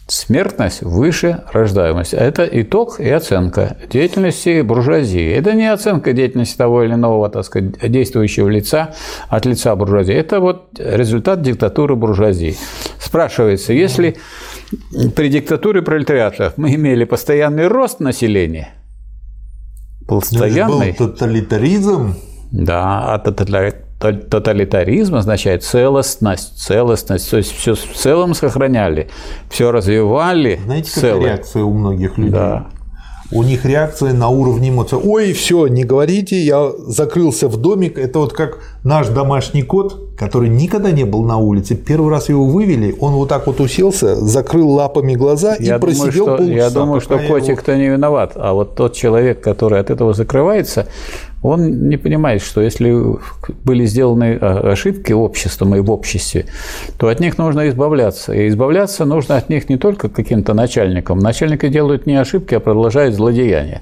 [0.08, 2.16] смертность выше рождаемости.
[2.16, 5.30] Это итог и оценка деятельности буржуазии.
[5.34, 8.94] Это не оценка деятельности того или иного, так сказать, действующего лица
[9.28, 10.14] от лица буржуазии.
[10.16, 12.56] Это вот результат диктатуры буржуазии.
[13.00, 14.16] Спрашивается, если
[15.16, 18.70] при диктатуре пролетариата мы имели постоянный рост населения,
[20.10, 22.16] Ну, это постоянный, был тоталитаризм.
[22.52, 29.10] да, а тотали- то- тоталитаризм означает целостность, целостность, то есть все в целом сохраняли,
[29.50, 32.32] все развивали Знаете, в какая реакция у многих людей?
[32.32, 32.68] Да.
[33.30, 34.98] У них реакция на уровне эмоций.
[35.04, 37.98] Ой, все, не говорите, я закрылся в домик.
[37.98, 41.76] Это вот как наш домашний кот, который никогда не был на улице.
[41.76, 45.82] Первый раз его вывели, он вот так вот уселся, закрыл лапами глаза Я и думаю,
[45.82, 46.54] просидел что, полчаса.
[46.54, 50.14] я думаю, что я его- котик-то не виноват, а вот тот человек, который от этого
[50.14, 50.88] закрывается,
[51.44, 52.96] он не понимает, что если
[53.66, 56.46] были сделаны а, ошибки обществом и в обществе,
[56.98, 58.34] то от них нужно избавляться.
[58.34, 61.20] И избавляться нужно от них не только каким-то начальникам.
[61.20, 63.82] Начальники делают не ошибки, а продолжают злодеяния.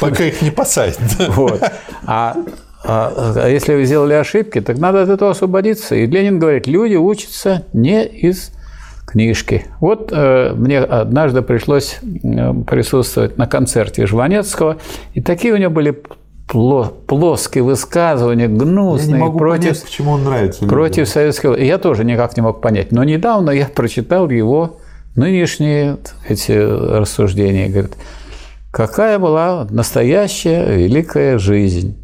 [0.00, 0.98] Пока их не посадят.
[1.30, 1.60] Вот.
[2.06, 2.36] А,
[2.84, 5.94] а- а если вы сделали ошибки, так надо от этого освободиться.
[5.94, 8.52] И Ленин говорит, люди учатся не из
[9.06, 9.64] книжки.
[9.80, 14.76] Вот э, мне однажды пришлось э, присутствовать на концерте Жванецкого,
[15.14, 16.02] и такие у него были
[16.46, 20.60] пло- плоские высказывания, Я не гнусные могу против, понять, почему он нравится.
[20.62, 20.68] людям.
[20.76, 21.54] против советского.
[21.56, 22.92] Я тоже никак не мог понять.
[22.92, 24.76] Но недавно я прочитал его
[25.16, 25.96] нынешние
[26.28, 27.68] эти рассуждения.
[27.68, 27.96] Говорит,
[28.70, 31.96] какая была настоящая великая жизнь.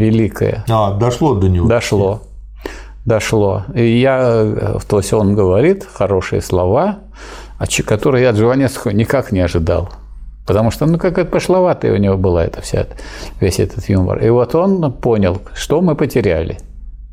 [0.00, 0.64] Великая.
[0.68, 1.68] А, дошло до него.
[1.68, 2.22] Дошло.
[3.04, 3.64] Дошло.
[3.74, 6.98] И я, э, то есть он говорит хорошие слова,
[7.58, 9.90] а которые я от Жванецкого никак не ожидал.
[10.46, 12.86] Потому что, ну, какая-то пошловатая у него была эта вся,
[13.40, 14.18] весь этот юмор.
[14.24, 16.58] И вот он понял, что мы потеряли.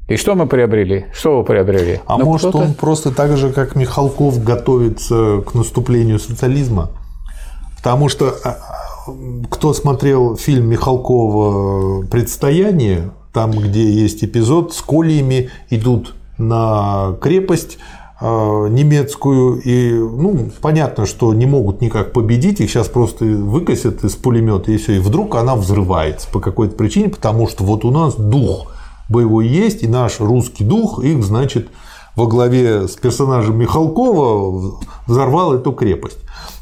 [0.07, 1.05] И что мы приобрели?
[1.13, 1.99] Что вы приобрели?
[2.05, 6.91] А Ну, может, он просто так же, как Михалков, готовится к наступлению социализма?
[7.75, 8.57] Потому что а,
[9.49, 17.77] кто смотрел фильм Михалкова «Предстояние», там, где есть эпизод с кольями, идут на крепость
[18.19, 24.15] а, немецкую, и ну, понятно, что не могут никак победить, их сейчас просто выкосят из
[24.15, 28.15] пулемета, и все, и вдруг она взрывается по какой-то причине, потому что вот у нас
[28.15, 28.71] дух
[29.07, 31.67] боевой есть, и наш русский дух их, значит,
[32.15, 36.17] во главе с персонажем Михалкова взорвал эту крепость.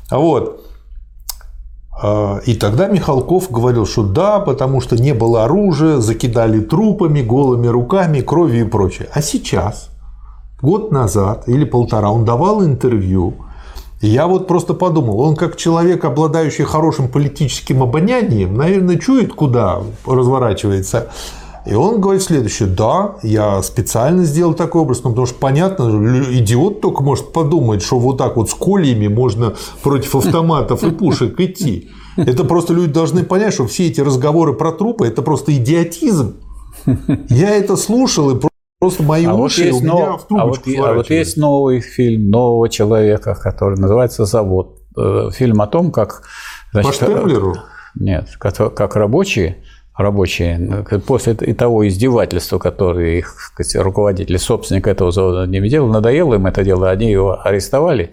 [0.09, 0.61] А вот.
[2.01, 7.67] А, И тогда Михалков говорил, что да, потому что не было оружия, закидали трупами, голыми
[7.67, 9.09] руками, кровью и прочее.
[9.13, 9.89] А сейчас,
[10.61, 13.35] год назад или полтора, он давал интервью,
[14.01, 19.79] и я вот просто подумал, он как человек, обладающий хорошим политическим обонянием, наверное, чует, куда
[20.05, 21.07] разворачивается
[21.65, 22.69] И он говорит следующее.
[22.69, 25.83] Да, я специально сделал такой образ, ну, потому что, понятно,
[26.31, 31.39] идиот только может подумать, что вот так вот с кольями можно против автоматов и пушек
[31.39, 31.89] идти.
[32.17, 36.35] Это просто люди должны понять, что все эти разговоры про трупы– это просто идиотизм.
[37.29, 38.39] Я это слушал, и
[38.79, 40.25] просто мои а уши вот у меня нов...
[40.29, 44.77] в а вот, а вот есть новый фильм нового человека, который называется «Завод».
[44.97, 46.23] Э, фильм о том, как...
[46.71, 47.55] Значит, По Штемлеру?
[47.95, 49.63] Нет, как, как рабочие
[49.97, 56.47] рабочие, после того издевательства, которое их сказать, руководитель, собственник этого завода не делал, надоело им
[56.47, 58.11] это дело, они его арестовали,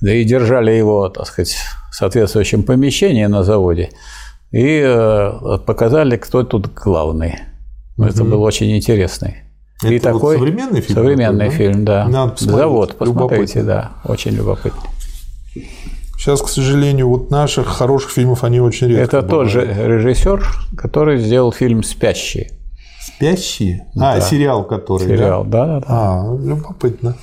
[0.00, 1.56] да и держали его, так сказать,
[1.90, 3.90] в соответствующем помещении на заводе,
[4.50, 7.40] и э, показали, кто тут главный.
[7.98, 8.06] Угу.
[8.06, 9.36] Это был очень интересный.
[9.82, 10.94] Это и вот такой современный фильм?
[10.94, 12.08] Современный такой, фильм, да.
[12.08, 12.34] да.
[12.36, 14.80] Завод, посмотрите, да, очень любопытно.
[16.22, 19.16] Сейчас, к сожалению, вот наших хороших фильмов они очень редко.
[19.16, 19.52] Это бывают.
[19.52, 20.46] тот же режиссер,
[20.76, 22.52] который сделал фильм «Спящие».
[23.00, 23.88] «Спящие»?
[23.96, 24.20] А, да.
[24.20, 25.66] сериал который, Сериал, да?
[25.66, 25.86] да, да.
[25.88, 27.16] А, любопытно.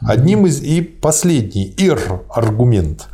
[0.00, 2.00] Одним из и последний ир
[2.30, 3.08] аргумент.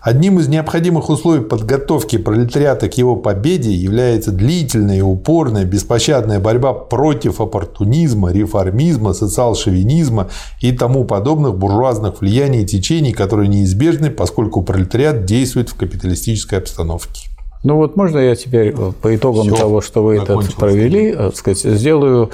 [0.00, 6.72] Одним из необходимых условий подготовки пролетариата к его победе является длительная и упорная беспощадная борьба
[6.72, 10.28] против оппортунизма, реформизма, социал-шовинизма
[10.60, 17.28] и тому подобных буржуазных влияний и течений, которые неизбежны, поскольку пролетариат действует в капиталистической обстановке.
[17.64, 21.60] Ну вот можно я теперь по итогам Всё, того, что вы это провели, э, сказать,
[21.60, 22.30] сделаю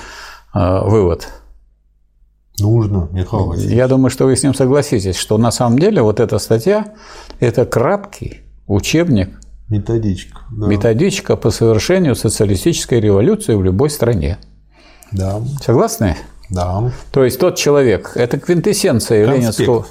[0.54, 1.28] э, вывод.
[2.60, 3.76] Нужно, Михаил Васильевич.
[3.76, 6.94] Я думаю, что вы с ним согласитесь, что на самом деле вот эта статья–
[7.40, 10.66] это краткий учебник, методичка, да.
[10.66, 14.38] методичка по совершению социалистической революции в любой стране.
[15.12, 15.40] Да.
[15.64, 16.16] Согласны?
[16.50, 16.92] Да.
[17.12, 19.58] То есть тот человек– это квинтэссенция Конспект.
[19.58, 19.86] ленинского.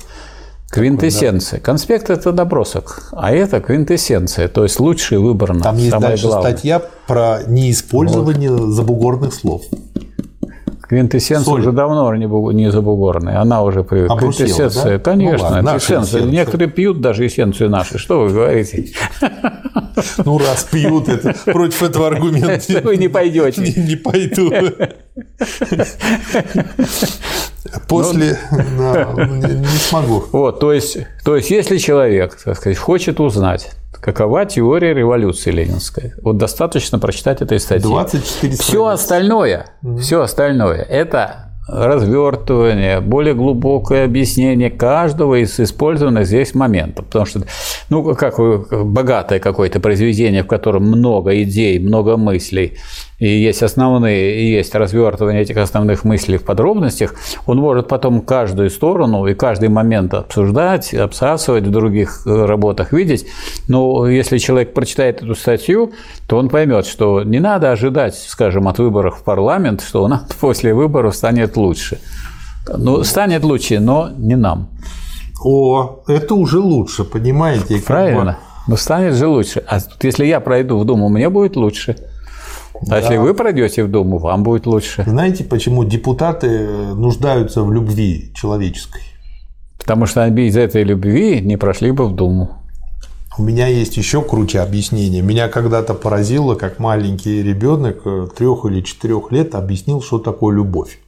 [0.70, 1.60] Квинтэссенция.
[1.62, 6.52] Конспект– это набросок, а это квинтэссенция, то есть лучший выбор на Там есть дальше главное.
[6.52, 8.74] статья про неиспользование вот.
[8.74, 9.64] забугорных слов.
[10.88, 11.62] Квинтэссенция Соль.
[11.62, 15.04] уже давно не, не забугорная, она уже при Квинтэссенция, да?
[15.04, 16.22] конечно, ну, эссенция.
[16.24, 17.98] Некоторые пьют даже эссенцию наши.
[17.98, 18.94] Что вы говорите?
[20.26, 22.82] Ну, раз пьют, это против этого аргумента.
[22.84, 23.62] Вы не пойдете.
[23.62, 24.52] Не, не пойду.
[27.88, 30.24] После ну, не, не смогу.
[30.32, 33.72] Вот, то есть, то есть, если человек, так сказать, хочет узнать,
[34.08, 36.14] Какова теория революции ленинской?
[36.22, 37.84] Вот достаточно прочитать этой статьи.
[37.84, 46.56] 24 Все остальное, mm все остальное– это развертывание, более глубокое объяснение каждого из использованных здесь
[46.56, 47.08] моментов.
[47.08, 47.42] Потому что,
[47.90, 48.40] ну, как
[48.72, 52.78] богатое какое-то произведение, в котором много идей, много мыслей,
[53.20, 57.16] и есть основные, и есть развертывание этих основных мыслей в подробностях,
[57.48, 63.26] он может потом каждую сторону и каждый момент обсуждать, обсасывать в других э, работах, видеть.
[63.68, 65.94] Но если человек прочитает эту статью,
[66.28, 70.76] то он поймет, что не надо ожидать, скажем, от выборов в парламент, что он после
[70.76, 72.00] выборов станет лучше.
[72.68, 74.70] Ну, станет лучше, но не нам.
[75.44, 77.82] О, это уже лучше, понимаете?
[77.82, 78.24] Правильно.
[78.24, 78.72] Бы...
[78.72, 79.64] Но станет же лучше.
[79.68, 81.96] А если я пройду в Думу, мне будет лучше.
[82.82, 82.98] А да.
[83.00, 85.04] если вы пройдете в Думу, вам будет лучше.
[85.06, 89.02] Знаете, почему депутаты нуждаются в любви человеческой?
[89.80, 92.58] Потому что они без этой любви не прошли бы в Думу.
[93.38, 95.22] У меня есть еще круче объяснение.
[95.22, 101.00] Меня когда-то поразило, как маленький ребенок э, трех или четырех лет объяснил, что такое любовь.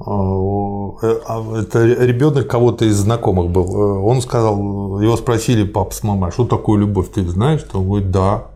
[0.00, 3.64] Э, а, это ребенок кого-то из знакомых был.
[3.64, 7.64] Э, он сказал, его спросили папа с мамой, «А что такое любовь, ты знаешь?
[7.72, 8.48] Он говорит, да.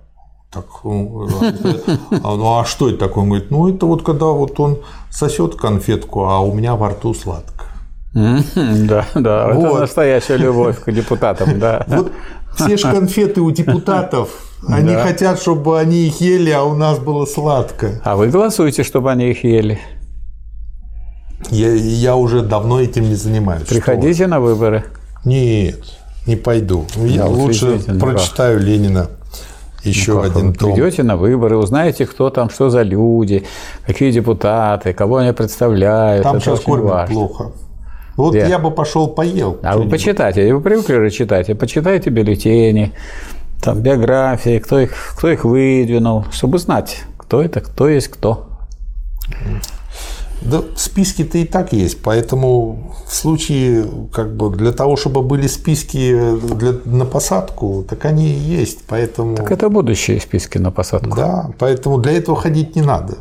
[0.50, 1.28] Так, ну,
[2.10, 3.24] а, ну а что это такое?
[3.24, 4.78] Он говорит, ну это вот когда вот он
[5.10, 7.64] сосет конфетку, а у меня во рту сладко.
[8.14, 9.64] Да, да, вот.
[9.64, 11.84] это настоящая любовь к депутатам, да.
[11.86, 12.12] Вот
[12.56, 14.30] те же конфеты у депутатов,
[14.66, 15.04] они да.
[15.04, 18.00] хотят, чтобы они их ели, а у нас было сладко.
[18.04, 19.78] А вы голосуете, чтобы они их ели?
[21.50, 23.68] Я, я уже давно этим не занимаюсь.
[23.68, 24.28] Приходите что?
[24.28, 24.84] на выборы.
[25.24, 25.80] Нет,
[26.26, 26.86] не пойду.
[26.96, 29.10] Я да, лучше прочитаю Ленина
[29.86, 30.72] еще ну, один том.
[30.72, 33.44] Придете на выборы, узнаете, кто там, что за люди,
[33.86, 36.22] какие депутаты, кого они представляют.
[36.22, 37.14] Там сейчас кормят важно.
[37.14, 37.52] плохо.
[38.16, 38.46] Вот Где?
[38.48, 39.58] я бы пошел поел.
[39.62, 42.92] А вы почитайте, вы привыкли читать, почитайте бюллетени,
[43.62, 48.46] там биографии, кто их, кто их выдвинул, чтобы знать, кто это, кто есть кто.
[50.42, 56.36] Да, списки-то и так есть, поэтому в случае, как бы, для того, чтобы были списки
[56.54, 59.36] для, на посадку, так они и есть, поэтому...
[59.36, 61.16] Так это будущие списки на посадку.
[61.16, 63.18] Да, поэтому для этого ходить не надо.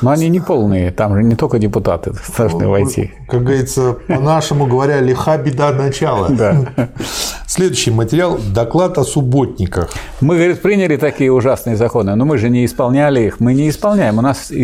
[0.00, 3.12] Но они не полные, там же не только депутаты должны войти.
[3.28, 6.28] Как говорится, по-нашему говоря, лиха беда начала.
[6.28, 6.66] Да.
[7.48, 9.90] Следующий материал– доклад о субботниках.
[10.20, 13.40] Мы, говорит, приняли такие ужасные законы, но мы же не исполняли их.
[13.40, 14.18] Мы не исполняем.
[14.18, 14.54] У нас э,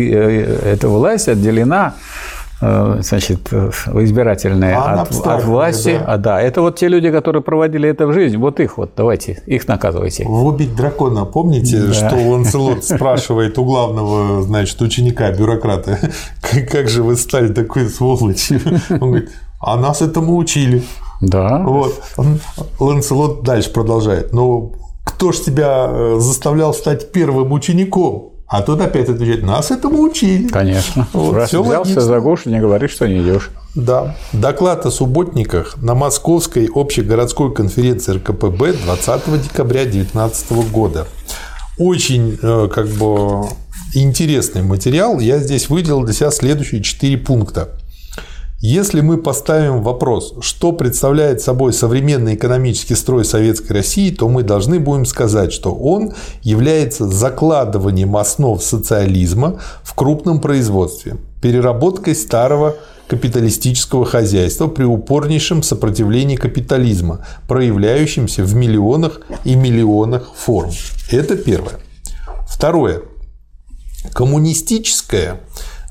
[0.65, 1.95] эта власть отделена
[2.61, 3.69] Э, значит, э,
[4.03, 5.97] избирательные А от, от власти.
[5.99, 6.13] да.
[6.13, 8.37] А, да, это вот те люди, которые проводили это в жизнь.
[8.37, 10.23] Вот их вот, давайте, их наказывайте.
[10.23, 11.93] В «Убить дракона» помните, Да.
[11.93, 15.99] что Ланселот спрашивает у главного, значит, ученика, бюрократа,
[16.41, 18.61] «Как- как же вы стали такой сволочью?
[18.89, 20.81] Он говорит, а нас этому учили.
[21.21, 21.59] Да.
[21.65, 22.01] Вот.
[22.79, 24.33] Ланселот дальше продолжает.
[24.33, 24.71] Но
[25.03, 28.31] кто ж тебя э, заставлял стать первым учеником?
[28.47, 30.47] А тот опять отвечает, нас этому учили.
[30.47, 31.07] Конечно.
[31.13, 32.01] Вот, Раз всё взялся логично.
[32.01, 33.49] за гуш, не говори, что не идешь.
[33.73, 34.15] Да.
[34.33, 41.07] Доклад о субботниках на Московской общегородской конференции РКПБ 20 декабря 2019 года.
[41.79, 43.47] Очень э, как бы
[43.95, 45.19] интересный материал.
[45.19, 47.69] Я здесь выделил для себя следующие четыре пункта.
[48.67, 54.79] Если мы поставим вопрос, что представляет собой современный экономический строй Советской России, то мы должны
[54.79, 62.75] будем сказать, что он является закладыванием основ социализма в крупном производстве, переработкой старого
[63.07, 70.71] капиталистического хозяйства при упорнейшем сопротивлении капитализма, проявляющемся в миллионах и миллионах форм.
[71.11, 71.75] Это первое.
[72.47, 73.03] Второе.
[74.11, 75.39] Коммунистическое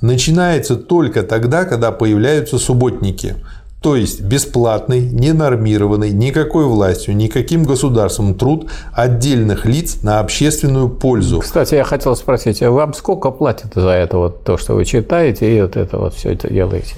[0.05, 3.37] начинается только тогда, когда появляются субботники.
[3.81, 11.41] То есть бесплатный, ненормированный, никакой властью, никаким государством труд отдельных лиц на общественную пользу.
[11.41, 15.55] Кстати, я хотел спросить, а вам сколько платят за это вот то, что вы читаете
[15.55, 16.95] и вот это вот все это делаете?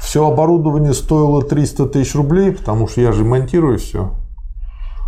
[0.00, 4.12] Все оборудование стоило 300 тысяч рублей, потому что я же монтирую все.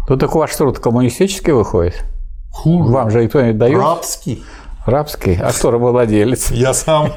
[0.09, 2.05] Ну так ваш труд коммунистический выходит?
[2.53, 2.93] Хуже.
[2.93, 3.79] Вам же никто не дает?
[3.79, 4.45] Рабский.
[4.87, 5.37] Рабский?
[5.41, 6.51] А кто рабовладелец?
[6.51, 7.09] Я сам.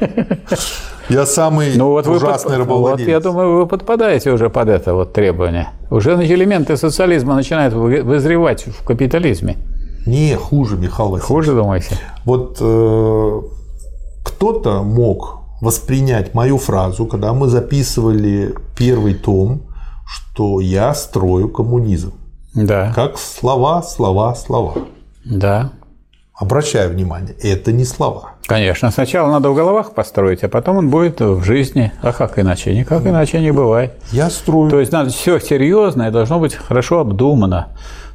[1.10, 3.08] Я самый Ну вот вы ужасный под- рабовладелец.
[3.08, 5.70] Вот я думаю, вы подпадаете уже под это вот требование.
[5.90, 9.58] Уже элементы социализма начинают вы- вызревать в капитализме.
[10.06, 11.28] Не, хуже, Михаил Васильевич.
[11.28, 11.98] Хуже, думаете?
[12.26, 13.42] Вот э,
[14.24, 19.64] кто-то мог воспринять мою фразу, когда мы записывали первый том,
[20.06, 22.14] что я строю коммунизм.
[22.54, 22.92] Да.
[22.96, 24.74] Как слова, слова, слова.
[25.26, 25.72] Да.
[26.40, 28.34] Обращаю внимание, это не слова.
[28.46, 31.92] Конечно, сначала надо в головах построить, а потом он будет в жизни.
[32.04, 32.78] А как иначе?
[32.78, 33.94] Никак иначе не бывает.
[34.12, 34.70] Я строю.
[34.70, 37.70] То есть надо все серьезное должно быть хорошо обдумано.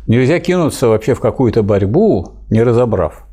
[0.07, 3.24] Нельзя кинуться вообще в какую-то борьбу, не разобрав.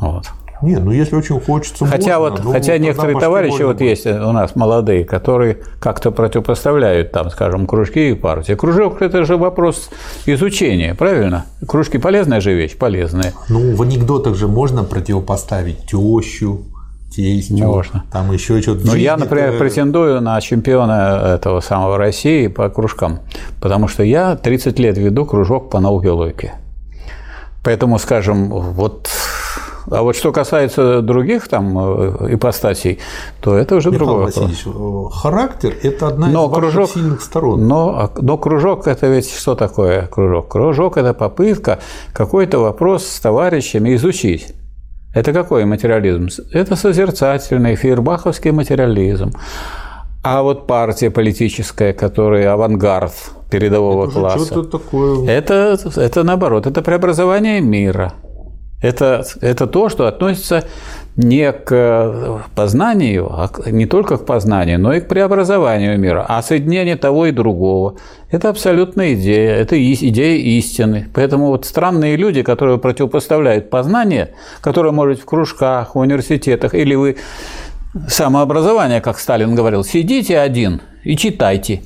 [0.00, 0.30] Вот.
[0.62, 4.06] Не, ну если очень хочется, Хотя можно, вот, ну, хотя некоторые товарищи можно вот есть
[4.06, 8.54] у нас молодые, которые как-то противопоставляют там, скажем, кружки и партии.
[8.54, 9.90] Кружок– это же вопрос
[10.24, 11.44] изучения, правильно?
[11.66, 13.32] Кружки– полезная же вещь, полезная.
[13.48, 16.62] Ну, в анекдотах же можно противопоставить тещу,
[17.14, 18.04] тестью, Можно.
[18.12, 18.86] там еще что-то.
[18.86, 23.20] Ну, В я, например, это- претендую на чемпиона этого самого России по кружкам,
[23.60, 26.52] потому что я 30 лет веду кружок по науке логики.
[27.64, 29.08] Поэтому, скажем, вот...
[29.90, 32.98] А вот что касается других там э, ипостасей,
[33.40, 34.36] то это уже Михаил другой вопрос.
[34.50, 37.68] Васильевич, э, характер– это одна Но из ваших кружок- сильных сторон.
[37.68, 40.48] Но, но кружок– это ведь что такое кружок?
[40.48, 41.78] Кружок– это попытка
[42.12, 44.54] какой-то вопрос с товарищами изучить.
[45.14, 46.28] Это какой материализм?
[46.52, 49.32] Это созерцательный, фейербаховский материализм.
[50.22, 53.12] А вот партия политическая, которая авангард
[53.50, 55.26] передового Уже класса, такое.
[55.30, 58.12] это, это наоборот, это преобразование мира.
[58.82, 60.64] Это, это то, что относится
[61.16, 66.96] не к познанию, а не только к познанию, но и к преобразованию мира, а соединение
[66.96, 67.96] того и другого.
[68.30, 71.08] Это абсолютная идея, это идея истины.
[71.14, 77.16] Поэтому вот странные люди, которые противопоставляют познание, которое может в кружках, в университетах, или вы
[78.08, 81.80] самообразование, как Сталин говорил, сидите один и читайте.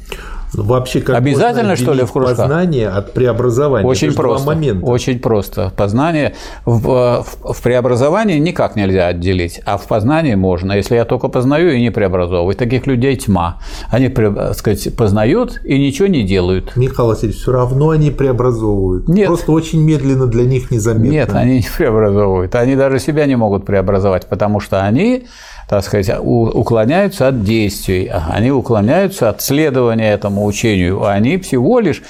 [0.52, 2.36] Вообще, как Обязательно, что ли, в кружках?
[2.36, 3.86] Познание от преобразования.
[3.86, 4.47] Очень Это просто.
[4.47, 4.86] Момента.
[4.86, 5.72] Очень просто.
[5.77, 10.72] Познание в, в- в преобразовании никак нельзя отделить, а в познании можно.
[10.72, 13.59] Если я только познаю и не преобразовываю, таких людей тьма.
[13.90, 16.77] Они, пре- так сказать, познают и ничего не делают.
[16.77, 19.09] Михаил Васильевич, все равно они преобразовывают.
[19.09, 19.28] Нет.
[19.28, 21.10] Просто очень медленно для них незаметно.
[21.12, 22.55] Нет, они не преобразовывают.
[22.55, 25.27] Они даже себя не могут преобразовать, потому что они,
[25.70, 31.06] так сказать, уклоняются от действий, они уклоняются от следования этому учению.
[31.06, 32.02] Они всего лишь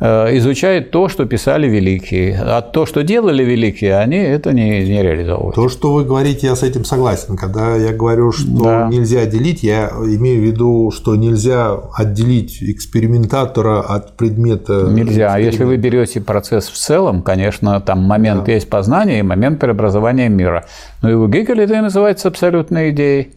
[0.00, 2.40] изучают то, что писали великие.
[2.40, 5.56] А то, что делали великие, они это не, не реализовывают.
[5.56, 7.36] То, что вы говорите, я с этим согласен.
[7.36, 8.88] Когда я говорю, что Да.
[8.88, 14.86] нельзя делить, я имею в виду, что нельзя отделить экспериментатора от предмета.
[14.88, 15.32] Нельзя.
[15.34, 20.28] А если вы берете процесс в целом, конечно, там момент есть познания и момент преобразования
[20.28, 20.64] мира.
[21.02, 23.32] Но и у Гегеля это и называется абсолютной идеей.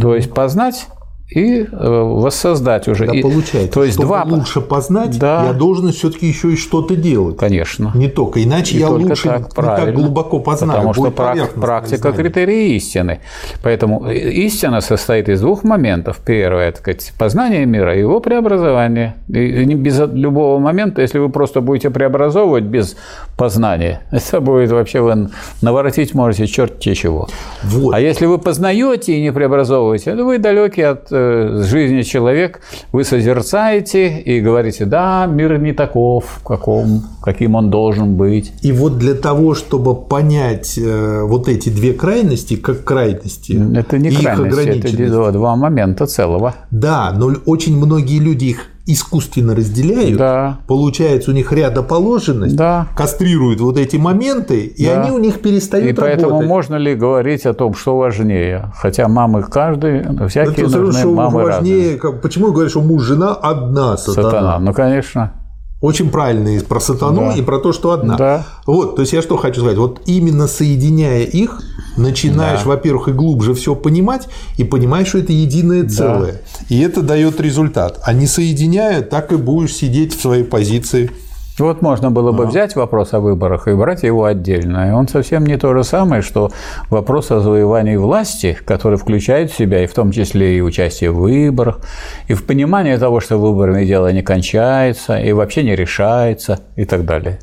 [0.00, 0.86] То есть познать
[1.30, 3.06] и э, воссоздать уже.
[3.06, 3.72] Да, и, получается.
[3.72, 4.24] То есть Чтобы два...
[4.24, 5.44] лучше познать, да.
[5.46, 7.36] я должен все-таки еще и что-то делать.
[7.36, 7.92] Конечно.
[7.94, 8.42] Не только.
[8.42, 9.86] Иначе не я только лучше так, не правильно.
[9.86, 10.72] так глубоко познаю.
[10.72, 13.20] Потому что прак- практика критерии истины.
[13.62, 16.18] Поэтому истина состоит из двух моментов.
[16.24, 19.16] Первое, так сказать, познание мира и его преобразование.
[19.28, 22.96] И без любого момента, если вы просто будете преобразовывать без
[23.36, 25.28] познания, это будет вообще вы
[25.60, 27.28] наворотить можете черт чего.
[27.64, 27.94] Вот.
[27.94, 31.17] А если вы познаете и не преобразовываете, то вы далекий от э,
[31.62, 32.60] жизни человек,
[32.92, 38.52] вы созерцаете и говорите, да, мир не таков, каком, каким он должен быть.
[38.62, 44.08] И вот для того, чтобы понять э, вот эти две крайности, как крайности, Это не
[44.08, 46.54] и их крайность, это два момента целого.
[46.70, 50.16] Да, но очень многие люди их искусственно разделяют.
[50.18, 50.58] Да.
[50.66, 52.88] Получается у них рядоположенность, Да.
[52.96, 55.02] кастрируют вот эти моменты, и Да.
[55.02, 56.48] они у них перестают И поэтому работать.
[56.48, 58.72] можно ли говорить о том, что важнее?
[58.76, 61.98] Хотя мамы каждый, всякие Это нужны что мамы важнее, разные.
[61.98, 64.30] как- почему говорят, что муж, жена одна сатана.
[64.30, 64.58] Сатана.
[64.58, 65.32] Ну, конечно.
[65.80, 67.34] Очень правильно и про сатану, Да.
[67.34, 68.16] и про то, что одна.
[68.16, 68.46] Да.
[68.66, 71.60] Вот, то есть я что хочу сказать, вот именно соединяя их,
[71.96, 72.70] начинаешь, Да.
[72.70, 74.26] во-первых, и глубже все понимать,
[74.56, 76.42] и понимаешь, что это единое целое.
[76.68, 78.00] И это дает результат.
[78.02, 81.12] А не соединяя, так и будешь сидеть в своей позиции.
[81.58, 84.88] Вот можно было бы взять вопрос о выборах и брать его отдельно.
[84.88, 86.50] И он совсем не то же самое, что
[86.90, 91.16] вопрос о завоевании власти, который включает в себя и в том числе и участие в
[91.16, 91.80] выборах,
[92.28, 97.04] и в понимание того, что выборами дело не кончается, и вообще не решается, и так
[97.04, 97.38] далее.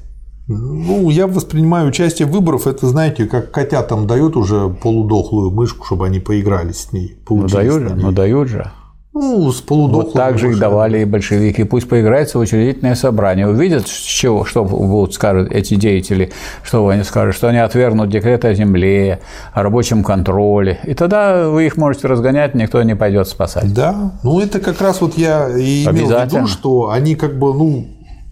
[0.47, 6.05] Ну, я воспринимаю участие в выборах, это, знаете, как котятам дают уже полудохлую мышку, чтобы
[6.05, 7.17] они поиграли с ней.
[7.27, 8.71] Ну дают же, ну дают же.
[9.17, 11.63] Ну, с полудохлой Вот так же и давали и большевики.
[11.63, 13.47] Пусть поиграется в учредительное собрание.
[13.47, 16.33] Увидят, с чего, что будут скажут эти деятели,
[16.63, 19.21] что они скажут, что они отвергнут декрет о земле,
[19.53, 20.81] о рабочем контроле.
[20.83, 23.73] И тогда вы их можете разгонять, никто не пойдет спасать.
[23.73, 27.53] Да, ну это как раз вот я и имел в виду, что они как бы,
[27.53, 27.87] ну,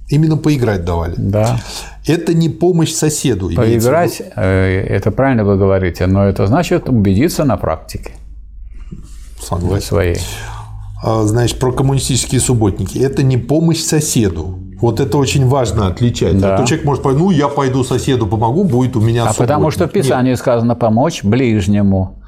[0.10, 1.14] именно поиграть давали.
[1.16, 1.62] Да.
[2.06, 3.50] Это не помощь соседу.
[3.56, 8.12] Поиграть, э, это правильно вы говорите, но это значит убедиться на практике
[9.40, 9.88] Согласен.
[9.88, 10.18] своей.
[11.04, 12.98] А, Значит, про коммунистические субботники.
[12.98, 14.60] Это не помощь соседу.
[14.80, 16.40] Вот это очень важно отличать.
[16.40, 16.56] Да.
[16.56, 19.86] А то человек может ну, я пойду соседу помогу, будет у меня А потому что
[19.86, 20.04] в субботник».
[20.06, 22.20] Писании сказано помочь ближнему.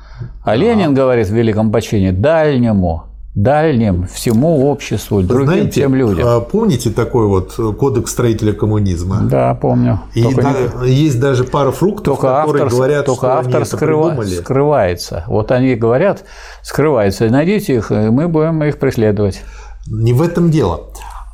[0.44, 3.04] А Ленин говорит в Великом почине дальнему,
[3.36, 6.26] дальним, всему обществу, другим Знаете, всем людям.
[6.28, 9.22] а, помните такой вот кодекс строителя коммунизма?
[9.24, 10.00] Да, помню.
[10.14, 13.56] И только не- да, есть даже пара фруктов, только которые автор, говорят, только что автор
[13.56, 14.36] они это скрыва- придумали.
[14.36, 15.24] скрывается.
[15.28, 16.24] Вот они говорят,
[16.64, 17.30] скрывается.
[17.30, 19.42] Найдите их, и мы будем их преследовать.
[19.88, 20.82] Не в этом дело.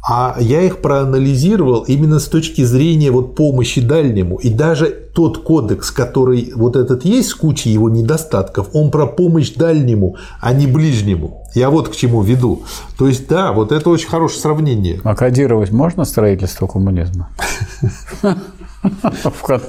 [0.03, 4.37] А я их проанализировал именно с точки зрения вот помощи дальнему.
[4.37, 9.53] И даже тот кодекс, который вот этот есть с кучей его недостатков, он про помощь
[9.53, 11.43] дальнему, а не ближнему.
[11.53, 12.63] Я вот к чему веду.
[12.97, 14.99] То есть, да, вот это очень хорошее сравнение.
[15.03, 17.29] А кодировать можно строительство коммунизма?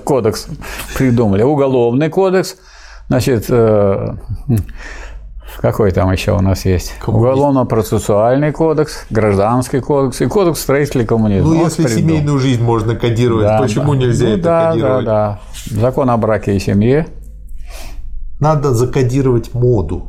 [0.04, 0.46] Кодекс
[0.96, 1.42] придумали.
[1.42, 2.56] Уголовный кодекс,
[3.08, 4.16] значит, э,
[5.60, 6.94] какой там еще у нас есть?
[7.06, 11.50] Уголовно-процессуальный кодекс, гражданский кодекс и кодекс строителей коммунизма.
[11.50, 12.08] Ну, Вот если придумал.
[12.08, 13.98] семейную жизнь можно кодировать, Да, почему да.
[14.00, 15.04] нельзя Ну это да, кодировать?
[15.04, 15.80] Да, да.
[15.80, 17.06] Закон о браке и семье.
[18.40, 20.08] Надо закодировать моду.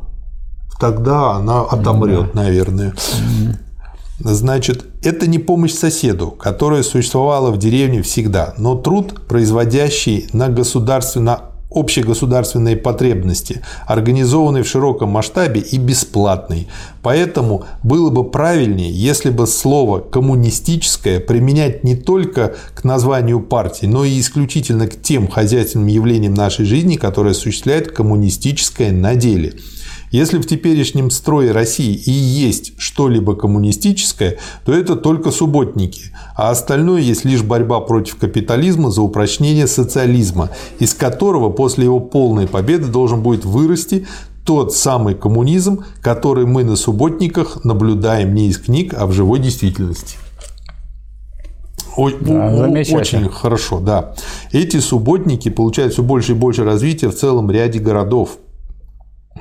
[0.80, 2.94] Тогда она отомрет, наверное.
[4.18, 11.40] Значит, это не помощь соседу, которая существовала в деревне всегда, но труд, производящий на государственно
[11.74, 16.68] общегосударственные потребности, организованный в широком масштабе и бесплатный.
[17.02, 24.04] Поэтому было бы правильнее, если бы слово «коммунистическое» применять не только к названию партии, но
[24.04, 29.54] и исключительно к тем хозяйственным явлениям нашей жизни, которые осуществляет коммунистическое на деле.
[30.14, 36.02] Если в теперешнем строе России и есть что-либо коммунистическое, то это только субботники,
[36.36, 42.46] а остальное есть лишь борьба против капитализма за упрочнение социализма, из которого после его полной
[42.46, 44.06] победы должен будет вырасти
[44.44, 50.16] тот самый коммунизм, который мы на субботниках наблюдаем не из книг, а в живой действительности.
[52.20, 53.00] Да, о- замечательно.
[53.00, 54.14] очень хорошо, да.
[54.52, 58.38] Эти субботники получают все больше и больше развития в целом ряде городов.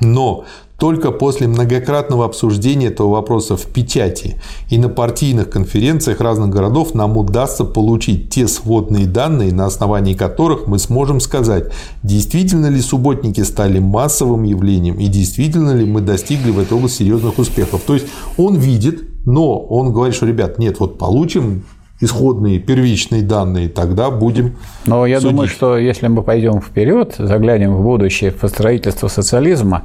[0.03, 0.45] Но
[0.77, 7.15] только после многократного обсуждения этого вопроса в печати и на партийных конференциях разных городов нам
[7.17, 11.71] удастся получить те сводные данные, на основании которых мы сможем сказать,
[12.01, 17.39] действительно ли субботники стали массовым явлением и действительно ли мы достигли в этой области серьезных
[17.39, 17.81] успехов.
[17.85, 18.07] То есть
[18.37, 21.63] он видит, но он говорит, что, ребят, нет, вот получим
[22.03, 24.55] исходные первичные данные, тогда будем
[24.85, 25.31] Но я судить.
[25.31, 29.83] думаю, что если мы пойдем вперед, заглянем в будущее, в строительство социализма,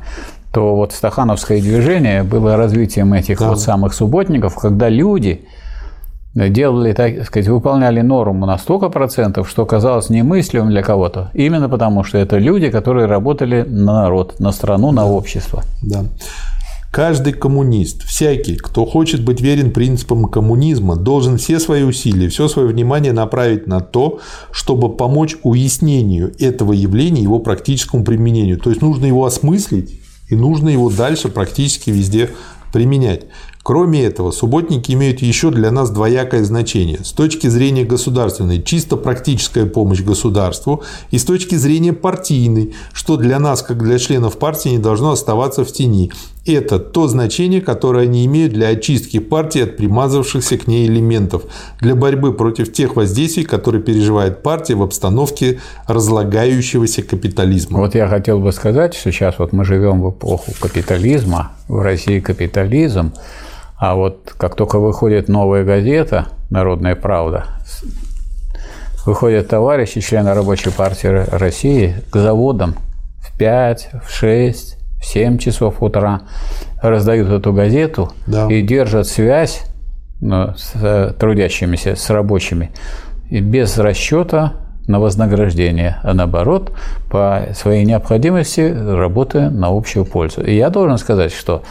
[0.52, 3.50] то вот стахановское движение было развитием этих да.
[3.50, 5.46] вот самых субботников, когда люди
[6.34, 11.30] делали, так сказать, выполняли норму на столько процентов, что казалось немыслимым для кого-то.
[11.34, 15.62] Именно потому, что это люди, которые работали на народ, на страну, на общество.
[15.82, 16.04] Да.
[16.90, 22.68] Каждый коммунист, всякий, кто хочет быть верен принципам коммунизма, должен все свои усилия, все свое
[22.68, 24.20] внимание направить на то,
[24.52, 28.58] чтобы помочь уяснению этого явления, его практическому применению.
[28.58, 32.30] То есть нужно его осмыслить и нужно его дальше практически везде
[32.72, 33.26] применять.
[33.62, 37.00] Кроме этого, субботники имеют еще для нас двоякое значение.
[37.04, 43.38] С точки зрения государственной, чисто практическая помощь государству, и с точки зрения партийной, что для
[43.38, 46.10] нас, как для членов партии, не должно оставаться в тени.
[46.48, 51.42] Это то значение, которое они имеют для очистки партии от примазавшихся к ней элементов,
[51.78, 57.80] для борьбы против тех воздействий, которые переживает партия в обстановке разлагающегося капитализма.
[57.80, 62.18] Вот я хотел бы сказать, что сейчас вот мы живем в эпоху капитализма, в России
[62.18, 63.12] капитализм,
[63.76, 67.44] а вот как только выходит новая газета «Народная правда»,
[69.04, 72.74] выходят товарищи, члены рабочей партии России, к заводам
[73.20, 76.22] в 5, в 6, в 7 часов утра,
[76.82, 78.46] раздают эту газету да.
[78.46, 79.62] и держат связь
[80.20, 82.70] ну, с э, трудящимися, с рабочими,
[83.30, 84.54] и без расчета
[84.86, 86.72] на вознаграждение, а наоборот,
[87.10, 90.42] по своей необходимости работая на общую пользу.
[90.42, 91.62] И я должен сказать, что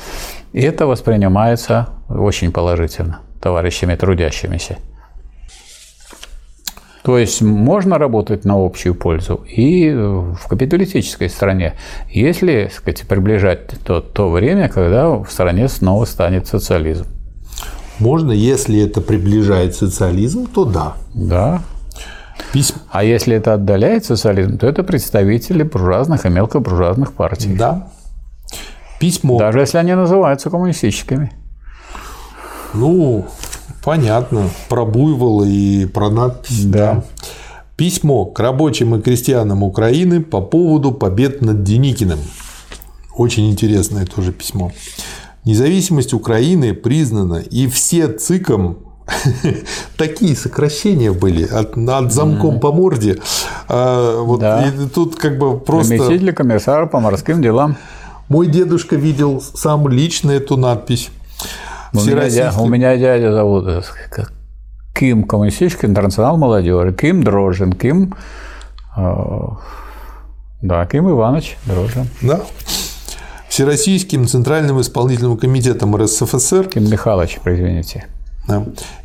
[0.53, 4.77] это воспринимается очень положительно товарищами трудящимися.
[7.07, 11.75] То есть можно работать на общую пользу и в капиталистической стране,
[12.09, 17.05] если сказать, приближать то, то время, когда в стране снова станет социализм.
[17.99, 20.95] Можно, если это приближает социализм, то да.
[21.13, 21.61] Да.
[22.51, 22.75] Письм...
[22.91, 27.55] А если это отдаляет социализм, то это представители буржуазных и мелкобуржуазных партий.
[27.55, 27.87] Да.
[28.99, 29.39] Письмо.
[29.39, 31.31] Даже если они называются коммунистическими.
[32.73, 33.27] Ну,
[33.87, 34.49] понятно.
[34.67, 36.65] Про Буйвола и про надпись.
[36.65, 36.93] Да.
[36.93, 37.03] да.
[37.77, 42.19] Письмо к рабочим и крестьянам Украины по поводу побед над Деникиным.
[43.15, 44.73] Очень интересное тоже письмо.
[45.45, 48.79] Независимость Украины признана, и все ЦИКом
[49.97, 53.21] такие сокращения были от, от замком по морде.
[53.69, 54.67] А, вот, да.
[54.67, 55.95] И тут как бы просто...
[55.97, 57.77] Заместитель комиссара по морским делам.
[58.27, 61.09] Мой дедушка видел сам лично эту надпись.
[61.93, 63.81] У меня, дядя, у меня дядя зовут э,
[64.93, 68.15] Ким Коммунистический интернационал молодежи, Ким Дрожин, Ким...
[68.95, 69.11] Э,
[70.61, 72.07] да, Ким Иванович Дрожин.
[72.21, 72.41] Да.
[73.47, 76.67] Всероссийским Центральным исполнительным комитетом РСФСР.
[76.67, 78.07] Ким Михайлович, извините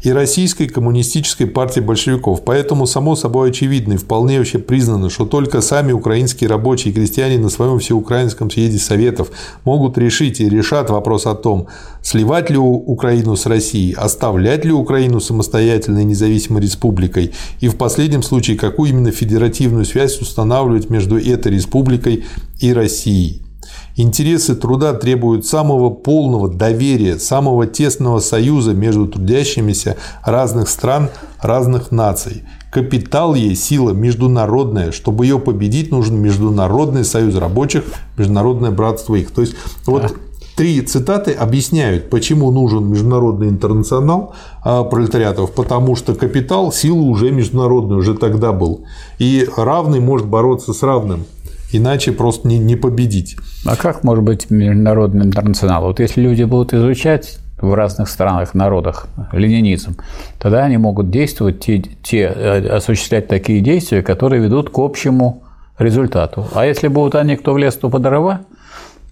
[0.02, 2.44] и Российской коммунистической партии большевиков.
[2.44, 7.39] Поэтому, само собой очевидно и вполне вообще признано, что только сами украинские рабочие и крестьяне
[7.39, 9.31] на своем всеукраинском съезде Советов
[9.64, 11.66] могут решить и решат вопрос о том,
[12.02, 18.56] сливать ли Украину с Россией, оставлять ли Украину самостоятельной независимой республикой и в последнем случае
[18.56, 22.24] какую именно федеративную связь устанавливать между этой республикой
[22.60, 23.43] и Россией.
[23.97, 31.10] Интересы труда требуют самого полного доверия, самого тесного союза между трудящимися разных стран,
[31.40, 32.43] разных наций.
[32.70, 34.93] Капитал ей сила международная.
[34.93, 37.84] Чтобы ее победить, нужен международный союз рабочих,
[38.16, 39.30] международное братство их.
[39.30, 40.16] То есть вот
[40.56, 44.34] три цитаты объясняют, почему нужен международный интернационал
[44.64, 48.84] а, пролетариатов, потому что капитал сила уже международная, уже тогда был.
[49.18, 51.24] И равный может бороться с равным
[51.72, 53.36] иначе просто не, не победить.
[53.66, 55.82] А как может быть международный интернационал?
[55.84, 59.96] Вот если люди будут изучать в разных странах, народах ленинизм,
[60.38, 65.42] тогда они могут действовать, те, те, э, осуществлять такие действия, которые ведут к общему
[65.78, 66.46] результату.
[66.54, 68.42] А если будут они, кто в лес, то по дрова,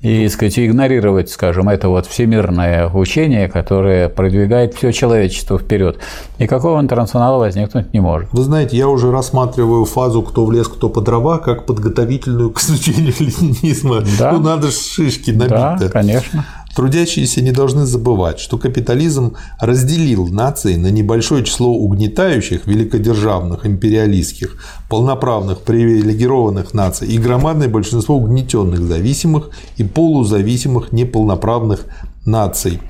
[0.03, 5.99] и сказать, игнорировать, скажем, это вот всемирное учение, которое продвигает все человечество вперед.
[6.39, 8.33] Никакого интернационала возникнуть не может.
[8.33, 12.61] Вы знаете, я уже рассматриваю фазу «кто в лес, кто по дрова» как подготовительную к
[12.61, 14.03] изучению ленинизма.
[14.19, 14.33] Да.
[14.33, 15.51] Ну, надо же шишки набить.
[15.51, 16.47] Да, конечно.
[16.75, 24.57] Трудящиеся не должны забывать, что капитализм разделил нации на небольшое число угнетающих, великодержавных, империалистских,
[24.89, 31.87] полноправных, привилегированных наций и громадное большинство угнетенных, зависимых и полузависимых неполноправных
[32.25, 32.81] наций.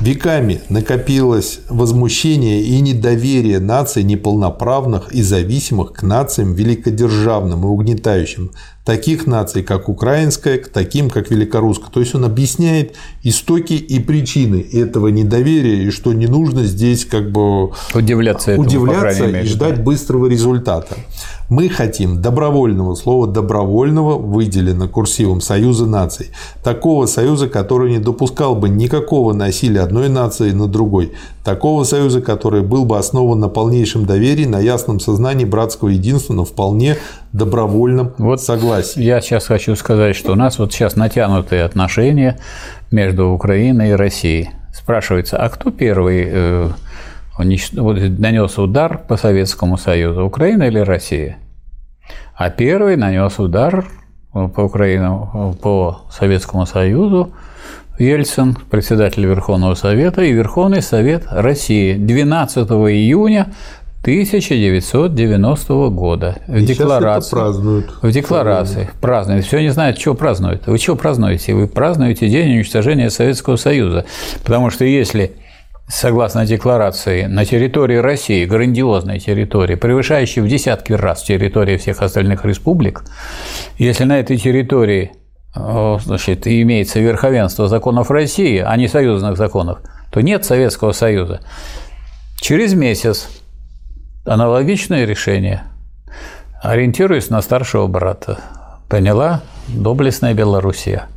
[0.00, 8.50] Веками накопилось возмущение и недоверие наций неполноправных и зависимых к нациям великодержавным и угнетающим.
[8.84, 11.90] Таких наций, как украинская, к таким, как великорусская.
[11.90, 17.32] То есть он объясняет истоки и причины этого недоверия, и что не нужно здесь как
[17.32, 19.82] бы удивляться, этому, удивляться мере, и ждать да.
[19.82, 20.96] быстрого результата.
[21.50, 26.30] Мы хотим добровольного, слова добровольного выделено курсивом Союза наций.
[26.62, 31.12] Такого союза, который не допускал бы никакого насилия одной нации на другой.
[31.44, 36.46] Такого союза, который был бы основан на полнейшем доверии, на ясном сознании братского единства, но
[36.46, 36.96] вполне
[37.32, 39.02] добровольном вот согласии.
[39.02, 42.38] Я сейчас хочу сказать, что у нас вот сейчас натянутые отношения
[42.90, 44.50] между Украиной и Россией.
[44.72, 46.72] Спрашивается, а кто первый
[47.38, 51.38] э, нанес удар по Советскому Союзу, Украина или Россия?
[52.34, 53.86] А первый нанес удар
[54.32, 57.32] по Украине, по Советскому Союзу
[57.98, 63.52] Ельцин, председатель Верховного Совета и Верховный Совет России 12 июня
[64.02, 67.30] 1990 года в и декларации.
[67.30, 67.94] празднуют.
[68.02, 69.46] В декларации празднуют.
[69.46, 70.66] Все не знают, что празднуют.
[70.66, 71.54] Вы что празднуете?
[71.54, 74.04] Вы празднуете день уничтожения Советского Союза.
[74.42, 75.36] Потому что если
[75.88, 83.04] согласно декларации, на территории России, грандиозной территории, превышающей в десятки раз территории всех остальных республик,
[83.78, 85.12] если на этой территории
[85.54, 89.78] значит, имеется верховенство законов России, а не союзных законов,
[90.10, 91.40] то нет Советского Союза.
[92.40, 93.28] Через месяц
[94.24, 95.62] аналогичное решение,
[96.62, 98.40] ориентируясь на старшего брата,
[98.88, 101.08] приняла доблестная Белоруссия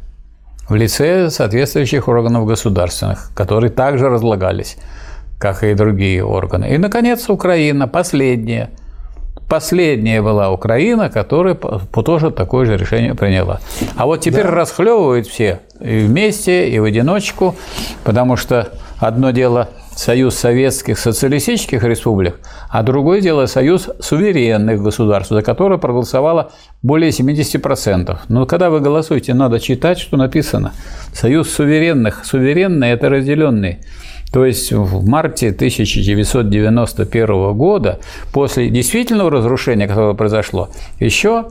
[0.70, 4.78] в лице соответствующих органов государственных, которые также разлагались,
[5.40, 6.66] как и другие органы.
[6.74, 8.72] И, наконец, Украина, последняя.
[9.48, 13.62] Последняя была Украина, которая тоже такое же решение приняла.
[13.96, 14.52] А вот теперь да.
[14.52, 17.56] расхлевывают все и вместе, и в одиночку,
[18.04, 25.42] потому что одно дело Союз Советских Социалистических Республик, а другое дело Союз суверенных государств, за
[25.42, 26.52] которое проголосовало
[26.84, 28.16] более 70%.
[28.30, 30.72] Но когда вы голосуете, надо читать, что написано.
[31.14, 32.26] Союз суверенных.
[32.26, 33.80] Суверенные– это разделенные.
[34.32, 38.00] То есть в марте 1991 года,
[38.32, 40.70] после действительного разрушения, которое произошло,
[41.00, 41.48] еще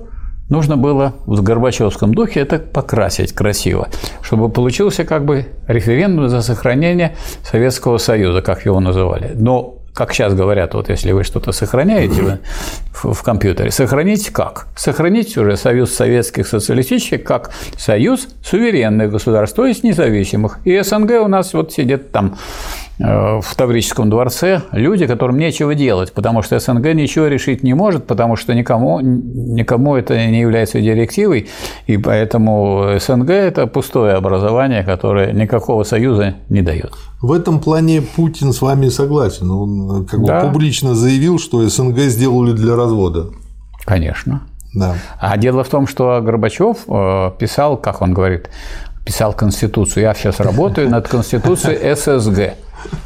[0.49, 3.89] Нужно было в Горбачевском духе это покрасить красиво,
[4.23, 9.33] чтобы получился как бы референдум за сохранение Советского Союза, как его называли.
[9.35, 12.39] Но как сейчас говорят, вот если вы что-то сохраняете
[12.93, 14.69] в, в компьютере, сохранить как?
[14.77, 20.59] Сохранить уже Союз Советских Социалистических как Союз суверенных государств, то есть независимых.
[20.65, 22.37] И СНГ у нас вот сидит там
[22.99, 28.37] в Таврическом дворце люди, которым нечего делать, потому что СНГ ничего решить не может, потому
[28.37, 31.49] что никому, никому это не является директивой,
[31.87, 36.93] и поэтому СНГ– это пустое образование, которое никакого союза не дает.
[37.21, 39.51] В этом плане Путин с вами согласен.
[39.51, 40.41] Он как бы да.
[40.41, 43.31] публично заявил, что СНГ сделали для развода.
[43.85, 44.43] Конечно.
[44.75, 44.97] Да.
[45.19, 48.51] А дело в том, что Горбачев э, писал, как он говорит,
[49.07, 50.03] писал Конституцию.
[50.03, 52.57] Я сейчас работаю над Конституцией ССГ.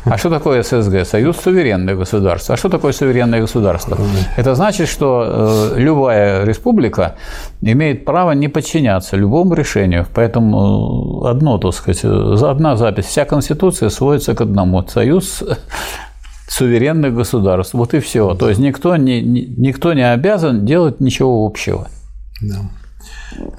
[0.04, 1.04] А что такое ССГ?
[1.04, 2.50] Союз суверенных государств.
[2.50, 3.98] А что такое суверенное государство?
[4.36, 7.16] Это значит, что э, любая республика
[7.60, 10.06] имеет право не подчиняться любому решению.
[10.14, 13.06] Поэтому э, одно, так сказать, одна запись.
[13.06, 14.86] Вся Конституция сводится к одному.
[14.88, 15.42] Союз
[16.48, 17.74] суверенных государств.
[17.74, 18.34] Вот и все.
[18.34, 21.88] То есть никто не, никто не обязан делать ничего общего.
[22.42, 22.56] Да.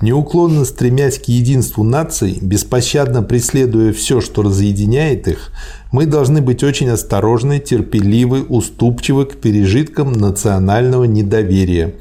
[0.01, 5.51] Неуклонно стремясь к единству наций, беспощадно преследуя все, что разъединяет их,
[5.91, 11.93] мы должны быть очень осторожны, терпеливы, уступчивы к пережиткам национального недоверия.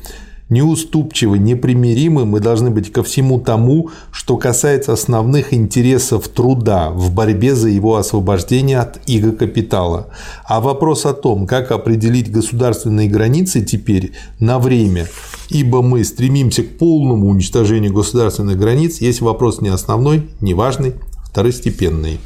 [0.49, 7.55] Неуступчивы, непримиримы мы должны быть ко всему тому, что касается основных интересов труда в борьбе
[7.55, 10.09] за его освобождение от иго капитала.
[10.45, 15.07] А вопрос о том, как определить государственные границы теперь на время,
[15.51, 20.95] ибо мы стремимся к полному уничтожению государственных границ, есть вопрос не основной, не важный,
[21.27, 22.19] второстепенный.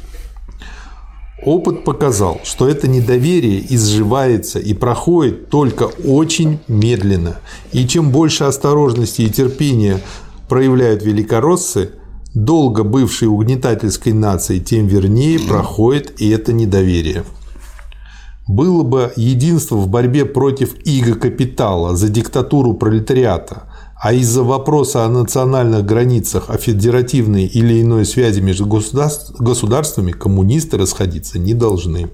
[1.43, 7.37] Опыт показал, что это недоверие изживается и проходит только очень медленно.
[7.73, 9.99] И чем больше осторожности и терпения
[10.47, 11.91] проявляют великороссы,
[12.33, 17.25] долго бывшие угнетательской нацией, тем вернее проходит и это недоверие.
[18.47, 23.63] Было бы единство в борьбе против иго капитала за диктатуру пролетариата–
[23.95, 31.39] а из-за вопроса о национальных границах, о федеративной или иной связи между государствами коммунисты расходиться
[31.39, 32.09] не должны.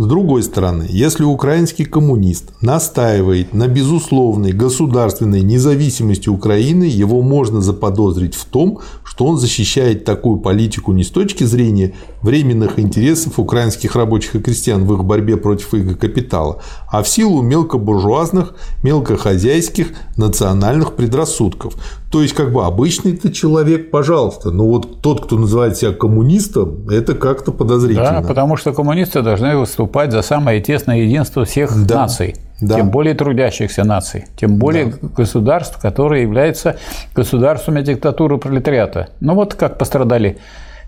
[0.00, 8.34] С другой стороны, если украинский коммунист настаивает на безусловной государственной независимости Украины, его можно заподозрить
[8.34, 14.36] в том, что он защищает такую политику не с точки зрения временных интересов украинских рабочих
[14.36, 21.74] и крестьян в их борьбе против их капитала, а в силу мелкобуржуазных, мелкохозяйских, национальных предрассудков.
[22.10, 27.14] То есть, как бы обычный-то человек, пожалуйста, но вот тот, кто называет себя коммунистом, это
[27.14, 28.20] как-то подозрительно.
[28.22, 32.00] Да, потому что коммунисты должны выступать за самое тесное единство всех да.
[32.00, 32.34] наций.
[32.60, 32.74] Да.
[32.74, 35.08] Тем более трудящихся наций, тем более да.
[35.16, 36.76] государств, которые являются
[37.14, 39.10] государствами диктатуры пролетариата.
[39.20, 40.38] Ну вот как пострадали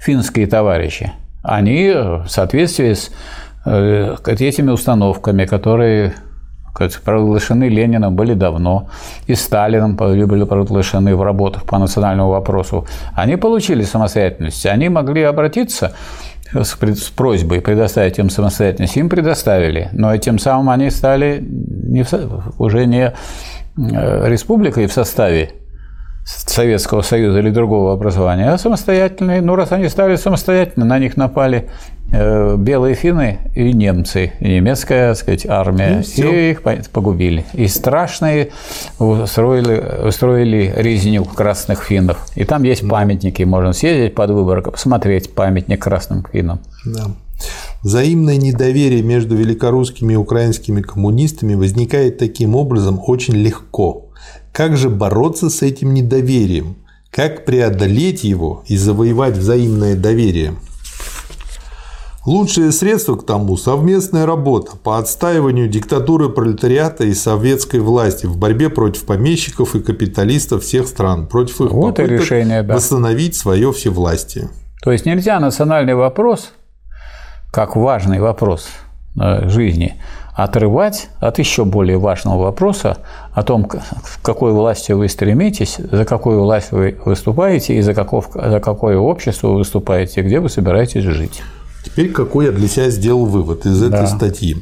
[0.01, 1.12] финские товарищи.
[1.43, 3.11] Они в соответствии с
[3.65, 6.15] э, этими установками, которые
[6.74, 8.89] провозглашены Лениным были давно,
[9.27, 14.66] и Сталином были провозглашены в работах по национальному вопросу, они получили самостоятельность.
[14.66, 15.93] Они могли обратиться
[16.55, 22.05] с просьбой предоставить им самостоятельность, им предоставили, но тем самым они стали не
[22.59, 23.12] уже не
[23.77, 25.53] э, республикой в составе
[26.24, 29.40] Советского Союза или другого образования, а самостоятельные.
[29.40, 31.69] Ну, раз они стали самостоятельно, на них напали
[32.13, 37.45] белые финны и немцы, и немецкая, так сказать, армия, и, и их погубили.
[37.55, 38.51] И страшные
[38.99, 42.19] устроили, устроили резню красных финнов.
[42.35, 46.61] И там есть памятники, можно съездить под Выборг, посмотреть памятник красным финнам.
[46.85, 47.07] Да.
[47.83, 54.07] Взаимное недоверие между великорусскими и украинскими коммунистами возникает таким образом очень легко–
[54.53, 56.77] как же бороться с этим недоверием?
[57.11, 60.55] Как преодолеть его и завоевать взаимное доверие?
[62.24, 68.69] Лучшее средство к тому– совместная работа по отстаиванию диктатуры пролетариата и советской власти в борьбе
[68.69, 72.74] против помещиков и капиталистов всех стран, против их вот попыток решение, да.
[72.74, 74.51] восстановить свое всевластие.
[74.85, 76.53] То есть нельзя национальный вопрос,
[77.51, 78.69] как важный вопрос
[79.20, 79.97] э, жизни,
[80.32, 82.99] отрывать от еще более важного вопроса
[83.32, 83.81] о том, к
[84.23, 89.49] какой власти вы стремитесь, за какую власть вы выступаете и за, каков, за какое общество
[89.49, 91.43] вы выступаете, где вы собираетесь жить.
[91.85, 94.07] Теперь какой я для себя сделал вывод из этой да.
[94.07, 94.57] статьи?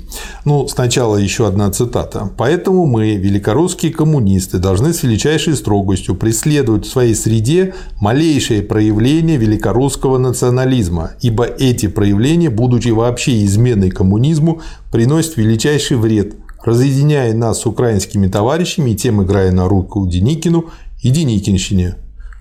[0.46, 2.30] Ну, сначала еще одна цитата.
[2.36, 10.16] «Поэтому мы, великорусские коммунисты, должны с величайшей строгостью преследовать в своей среде малейшее проявление великорусского
[10.16, 18.28] национализма, ибо эти проявления, будучи вообще изменой коммунизму, приносят величайший вред, разъединяя нас с украинскими
[18.28, 20.70] товарищами и тем играя на руку Деникину
[21.02, 21.96] и Деникинщине».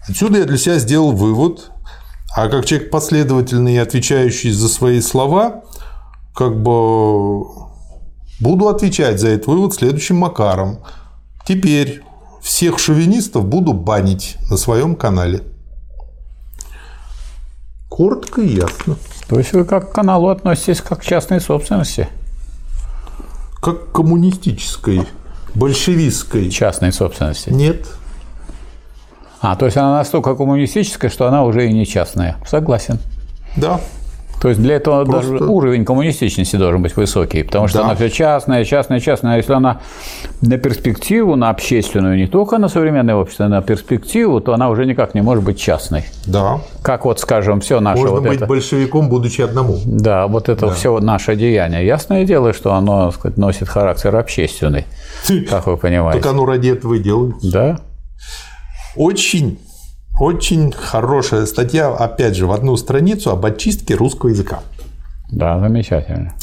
[0.07, 1.69] Отсюда я для себя сделал вывод,
[2.35, 5.63] а как человек последовательный и отвечающий за свои слова,
[6.35, 7.45] как бы
[8.39, 10.79] буду отвечать за этот вывод следующим макаром.
[11.45, 12.03] Теперь
[12.41, 15.41] всех шовинистов буду банить на своем канале.
[17.89, 18.95] Коротко и ясно.
[19.27, 22.07] То есть вы как к каналу относитесь как к частной собственности?
[23.61, 25.01] Как к коммунистической,
[25.55, 26.49] большевистской.
[26.49, 27.49] Частной собственности?
[27.49, 27.87] Нет.
[29.41, 32.35] А, то есть она настолько коммунистическая, что она уже и не частная.
[32.45, 32.99] Согласен.
[33.55, 33.79] Да.
[34.41, 35.31] То есть для этого Просто...
[35.31, 37.85] даже уровень коммунистичности должен быть высокий, потому что да.
[37.85, 39.33] она все частная, частная, частная.
[39.33, 39.81] А если она
[40.41, 44.85] на перспективу, на общественную, не только на современное общество, а на перспективу, то она уже
[44.85, 46.05] никак не может быть частной.
[46.25, 46.61] Да.
[46.81, 48.45] Как вот, скажем, все наше Можно вот быть это...
[48.45, 49.77] большевиком, будучи одному.
[49.85, 50.73] Да, вот это да.
[50.73, 51.85] все наше деяние.
[51.85, 54.85] Ясное дело, что оно сказать, носит характер общественный,
[55.49, 56.21] как вы понимаете.
[56.21, 57.51] Так оно ради этого и делается.
[57.51, 57.79] Да.
[58.99, 59.59] Очень,
[60.19, 64.59] очень хорошая статья, опять же, в одну страницу об очистке русского языка.
[65.31, 66.33] Да, замечательно.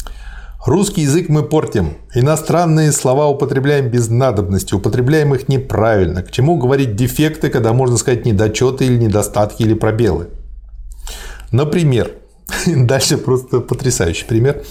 [0.65, 1.97] Русский язык мы портим.
[2.15, 6.23] Иностранные слова употребляем без надобности, употребляем их неправильно.
[6.23, 10.29] К чему говорить дефекты, когда можно сказать недочеты или недостатки или пробелы?
[11.51, 12.09] Например,
[12.65, 14.63] Дальше просто потрясающий пример.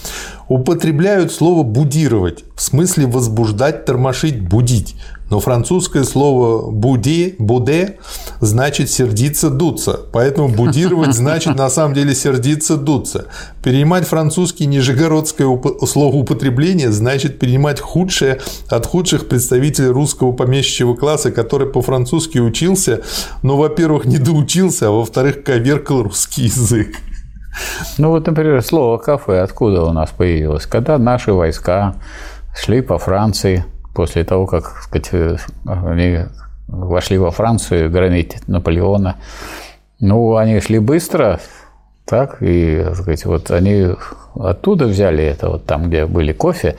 [0.47, 4.95] Употребляют слово «будировать» в смысле возбуждать, тормошить, будить.
[5.29, 7.97] Но французское слово «буде», «буде»
[8.39, 9.99] значит «сердиться», «дуться».
[10.13, 13.27] Поэтому «будировать» значит на самом деле «сердиться», «дуться».
[13.61, 15.47] Перенимать французский нижегородское
[15.85, 18.39] слово употребления значит перенимать худшее
[18.69, 23.01] от худших представителей русского помещичьего класса, который по-французски учился,
[23.43, 26.95] но, во-первых, не доучился, а во-вторых, коверкал русский язык.
[27.97, 30.65] Ну вот, например, слово «кафе» откуда у нас появилось?
[30.65, 31.95] Когда наши войска
[32.55, 33.65] шли по Франции,
[33.97, 36.19] после того, как сказать, э, они
[36.67, 39.15] вошли во Францию громить Наполеона,
[39.99, 41.39] ну, они шли быстро,
[42.05, 43.87] так, и, так сказать, вот они
[44.35, 46.75] оттуда взяли это, вот там, где были кофе,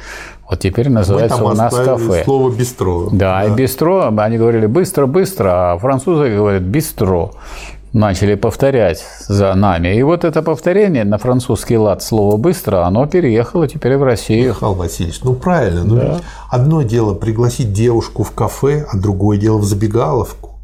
[0.49, 2.23] вот теперь называется у нас кафе.
[2.25, 3.09] слово «бистро».
[3.11, 7.33] Да, да, и «бистро», они говорили «быстро-быстро», а французы говорят «бистро».
[7.99, 9.97] Начали повторять за нами.
[9.97, 14.51] И вот это повторение на французский лад слово «быстро», оно переехало теперь в Россию.
[14.51, 15.85] Михаил Васильевич, ну правильно.
[15.85, 16.21] Ну, да.
[16.49, 20.61] одно дело пригласить девушку в кафе, а другое дело в забегаловку.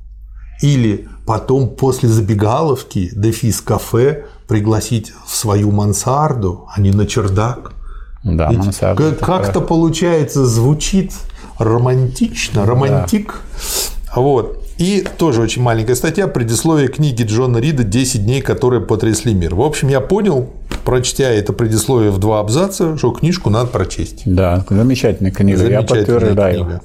[0.62, 7.73] Или потом после забегаловки, дефис кафе, пригласить в свою мансарду, а не на чердак.
[8.23, 9.12] Да, Ведь мансарда.
[9.16, 11.12] Как-то получается, звучит
[11.59, 13.40] романтично, романтик.
[14.06, 14.20] Да.
[14.20, 14.64] Вот.
[14.79, 19.55] И тоже очень маленькая статья, предисловие книги Джона Рида «10 дней, которые потрясли мир».
[19.55, 20.51] В общем, я понял,
[20.85, 24.23] прочтя это предисловие в два абзаца, что книжку надо прочесть.
[24.25, 26.65] Да, замечательная книга, замечательная я подтверждаю.
[26.65, 26.81] Книга.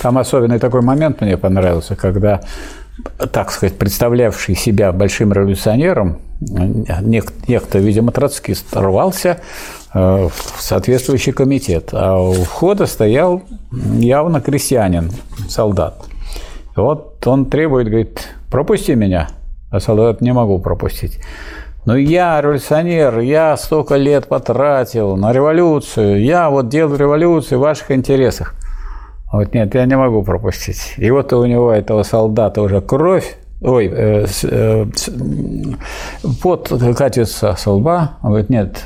[0.00, 2.40] Там особенный такой момент мне понравился, когда
[3.32, 9.40] так сказать, представлявший себя большим революционером, некто, видимо, троцкист, рвался
[9.94, 15.12] э, в соответствующий комитет, а у входа стоял явно крестьянин,
[15.48, 16.07] солдат.
[16.82, 19.28] Вот он требует, говорит, пропусти меня.
[19.70, 21.20] А солдат не могу пропустить.
[21.84, 27.90] Но я революционер, я столько лет потратил на революцию, я вот делал революцию в ваших
[27.90, 28.54] интересах.
[29.32, 30.94] Вот нет, я не могу пропустить.
[30.96, 34.86] И вот у него этого солдата уже кровь, ой, э, э,
[36.42, 38.18] пот катится с лба.
[38.22, 38.84] Он говорит, нет,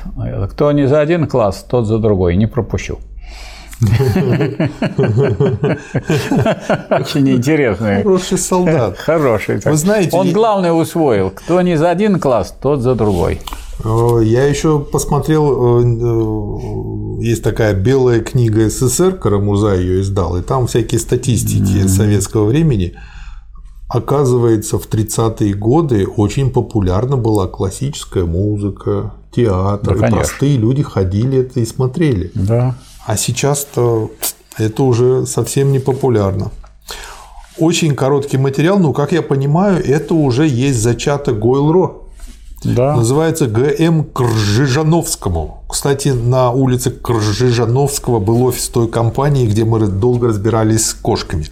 [0.50, 2.98] кто не за один класс, тот за другой, не пропущу.
[6.90, 8.02] Очень интересный.
[8.02, 8.96] Хороший солдат.
[8.96, 9.60] Хороший.
[9.64, 11.30] Вы знаете, он главное усвоил.
[11.30, 13.40] Кто не за один класс, тот за другой.
[13.84, 20.42] Э, я еще посмотрел, э, э, есть такая белая книга СССР, Карамуза ее издал, и
[20.42, 22.94] там всякие статистики советского времени.
[23.88, 31.38] Оказывается, в 30-е годы очень популярна была классическая музыка, театр, да, и простые люди ходили
[31.38, 32.30] это и смотрели.
[32.34, 32.74] Да.
[33.06, 34.10] А сейчас-то
[34.58, 36.50] это уже совсем не популярно.
[37.58, 42.02] Очень короткий материал, но, как я понимаю, это уже есть зачаток Гойл-Ро.
[42.64, 42.96] Да.
[42.96, 45.64] Называется ГМ Кржижановскому.
[45.68, 51.46] Кстати, на улице Кржижановского был офис той компании, где мы долго разбирались с кошками.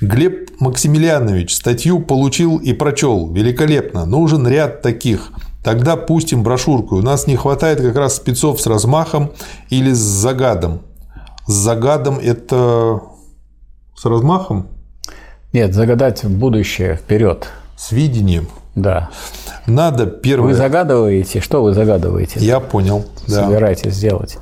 [0.00, 3.32] Глеб Максимилианович статью получил и прочел.
[3.32, 4.04] Великолепно.
[4.04, 5.30] Нужен ряд таких.
[5.64, 6.96] Тогда пустим брошюрку.
[6.96, 9.32] У нас не хватает как раз спецов с размахом
[9.70, 10.82] или с загадом.
[11.46, 13.00] С загадом это
[13.96, 14.68] с размахом?
[15.54, 17.48] Нет, загадать будущее вперед.
[17.78, 18.48] С видением.
[18.74, 19.08] Да.
[19.66, 20.48] Надо первое.
[20.48, 21.40] Вы загадываете?
[21.40, 22.40] Что вы загадываете?
[22.40, 23.06] Я понял.
[23.26, 24.36] Собираетесь сделать?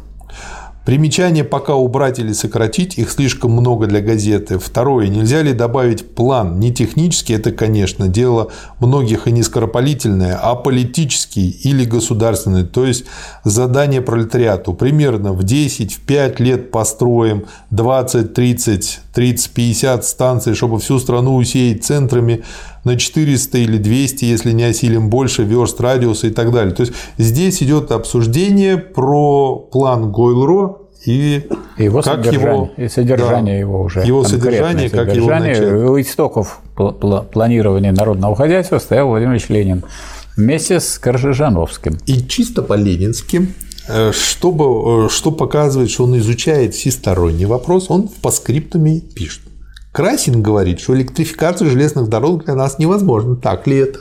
[0.84, 4.58] Примечание пока убрать или сократить, их слишком много для газеты.
[4.58, 6.58] Второе, нельзя ли добавить план?
[6.58, 8.50] Не технический, это, конечно, дело
[8.80, 13.04] многих и не скоропалительное, а политический или государственный, то есть
[13.44, 14.74] задание пролетариату.
[14.74, 21.36] Примерно в 10, в 5 лет построим 20, 30, 30, 50 станций, чтобы всю страну
[21.36, 22.42] усеять центрами
[22.84, 26.74] на 400 или 200, если не осилим больше, верст радиуса и так далее.
[26.74, 31.48] То есть здесь идет обсуждение про план Гойл-Ро и
[31.78, 34.00] его как содержание, его, и содержание да, его уже.
[34.00, 35.90] Его содержание, как содержание, его начать.
[35.90, 36.60] У истоков
[37.32, 39.84] планирования народного хозяйства стоял Владимир Ильич Ленин
[40.36, 41.98] вместе с Коржижановским.
[42.06, 43.48] И чисто по-ленински,
[44.12, 49.42] чтобы, э, что показывает, что он изучает всесторонний вопрос, он в паскриптуме пишет.
[49.92, 53.36] Красин говорит, что электрификация железных дорог для нас невозможна.
[53.36, 54.00] Так ли это?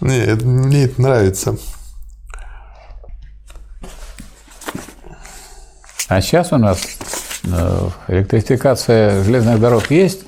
[0.00, 1.58] Нет, мне это нравится.
[6.08, 6.80] А сейчас у нас
[7.44, 10.22] э, электрификация железных дорог есть,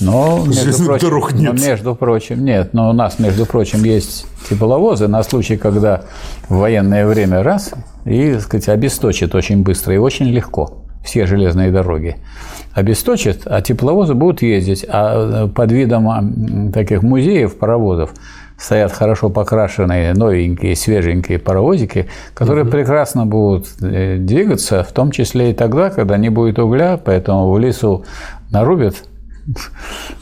[0.00, 1.52] но между, прочим, дорог нет.
[1.52, 6.02] но между прочим, нет, но у нас, между прочим, есть тепловозы на случай, когда
[6.48, 7.72] в военное время раз
[8.04, 12.16] и, так сказать, обесточит очень быстро и очень легко все железные дороги.
[12.72, 18.10] Обесточит, а тепловозы будут ездить, а э, под видом таких музеев, паровозов,
[18.58, 22.72] стоят хорошо покрашенные, новенькие, свеженькие паровозики, которые угу.
[22.72, 27.58] прекрасно будут э, двигаться, в том числе и тогда, когда не будет угля, поэтому в
[27.58, 28.04] лесу
[28.50, 29.04] нарубят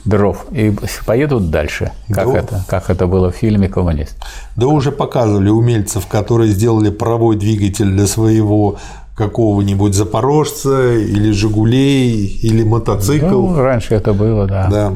[0.04, 0.74] дров и
[1.06, 2.38] поедут дальше, как, да.
[2.38, 4.16] это, как это было в фильме «Коммунист».
[4.56, 8.76] Да уже показывали умельцев, которые сделали паровой двигатель для своего
[9.16, 13.48] какого-нибудь запорожца или «Жигулей» или мотоцикл.
[13.48, 14.68] Ну, раньше это было, да.
[14.70, 14.92] Да.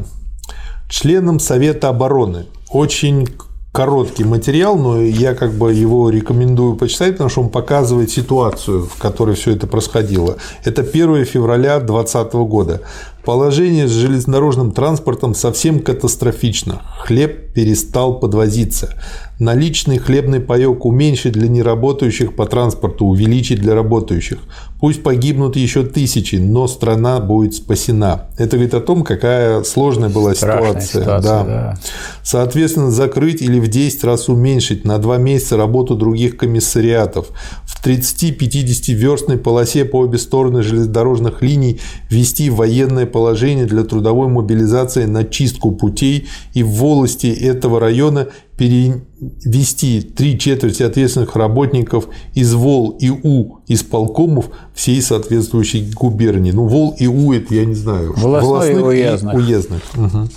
[0.89, 3.29] Членом Совета обороны очень
[3.77, 8.97] короткий материал, но я как бы его рекомендую почитать, потому что он показывает ситуацию, в
[8.99, 10.39] которой все это происходило.
[10.65, 12.81] Это 1 февраля 2020 года.
[13.27, 16.83] Положение с железнодорожным транспортом совсем катастрофично.
[17.01, 18.95] Хлеб перестал подвозиться.
[19.41, 24.39] Наличный хлебный паек уменьшить для неработающих по транспорту, увеличить для работающих.
[24.81, 28.29] Пусть погибнут еще тысячи, но страна будет спасена.
[28.39, 31.03] Это говорит о том, какая сложная была Страшная ситуация.
[31.03, 31.79] ситуация, да.
[32.23, 37.29] Соответственно, закрыть или в 10 раз уменьшить на 2 месяца работу других комиссариатов.
[37.65, 45.07] В 30-50 верстной полосе по обе стороны железнодорожных линий ввести военное положение для трудовой мобилизации
[45.07, 48.29] на чистку путей и в волости этого района
[48.59, 56.51] перевести три четверти ответственных работников из ВОЛ и У исполкомов всей соответствующей губернии.
[56.53, 59.35] Ну, ВОЛ и У– это, я не знаю, Волостной и уездных.
[59.35, 59.83] уездных.
[59.95, 60.29] Мгм.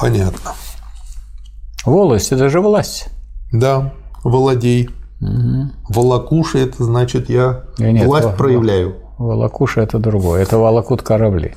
[0.00, 0.52] Понятно.
[1.84, 3.08] Волость– это же власть.
[3.52, 4.88] Да, володей.
[5.88, 8.94] Волокуша– это значит, я И нет, власть во- проявляю.
[9.18, 10.42] Волокуша– это другое.
[10.42, 11.54] Это волокут корабли.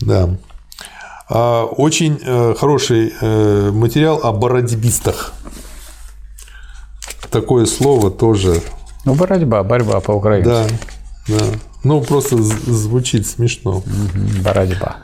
[0.00, 0.28] Да.
[1.28, 5.32] А, Очень э, хороший э, материал о бородьбистах.
[7.30, 8.60] Такое слово тоже.
[9.04, 10.48] Ну, борьба, борьба по-украински.
[10.48, 10.66] Да,
[11.28, 11.44] да.
[11.82, 13.82] Ну, просто звучит смешно.
[14.42, 14.96] Борьба.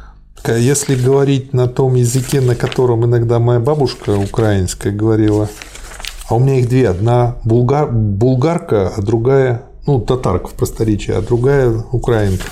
[0.47, 5.49] Если говорить на том языке, на котором иногда моя бабушка украинская говорила,
[6.29, 6.89] а у меня их две.
[6.89, 12.45] Одна булгар, булгарка, а другая, ну, татарка в просторечии, а другая украинка,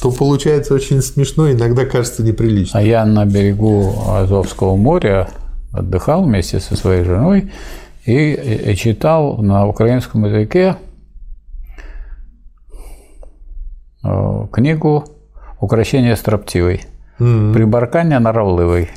[0.00, 2.78] то получается очень смешно, иногда кажется неприлично.
[2.78, 5.28] А я на берегу Азовского моря
[5.72, 7.52] отдыхал вместе со своей женой
[8.04, 10.76] и читал на украинском языке
[14.04, 15.04] э, книгу
[15.60, 16.86] «Укращение строптивой».
[17.18, 18.88] Прибаркання норовливой.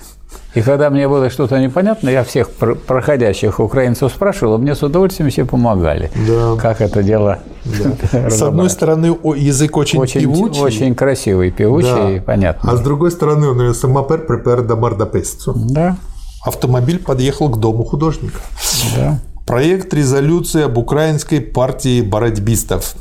[0.58, 4.82] И когда мне было что-то непонятно, я всех пр- проходящих украинцев спрашивал, и мне с
[4.82, 6.10] удовольствием все помогали.
[6.28, 6.56] Да.
[6.60, 7.40] Как это дело
[8.12, 12.12] С одной стороны, язык очень, очень, певучий, очень красивый, певучий да.
[12.12, 12.72] и понятный.
[12.72, 15.54] а с другой стороны, он самопер припер до Мардапесцу.
[15.56, 15.98] Да,
[16.44, 18.40] Автомобиль подъехал к дому художника.
[18.96, 19.20] да.
[19.46, 22.96] Проект резолюции об украинской партии бородьбистов.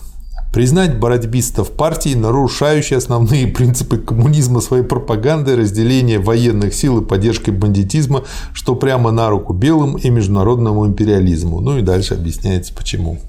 [0.56, 8.24] Признать бородьбистов партии, нарушающей основные принципы коммунизма своей пропагандой, разделения военных сил и поддержкой бандитизма,
[8.54, 11.60] что прямо на руку белым и международному империализму.
[11.60, 13.20] Ну и дальше объясняется почему.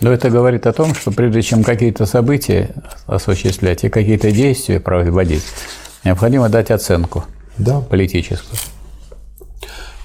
[0.00, 2.74] Но это говорит о том, что прежде чем какие-то события
[3.06, 5.44] осуществлять и какие-то действия проводить,
[6.02, 7.24] необходимо дать оценку
[7.56, 7.78] Да.
[7.82, 8.58] политическую.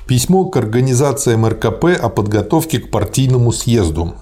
[0.10, 4.16] Письмо к организациям РКП о подготовке к партийному съезду.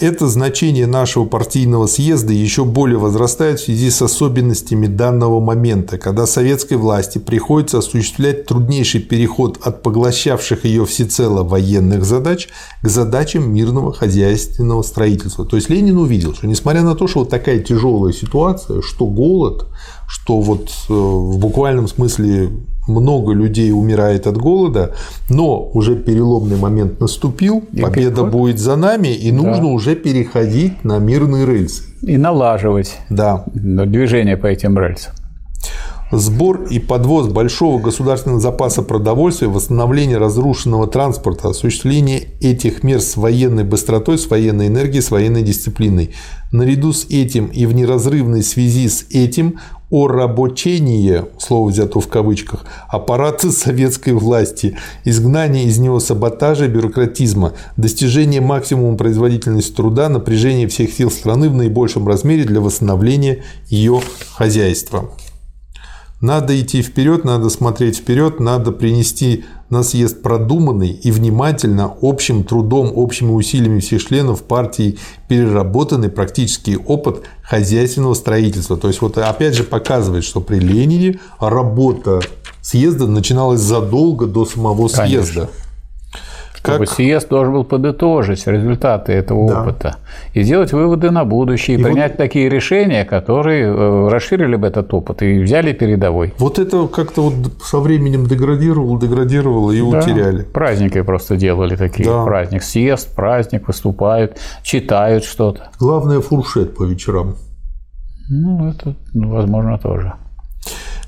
[0.00, 6.26] Это значение нашего партийного съезда еще более возрастает в связи с особенностями данного момента, когда
[6.26, 12.48] советской власти приходится осуществлять труднейший переход от поглощавших ее всецело военных задач
[12.82, 15.46] к задачам мирного хозяйственного строительства.
[15.46, 19.68] То есть Ленин увидел, что несмотря на то, что вот такая тяжелая ситуация, что голод,
[20.08, 22.50] что вот э, в буквальном смысле
[22.86, 24.94] много людей умирает от голода,
[25.28, 28.30] но уже переломный момент наступил, И победа переход.
[28.30, 31.82] будет за нами, и нужно уже переходить на мирные рельсы.
[32.02, 33.44] И налаживать Да.
[33.54, 35.12] движение по этим рельсам.
[36.12, 43.64] Сбор и подвоз большого государственного запаса продовольствия, восстановление разрушенного транспорта, осуществление этих мер с военной
[43.64, 46.14] быстротой, с военной энергией, с военной дисциплиной.
[46.52, 49.58] Наряду с этим и в неразрывной связи с этим
[49.90, 58.40] орабочение, слово взято в кавычках, аппарата советской власти, изгнание из него саботажа и бюрократизма, достижение
[58.40, 64.00] максимума производительности труда, напряжение всех сил страны в наибольшем размере для восстановления ее
[64.34, 65.10] хозяйства.
[66.26, 72.90] Надо идти вперед, надо смотреть вперед, надо принести на съезд продуманный и внимательно общим трудом,
[72.96, 74.98] общими усилиями всех членов партии
[75.28, 78.76] переработанный практический опыт хозяйственного строительства.
[78.76, 82.18] То есть вот опять же показывает, что при Ленине работа
[82.60, 85.42] съезда начиналась задолго до самого съезда.
[85.42, 85.65] Конечно.
[86.72, 89.62] Чтобы съезд должен был подытожить результаты этого Да.
[89.62, 89.96] опыта
[90.34, 94.66] и сделать выводы на будущее, и, И вот- принять такие решения, которые э, расширили бы
[94.66, 96.34] этот опыт и взяли передовой.
[96.38, 99.98] Вот это как-то вот со временем деградировало, деградировало и Да.
[99.98, 100.42] утеряли.
[100.42, 102.08] Праздники просто делали такие.
[102.08, 102.24] Да.
[102.24, 105.70] Праздник, съезд, праздник, выступают, читают что-то.
[105.78, 107.36] Главное фуршет по вечерам.
[108.28, 110.12] Ну, это, ну, возможно, тоже.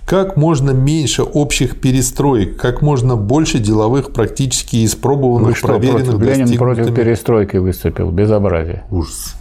[0.08, 6.38] Как можно меньше общих перестроек, как можно больше деловых, практически Вы испробованных, что, проверенных, против,
[6.38, 8.10] Ленин против перестройки выступил.
[8.10, 8.84] Безобразие.
[8.90, 9.34] Ужас.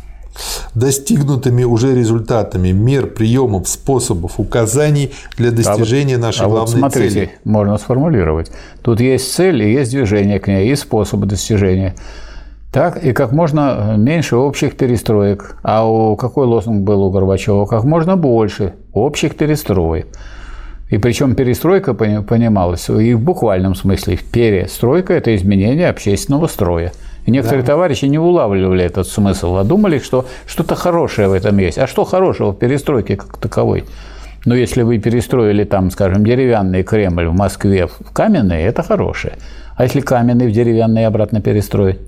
[0.76, 7.14] достигнутыми уже результатами мер, приемов, способов, указаний для достижения а нашей а главной вот смотрите,
[7.14, 7.31] цели.
[7.45, 8.52] можно сформулировать.
[8.81, 11.95] Тут есть цель и есть движение к ней, и способы достижения.
[12.73, 15.56] Так, и как можно меньше общих перестроек.
[15.64, 17.65] А у какой лозунг был у Горбачева?
[17.65, 20.07] Как можно больше общих перестроек.
[20.89, 24.18] И причем перестройка понималась и в буквальном смысле.
[24.31, 26.93] Перестройка– это изменение общественного строя.
[27.26, 27.73] И некоторые да.
[27.73, 31.77] товарищи не улавливали этот смысл, а думали, что что-то хорошее в этом есть.
[31.77, 33.84] А что хорошего в перестройке как таковой?
[34.45, 39.34] Но если вы перестроили там, скажем, деревянный Кремль в Москве в каменный, это хорошее.
[39.76, 41.99] А если каменный в деревянный обратно перестроить?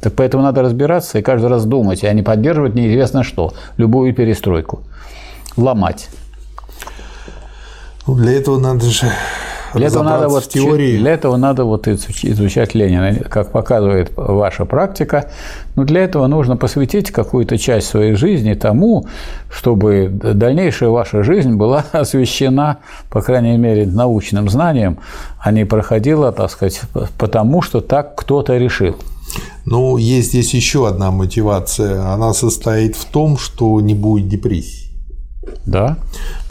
[0.00, 4.84] Так поэтому надо разбираться и каждый раз думать, а не поддерживать неизвестно что, любую перестройку.
[5.58, 6.08] Ломать.
[8.06, 9.10] Ну, для этого надо же
[9.76, 10.98] для этого надо вот в теории.
[10.98, 15.30] Для этого надо вот изучать Ленина, как показывает ваша практика.
[15.74, 19.06] Но для этого нужно посвятить какую-то часть своей жизни тому,
[19.50, 22.78] чтобы дальнейшая ваша жизнь была освещена,
[23.10, 24.98] по крайней мере, научным знанием,
[25.38, 26.80] а не проходила, так сказать,
[27.18, 28.96] потому что так кто-то решил.
[29.66, 32.12] Ну, есть здесь еще одна мотивация.
[32.12, 34.86] Она состоит в том, что не будет депрессии.
[35.66, 35.98] Да.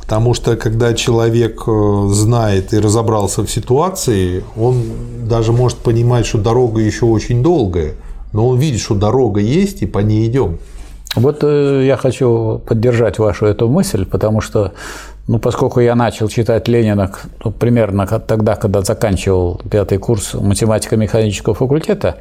[0.05, 4.83] Потому что когда человек э, знает и разобрался в ситуации, он
[5.27, 7.93] даже может понимать, что дорога еще очень долгая,
[8.31, 10.59] но он видит, что дорога есть, и по ней идем.
[11.15, 14.73] Вот э, я хочу поддержать вашу эту мысль, потому что,
[15.27, 17.11] ну, поскольку я начал читать Ленина
[17.43, 22.17] ну, примерно тогда, когда заканчивал пятый курс математико-механического факультета,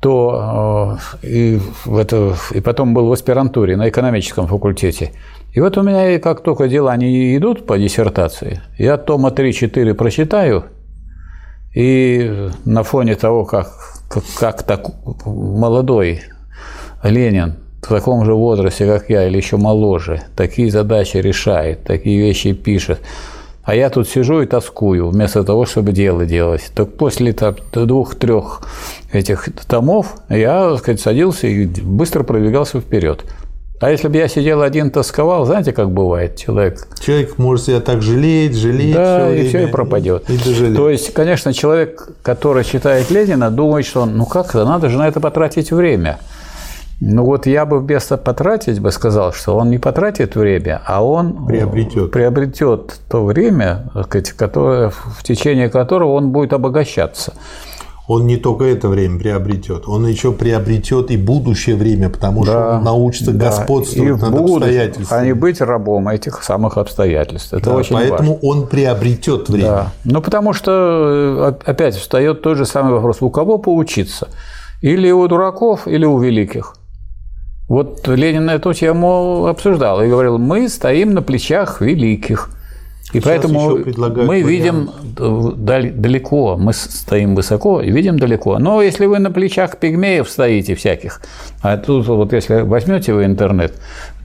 [0.00, 5.12] то э, и, это, и потом был в аспирантуре на экономическом факультете.
[5.56, 10.64] И вот у меня, как только дела не идут по диссертации, я тома 3-4 прочитаю,
[11.74, 13.72] и на фоне того, как,
[14.10, 14.84] как, как так
[15.24, 16.20] молодой
[17.02, 22.52] Ленин в таком же возрасте, как я, или еще моложе, такие задачи решает, такие вещи
[22.52, 23.00] пишет,
[23.64, 26.70] а я тут сижу и тоскую, вместо того, чтобы дело делать.
[26.74, 27.34] Так после
[27.72, 28.60] двух-трех
[29.10, 33.24] этих томов я, так сказать, садился и быстро продвигался вперед.
[33.78, 36.88] А если бы я сидел один, тосковал, знаете, как бывает человек?
[36.98, 38.94] Человек может себя так жалеть, жалеть.
[38.94, 40.30] Да, все и все и пропадет.
[40.30, 45.06] И То есть, конечно, человек, который читает Ленина, думает, что ну как-то надо же на
[45.06, 46.18] это потратить время.
[47.00, 51.46] Ну вот я бы вместо потратить бы сказал, что он не потратит время, а он
[51.46, 53.90] приобретет, приобретет то время,
[54.38, 57.34] которое, в течение которого он будет обогащаться
[58.08, 62.76] он не только это время приобретет, он еще приобретет и будущее время, потому да, что
[62.76, 63.46] он научится да.
[63.46, 65.20] господствовать над обстоятельствами.
[65.20, 67.52] А не быть рабом этих самых обстоятельств.
[67.52, 68.48] Это да, очень поэтому важно.
[68.48, 69.68] он приобретет время.
[69.68, 69.92] Да.
[70.04, 74.28] Ну, потому что э, опять встает тот же самый вопрос: у кого поучиться?
[74.82, 76.74] Или у дураков, или у великих?
[77.68, 82.50] Вот Ленин эту тему обсуждал и говорил: мы стоим на плечах великих.
[83.12, 83.78] И Сейчас поэтому
[84.26, 88.58] мы видим далеко, мы стоим высоко и видим далеко.
[88.58, 91.20] Но если вы на плечах пигмеев стоите всяких,
[91.62, 93.74] а тут вот если возьмете вы интернет,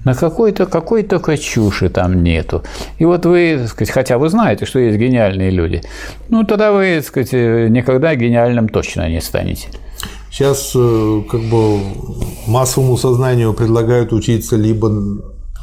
[0.04, 2.64] на какой-то какой только чуши там нету.
[2.98, 5.84] И вот вы, сказать, хотя вы знаете, что есть гениальные люди,
[6.30, 9.68] ну тогда вы, сказать, никогда гениальным точно не станете.
[10.32, 11.80] Сейчас э, как бы
[12.48, 14.90] массовому сознанию предлагают учиться либо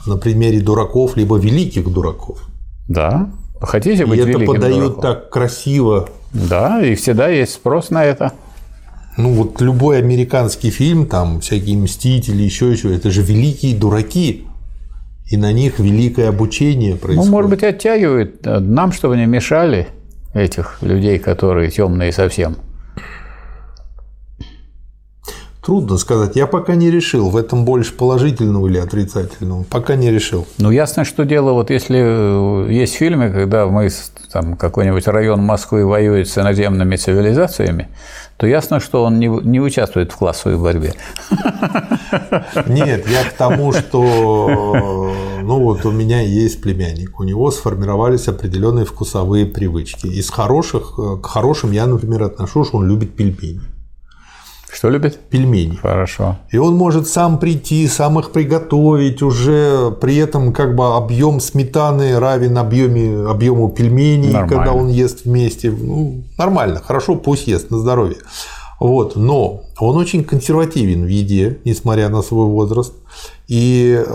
[0.07, 2.48] на примере дураков, либо великих дураков.
[2.89, 3.31] Да.
[3.61, 5.03] Хотите быть и это подают дураком?
[5.03, 6.09] так красиво.
[6.33, 8.33] Да, и всегда есть спрос на это.
[9.17, 14.47] Ну вот любой американский фильм, там всякие мстители, еще еще, это же великие дураки.
[15.27, 17.31] И на них великое обучение происходит.
[17.31, 19.89] Ну, может быть, оттягивают нам, чтобы не мешали
[20.33, 22.57] этих людей, которые темные совсем.
[25.69, 26.35] Трудно сказать.
[26.35, 29.65] Я пока не решил, в этом больше положительного или отрицательного.
[29.65, 30.47] Пока не решил.
[30.57, 33.91] Ну, ясно, что дело, вот если э, есть фильмы, когда мы,
[34.33, 37.89] там, какой-нибудь район Москвы воюет с иноземными цивилизациями,
[38.39, 40.95] то ясно, что он не, не участвует в классовой борьбе.
[42.67, 45.13] Нет, я к тому, что
[45.43, 50.07] ну вот у меня есть племянник, у него сформировались определенные вкусовые привычки.
[50.07, 53.61] Из хороших э, к хорошим я, например, отношу, что он любит пельмени.
[54.73, 55.19] Что любит?
[55.31, 55.77] Пельмени.
[55.77, 56.37] Хорошо.
[56.51, 62.19] И он может сам прийти, сам их приготовить, уже при этом как бы объем сметаны
[62.19, 64.49] равен объеме, объему пельменей, нормально.
[64.49, 65.71] когда он ест вместе.
[65.71, 68.19] Ну, нормально, хорошо, пусть ест, на здоровье.
[68.79, 72.95] Вот, но он очень консервативен в еде, несмотря на свой возраст.
[73.49, 74.13] И э,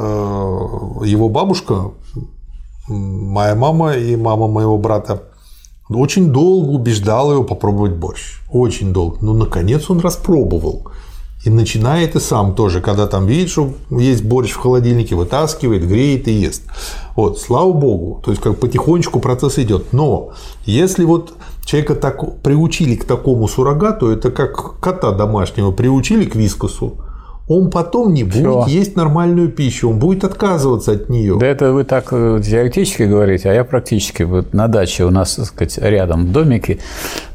[1.05, 1.91] его бабушка,
[2.87, 5.23] моя мама и мама моего брата
[5.89, 8.39] очень долго убеждал его попробовать борщ.
[8.51, 9.17] Очень долго.
[9.21, 10.87] Но наконец он распробовал.
[11.45, 16.29] И начинает и сам тоже, когда там видит, что есть борщ в холодильнике, вытаскивает, греет
[16.29, 16.63] и ест.
[17.17, 19.91] Вот, слава богу, то есть как потихонечку процесс идет.
[19.91, 20.31] Но
[20.65, 21.33] если вот
[21.65, 26.93] человека так приучили к такому суррогату, это как кота домашнего приучили к вискосу,
[27.47, 28.65] он потом не будет Всё.
[28.67, 31.37] есть нормальную пищу, он будет отказываться от нее.
[31.39, 34.23] Да это вы так э, теоретически говорите, а я практически.
[34.23, 36.79] Вот на даче у нас, так сказать, рядом в домике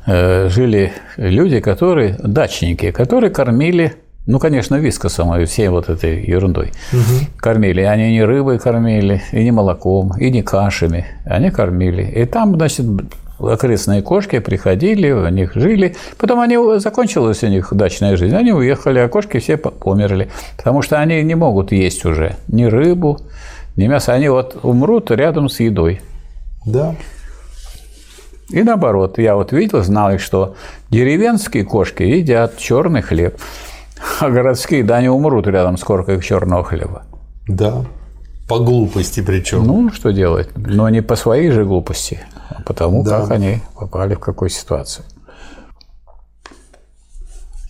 [0.06, 3.94] э, жили люди, которые, дачники, которые кормили
[4.28, 7.26] ну, конечно, вискосом и всей вот этой ерундой угу.
[7.38, 7.80] кормили.
[7.80, 11.06] Они не рыбой кормили, и не молоком, и не кашами.
[11.24, 12.02] Они кормили.
[12.02, 12.84] И там, значит,
[13.38, 15.96] окрестные кошки приходили, у них жили.
[16.18, 21.00] Потом они закончилась у них дачная жизнь, они уехали, а кошки все померли, потому что
[21.00, 23.18] они не могут есть уже ни рыбу,
[23.76, 24.12] ни мясо.
[24.12, 26.00] Они вот умрут рядом с едой.
[26.66, 26.94] Да.
[28.50, 30.56] И наоборот, я вот видел, знал, что
[30.90, 33.38] деревенские кошки едят черный хлеб,
[34.20, 37.02] а городские, да, они умрут рядом с коркой черного хлеба.
[37.46, 37.84] Да,
[38.48, 39.66] по глупости причем.
[39.66, 40.48] Ну, что делать?
[40.56, 43.20] Но не по своей же глупости а потому да.
[43.20, 45.04] как они попали в какую ситуацию.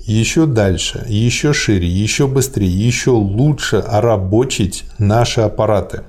[0.01, 6.03] Еще дальше, еще шире, еще быстрее, еще лучше рабочить наши аппараты,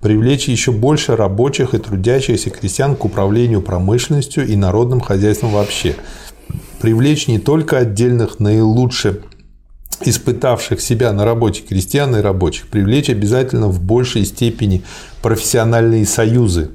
[0.00, 5.94] привлечь еще больше рабочих и трудящихся крестьян к управлению промышленностью и народным хозяйством вообще,
[6.80, 9.22] привлечь не только отдельных наилучше
[10.00, 14.82] испытавших себя на работе крестьян и рабочих, привлечь обязательно в большей степени
[15.22, 16.72] профессиональные союзы,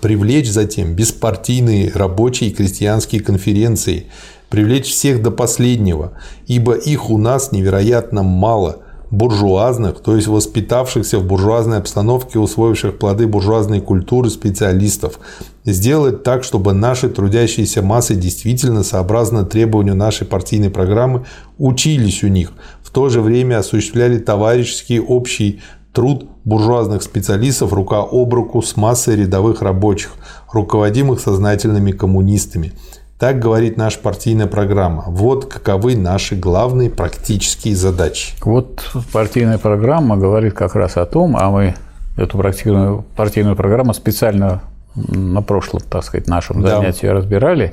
[0.00, 4.06] привлечь затем беспартийные рабочие и крестьянские конференции,
[4.48, 6.12] привлечь всех до последнего,
[6.46, 13.26] ибо их у нас невероятно мало, буржуазных, то есть воспитавшихся в буржуазной обстановке, усвоивших плоды
[13.26, 15.18] буржуазной культуры специалистов,
[15.64, 21.24] сделать так, чтобы наши трудящиеся массы действительно, сообразно требованию нашей партийной программы,
[21.58, 22.52] учились у них,
[22.82, 25.60] в то же время осуществляли товарищеский общий
[25.92, 30.12] труд буржуазных специалистов рука об руку с массой рядовых рабочих,
[30.52, 32.72] руководимых сознательными коммунистами.
[33.18, 35.04] Так говорит наша партийная программа.
[35.06, 38.32] Вот каковы наши главные практические задачи.
[38.42, 41.74] Вот партийная программа говорит как раз о том, а мы
[42.16, 44.62] эту партийную, партийную программу специально
[44.96, 46.76] на прошлом, так сказать, нашем да.
[46.76, 47.72] занятии разбирали,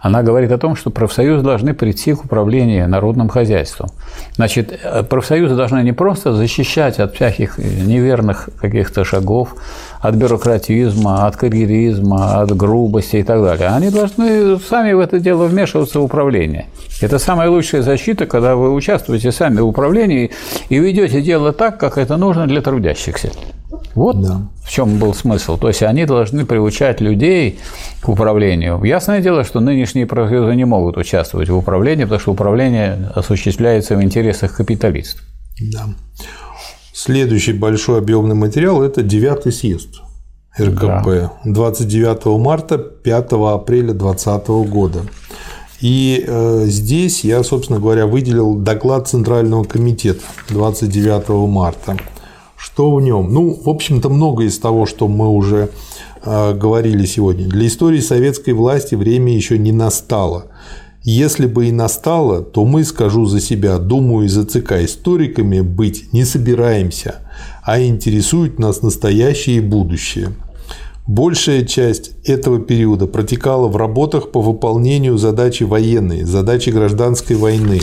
[0.00, 3.90] она говорит о том, что профсоюзы должны прийти к управлению народным хозяйством.
[4.34, 9.54] Значит, профсоюзы должны не просто защищать от всяких неверных каких-то шагов,
[10.02, 13.68] от бюрократизма, от карьеризма, от грубости и так далее.
[13.68, 16.66] Они должны сами в это дело вмешиваться в управление.
[17.00, 20.32] Это самая лучшая защита, когда вы участвуете сами в управлении
[20.68, 23.30] и ведете дело так, как это нужно для трудящихся.
[23.94, 24.40] Вот да.
[24.64, 25.56] в чем был смысл.
[25.56, 27.60] То есть они должны приучать людей
[28.00, 28.82] к управлению.
[28.82, 34.02] Ясное дело, что нынешние профсоюзы не могут участвовать в управлении, потому что управление осуществляется в
[34.02, 35.22] интересах капиталистов.
[35.60, 35.86] Да.
[36.92, 40.02] Следующий большой объемный материал– это девятый съезд
[40.58, 41.32] РКП да.
[41.44, 45.00] 29 марта 5 апреля 2020 года.
[45.80, 51.96] И э, здесь я, собственно говоря, выделил доклад Центрального комитета 29 марта.
[52.56, 53.32] Что в нем?
[53.32, 55.70] Ну, в общем-то, много из того, что мы уже
[56.24, 57.48] э, говорили сегодня.
[57.48, 60.51] Для истории советской власти время еще не настало.
[61.04, 66.24] Если бы и настало, то мы, скажу за себя, думаю, из ЦК историками быть не
[66.24, 67.16] собираемся,
[67.64, 70.32] а интересует нас настоящее и будущее.
[71.08, 77.80] Большая часть этого периода протекала в работах по выполнению задачи военной, задачи гражданской войны,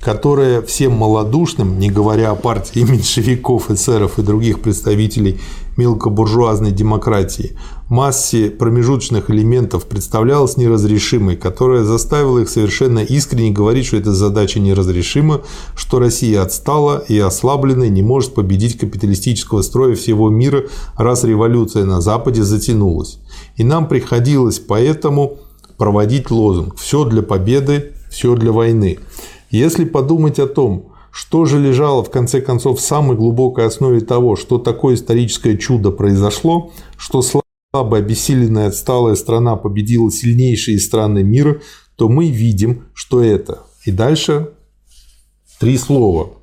[0.00, 5.40] которая всем малодушным, не говоря о партии меньшевиков, эсеров и других представителей
[5.76, 7.56] мелкобуржуазной демократии,
[7.92, 15.42] массе промежуточных элементов представлялась неразрешимой, которая заставила их совершенно искренне говорить, что эта задача неразрешима,
[15.76, 20.64] что Россия отстала и ослабленная не может победить капиталистического строя всего мира,
[20.96, 23.18] раз революция на Западе затянулась.
[23.56, 25.36] И нам приходилось поэтому
[25.76, 29.00] проводить лозунг «все для победы, все для войны».
[29.50, 34.34] Если подумать о том, что же лежало в конце концов в самой глубокой основе того,
[34.34, 37.20] что такое историческое чудо произошло, что
[37.74, 41.62] слабая, обессиленная, отсталая страна победила сильнейшие страны мира,
[41.96, 43.60] то мы видим, что это.
[43.86, 44.50] И дальше
[45.58, 46.34] три слова.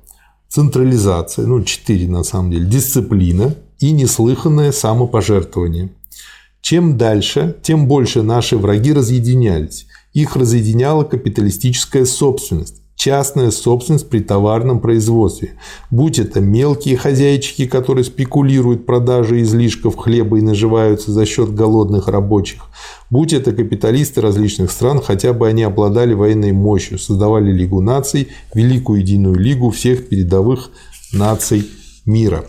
[0.48, 5.90] Централизация, ну четыре на самом деле, дисциплина и неслыханное самопожертвование.
[6.62, 9.86] Чем дальше, тем больше наши враги разъединялись.
[10.12, 15.54] Их разъединяла капиталистическая собственность частная собственность при товарном производстве.
[15.90, 22.66] Будь это мелкие хозяйчики, которые спекулируют продажей излишков хлеба и наживаются за счет голодных рабочих,
[23.08, 29.00] будь это капиталисты различных стран, хотя бы они обладали военной мощью, создавали Лигу наций, Великую
[29.00, 30.70] Единую Лигу всех передовых
[31.14, 31.66] наций
[32.04, 32.44] мира.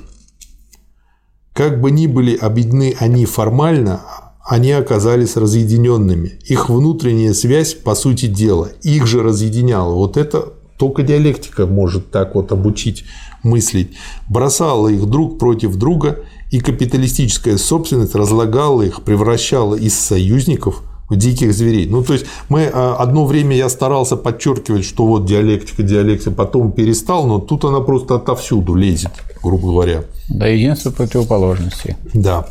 [1.53, 4.01] Как бы ни были объединены они формально,
[4.45, 6.39] они оказались разъединенными.
[6.45, 9.93] Их внутренняя связь, по сути дела, их же разъединяла.
[9.93, 13.03] Вот это только диалектика может так вот обучить
[13.43, 13.91] мыслить.
[14.27, 21.53] Бросала их друг против друга, и капиталистическая собственность разлагала их, превращала из союзников в диких
[21.53, 21.87] зверей.
[21.87, 26.71] Ну, то есть, мы а, одно время я старался подчеркивать, что вот диалектика, диалектика, потом
[26.71, 29.11] перестал, но тут она просто отовсюду лезет,
[29.43, 30.03] грубо говоря.
[30.29, 31.95] Да, единство противоположностей.
[32.13, 32.47] Да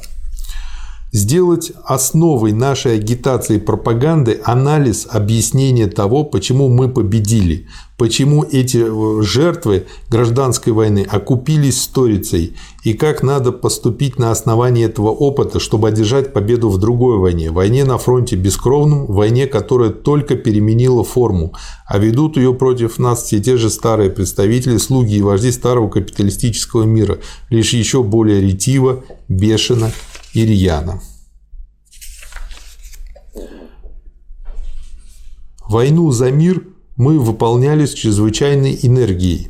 [1.13, 7.67] сделать основой нашей агитации и пропаганды анализ объяснения того, почему мы победили,
[7.97, 15.09] почему эти э, жертвы гражданской войны окупились сторицей и как надо поступить на основании этого
[15.09, 21.03] опыта, чтобы одержать победу в другой войне, войне на фронте бескровном, войне, которая только переменила
[21.03, 21.55] форму,
[21.87, 26.85] а ведут ее против нас все те же старые представители, слуги и вожди старого капиталистического
[26.85, 27.19] мира,
[27.51, 29.91] лишь еще более ретиво, бешено
[30.35, 31.01] и рьяно.
[35.69, 36.65] Войну за мир
[36.97, 39.49] мы выполняли с чрезвычайной энергией.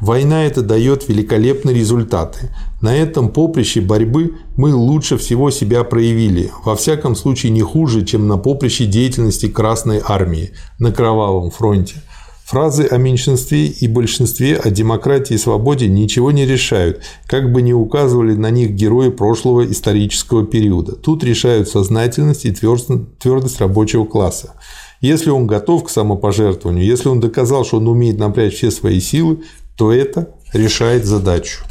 [0.00, 2.54] Война это дает великолепные результаты.
[2.80, 8.28] На этом поприще борьбы мы лучше всего себя проявили, во всяком случае не хуже, чем
[8.28, 12.02] на поприще деятельности Красной Армии на Кровавом фронте–
[12.52, 17.72] Фразы о меньшинстве и большинстве, о демократии и свободе ничего не решают, как бы ни
[17.72, 20.92] указывали на них герои прошлого исторического периода.
[20.94, 24.52] Тут решают сознательность и твердость рабочего класса.
[25.00, 29.44] Если он готов к самопожертвованию, если он доказал, что он умеет напрячь все свои силы,
[29.78, 31.64] то это решает задачу.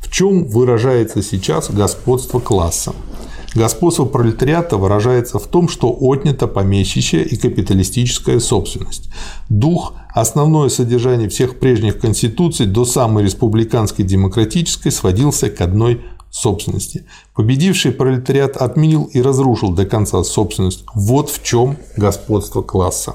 [0.00, 2.94] В чем выражается сейчас господство класса?
[3.54, 9.10] Господство пролетариата выражается в том, что отнята помещичья и капиталистическая собственность.
[9.48, 17.06] Дух, основное содержание всех прежних конституций до самой республиканской демократической сводился к одной собственности.
[17.34, 20.84] Победивший пролетариат отменил и разрушил до конца собственность.
[20.94, 23.14] Вот в чем господство класса.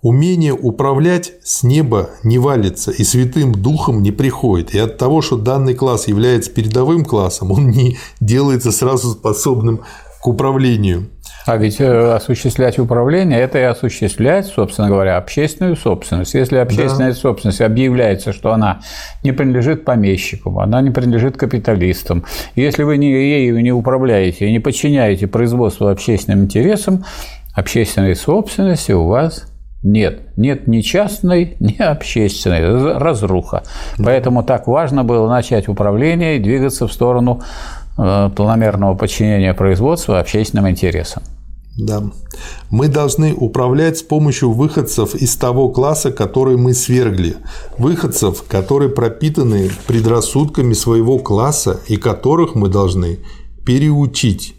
[0.00, 4.72] Умение управлять с неба не валится и святым духом не приходит.
[4.72, 9.80] И от того, что данный класс является передовым классом, он не делается сразу способным
[10.22, 11.08] к управлению.
[11.46, 16.34] А ведь э, осуществлять управление– это и осуществлять, собственно говоря, общественную собственность.
[16.34, 17.18] Если общественная да.
[17.18, 18.80] собственность объявляется, что она
[19.24, 24.58] не принадлежит помещикам, она не принадлежит капиталистам, если вы не, ею не управляете и не
[24.60, 27.04] подчиняете производству общественным интересам,
[27.54, 29.46] общественной собственности у вас
[29.82, 33.62] нет, нет ни частной, ни общественной, разруха.
[33.98, 37.40] Поэтому так важно было начать управление и двигаться в сторону
[37.96, 41.22] э, планомерного подчинения производства общественным интересам.
[41.78, 42.02] Да.
[42.70, 47.36] Мы должны управлять с помощью выходцев из того класса, который мы свергли.
[47.78, 53.20] Выходцев, которые пропитаны предрассудками своего класса и которых мы должны
[53.64, 54.56] переучить.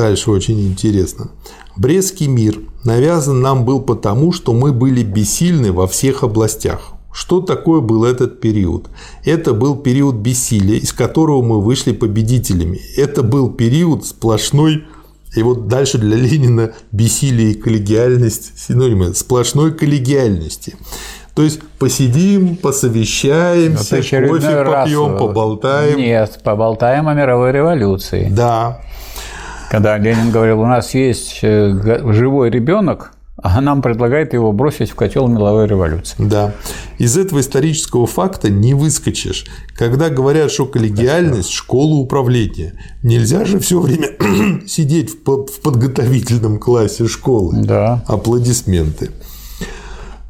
[0.00, 1.28] Дальше очень интересно.
[1.76, 6.94] Брестский мир навязан нам был потому, что мы были бессильны во всех областях.
[7.12, 8.86] Что такое был этот период?
[9.26, 12.80] Это был период бессилия, из которого мы вышли победителями.
[12.96, 14.84] Это был период сплошной
[15.36, 20.76] и вот дальше для Ленина бессилие и коллегиальность синонимы сплошной коллегиальности.
[21.34, 25.98] То есть посидим, посовещаемся, кофе попьем, поболтаем.
[25.98, 28.28] Нет, поболтаем о мировой революции.
[28.30, 28.80] Да.
[29.70, 34.96] Когда Ленин говорил, у нас есть э, живой ребенок, а нам предлагает его бросить в
[34.96, 36.16] котел меловой революции.
[36.18, 36.54] Да.
[36.98, 39.46] Из этого исторического факта не выскочишь.
[39.76, 42.74] Когда говорят, что коллегиальность– школа управления,
[43.04, 44.08] нельзя же все время
[44.66, 47.64] сидеть в подготовительном классе школы.
[47.64, 48.04] Да.
[48.08, 49.12] Аплодисменты.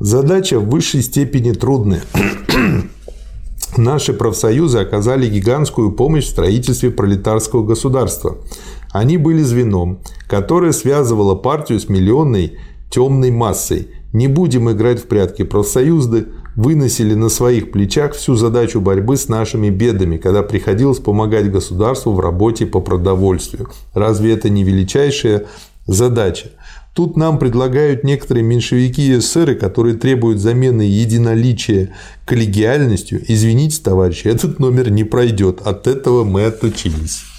[0.00, 2.02] Задача в высшей степени трудная.
[3.78, 8.36] Наши профсоюзы оказали гигантскую помощь в строительстве пролетарского государства–
[8.92, 12.58] они были звеном, которое связывало партию с миллионной
[12.90, 13.88] темной массой.
[14.12, 15.44] Не будем играть в прятки.
[15.44, 22.12] Профсоюзы выносили на своих плечах всю задачу борьбы с нашими бедами, когда приходилось помогать государству
[22.12, 23.68] в работе по продовольствию.
[23.94, 25.46] Разве это не величайшая
[25.86, 26.50] задача?
[26.92, 31.94] Тут нам предлагают некоторые меньшевики и эсеры, которые требуют замены единоличия
[32.26, 33.22] коллегиальностью.
[33.28, 35.60] Извините, товарищи, этот номер не пройдет.
[35.64, 37.29] От этого мы отучились.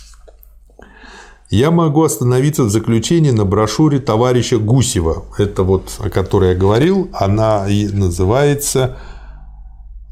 [1.51, 5.25] Я могу остановиться в заключении на брошюре товарища Гусева.
[5.37, 7.09] Это вот, о которой я говорил.
[7.11, 8.97] Она и называется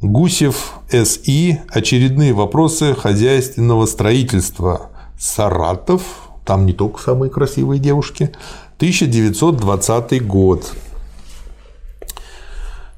[0.01, 1.61] Гусев СИ.
[1.69, 4.89] Очередные вопросы хозяйственного строительства.
[5.17, 6.01] Саратов.
[6.45, 8.33] Там не только самые красивые девушки.
[8.79, 10.73] 1920 год.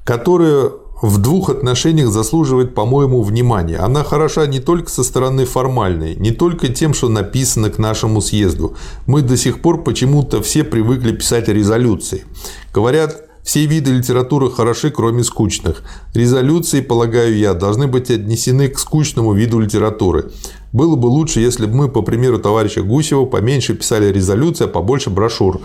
[0.02, 0.72] Которая
[1.02, 3.76] в двух отношениях заслуживает, по-моему, внимания.
[3.76, 8.76] Она хороша не только со стороны формальной, не только тем, что написано к нашему съезду.
[9.06, 12.24] Мы до сих пор почему-то все привыкли писать резолюции.
[12.72, 15.82] Говорят, все виды литературы хороши, кроме скучных.
[16.14, 20.30] Резолюции, полагаю я, должны быть отнесены к скучному виду литературы.
[20.72, 25.10] Было бы лучше, если бы мы, по примеру товарища Гусева, поменьше писали резолюции, а побольше
[25.10, 25.60] брошюр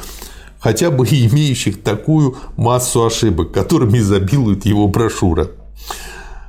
[0.59, 5.47] хотя бы имеющих такую массу ошибок, которыми изобилует его брошюра.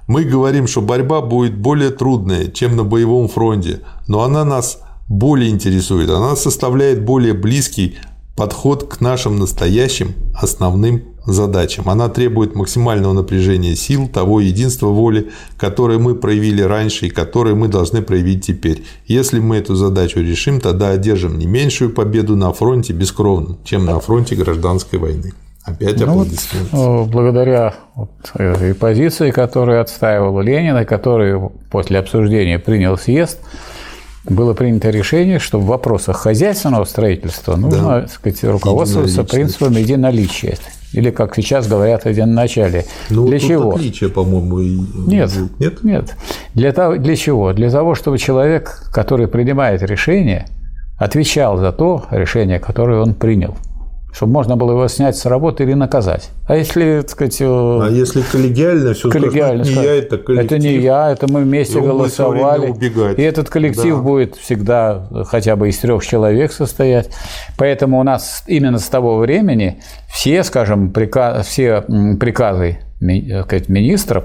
[0.07, 5.51] Мы говорим, что борьба будет более трудная, чем на боевом фронте, но она нас более
[5.51, 7.97] интересует, она составляет более близкий
[8.37, 11.89] подход к нашим настоящим основным задачам.
[11.89, 17.69] Она требует максимального напряжения сил, того единства воли, которое мы проявили раньше и которое мы
[17.69, 18.85] должны проявить теперь.
[19.07, 24.01] Если мы эту задачу решим, тогда одержим не меньшую победу на фронте бескровном, чем на
[24.01, 25.33] фронте гражданской войны.
[25.65, 26.27] Опять ну.
[26.73, 33.39] Вот, благодаря вот этой позиции, которую отстаивал Ленин, и которую после обсуждения принял съезд,
[34.25, 38.09] было принято решение, что в вопросах хозяйственного строительства нужно да.
[38.09, 40.59] сказать, руководствоваться принципом единоличия.
[40.93, 42.85] Или, как сейчас говорят, в начале.
[43.11, 43.73] Ну, для чего?
[43.73, 44.59] Отличие, по-моему,
[45.07, 46.17] нет, нет, нет.
[46.55, 47.53] Для того, для чего?
[47.53, 50.47] Для того, чтобы человек, который принимает решение,
[50.97, 53.57] отвечал за то решение, которое он принял
[54.13, 56.31] чтобы можно было его снять с работы или наказать.
[56.47, 57.41] А если, так сказать...
[57.41, 60.47] Э, а если коллегиально, все коллегиально, скажут, не я, это коллектив.
[60.47, 63.15] Это не я, это мы вместе голосовали.
[63.17, 64.03] И этот коллектив да.
[64.03, 67.11] будет всегда хотя бы из трех человек состоять.
[67.57, 71.85] Поэтому у нас именно с того времени все, скажем, приказ, все
[72.19, 72.79] приказы
[73.45, 74.25] сказать, министров,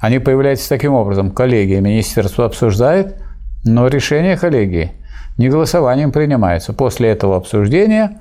[0.00, 1.30] они появляются таким образом.
[1.30, 3.16] Коллегия министерство обсуждает,
[3.64, 4.92] но решение коллегии
[5.38, 6.72] не голосованием принимается.
[6.72, 8.18] После этого обсуждения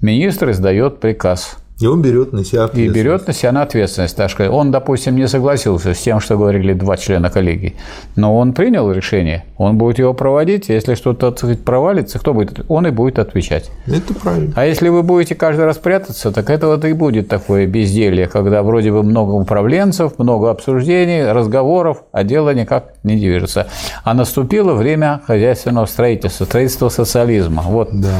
[0.00, 1.58] министр издает приказ.
[1.80, 2.96] И он берет на себя ответственность.
[2.96, 4.16] И берет на себя на ответственность.
[4.16, 7.76] Так что он, допустим, не согласился с тем, что говорили два члена коллегии,
[8.16, 10.68] но он принял решение, он будет его проводить.
[10.68, 11.30] Если что-то
[11.64, 12.64] провалится, кто будет?
[12.68, 13.70] Он и будет отвечать.
[13.86, 14.52] Это правильно.
[14.56, 18.64] А если вы будете каждый раз прятаться, так это вот и будет такое безделье, когда
[18.64, 23.68] вроде бы много управленцев, много обсуждений, разговоров, а дело никак не движется.
[24.02, 27.62] А наступило время хозяйственного строительства, строительства социализма.
[27.62, 28.18] Вот да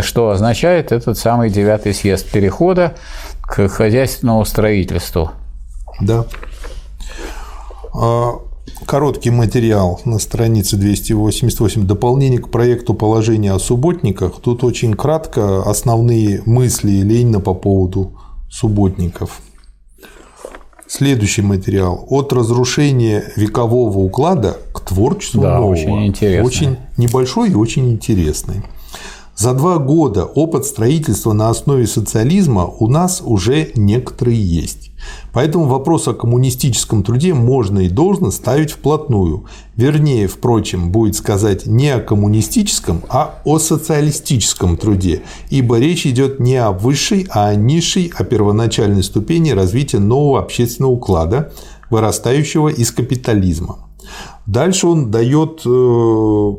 [0.00, 2.96] что означает этот самый девятый съезд перехода
[3.42, 5.30] к хозяйственному строительству.
[6.00, 6.26] Да.
[7.94, 8.40] А,
[8.86, 11.86] короткий материал на странице 288.
[11.86, 14.40] Дополнение к проекту положения о субботниках.
[14.40, 18.12] Тут очень кратко основные мысли Ленина по поводу
[18.50, 19.40] субботников.
[20.88, 22.06] Следующий материал.
[22.08, 25.72] От разрушения векового уклада к творчеству да, нового.
[25.72, 26.46] Очень интересно.
[26.46, 28.62] Очень небольшой и очень интересный.
[29.36, 34.92] За два года опыт строительства на основе социализма у нас уже некоторые есть.
[35.34, 39.44] Поэтому вопрос о коммунистическом труде можно и должно ставить вплотную.
[39.76, 46.56] Вернее, впрочем, будет сказать не о коммунистическом, а о социалистическом труде, ибо речь идет не
[46.56, 51.52] о высшей, а о низшей, о первоначальной ступени развития нового общественного уклада,
[51.90, 53.86] вырастающего из капитализма.
[54.46, 56.52] Дальше он дает, э,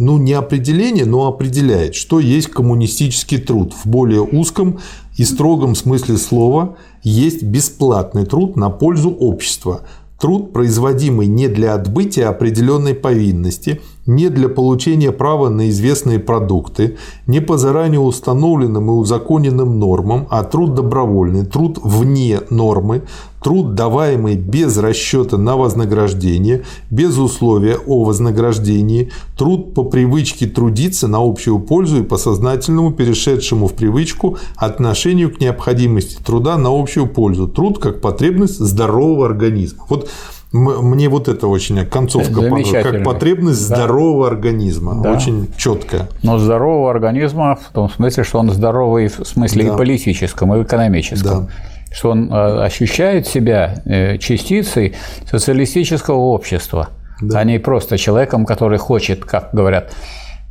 [0.00, 3.74] ну, не определение, но определяет, что есть коммунистический труд.
[3.74, 4.78] В более узком
[5.16, 9.82] и строгом смысле слова есть бесплатный труд на пользу общества,
[10.20, 17.40] Труд, производимый не для отбытия определенной повинности, не для получения права на известные продукты, не
[17.40, 23.00] по заранее установленным и узаконенным нормам, а труд добровольный, труд вне нормы,
[23.42, 31.18] труд, даваемый без расчета на вознаграждение, без условия о вознаграждении, труд по привычке трудиться на
[31.18, 37.48] общую пользу и по сознательному перешедшему в привычку отношению к необходимости труда на общую пользу,
[37.48, 39.84] труд как потребность здорового организма.
[39.88, 40.10] Вот
[40.52, 43.76] мне вот это очень концовка понравилась, как потребность да.
[43.76, 45.12] здорового организма, да.
[45.12, 46.08] очень четко.
[46.24, 49.74] Но здорового организма в том смысле, что он здоровый в смысле да.
[49.74, 51.46] и политическом, и экономическом.
[51.46, 51.52] Да
[51.90, 54.94] что он э, ощущает себя э, частицей
[55.28, 57.40] социалистического общества, да.
[57.40, 59.92] а не просто человеком, который хочет, как говорят,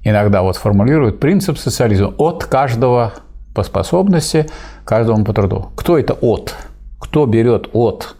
[0.03, 3.13] иногда вот формулируют принцип социализма от каждого
[3.55, 4.47] по способности,
[4.85, 5.69] каждому по труду.
[5.75, 6.55] Кто это от?
[6.99, 8.15] Кто берет от?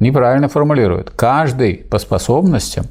[0.00, 1.10] Неправильно формулируют.
[1.10, 2.86] Каждый по способностям,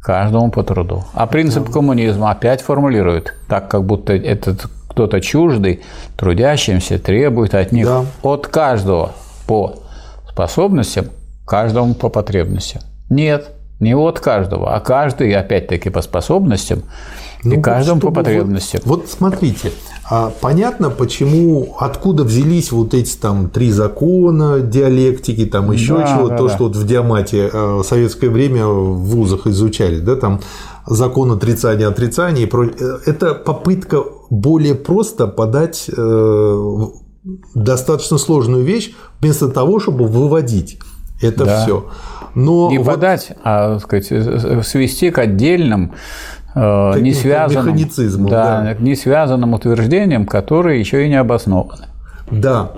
[0.00, 1.04] каждому по труду.
[1.14, 4.66] А принцип коммунизма опять формулирует так, как будто этот
[4.96, 5.80] кто-то чуждый
[6.16, 8.06] трудящимся требует от них Да.
[8.22, 9.12] от каждого
[9.46, 9.74] по
[10.26, 11.08] способностям,
[11.44, 12.80] каждому по потребностям.
[13.10, 16.78] Нет, не от каждого, а каждый опять-таки по способностям
[17.44, 18.80] и Ну, каждому по потребностям.
[18.86, 19.70] Вот, вот смотрите,
[20.08, 26.28] а понятно, почему, откуда взялись вот эти там три закона диалектики, там еще Да, чего,
[26.30, 26.54] да, то, да.
[26.54, 30.40] что вот в Диамате э, в советское время в вузах изучали, да, там
[30.86, 32.46] закон отрицания, отрицания.
[32.46, 36.86] и э, Это попытка более просто подать э,
[37.54, 40.78] достаточно сложную вещь, вместо того, чтобы выводить
[41.20, 41.62] это Да.
[41.62, 41.86] все.
[42.34, 45.94] Но Не вот подать, а так сказать, э, свести к отдельным
[46.54, 48.74] э, не связанным, механицизмом, да, да.
[48.74, 51.86] не связанным утверждениям, которые еще и не обоснованы.
[52.30, 52.72] Да,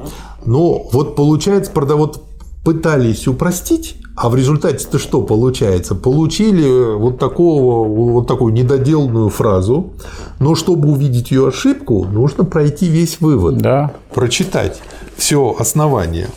[0.46, 2.22] но вот получается, правда, вот
[2.64, 5.94] пытались упростить, а в результате-то что получается?
[5.94, 9.92] Получили вот, такого, вот такую недоделанную фразу,
[10.40, 13.92] но чтобы увидеть ее ошибку, нужно пройти весь вывод, Да.
[14.12, 14.80] прочитать
[15.16, 16.28] все основание.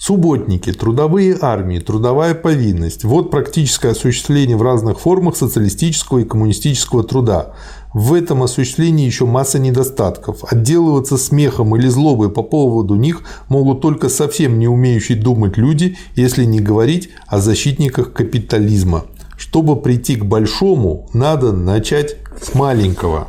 [0.00, 7.54] Субботники, трудовые армии, трудовая повинность– вот практическое осуществление в разных формах социалистического и коммунистического труда.
[7.92, 10.44] В этом осуществлении еще масса недостатков.
[10.48, 16.44] Отделываться смехом или злобой по поводу них могут только совсем не умеющие думать люди, если
[16.44, 19.02] не говорить о защитниках капитализма.
[19.36, 23.28] Чтобы прийти к большому, надо начать с маленького.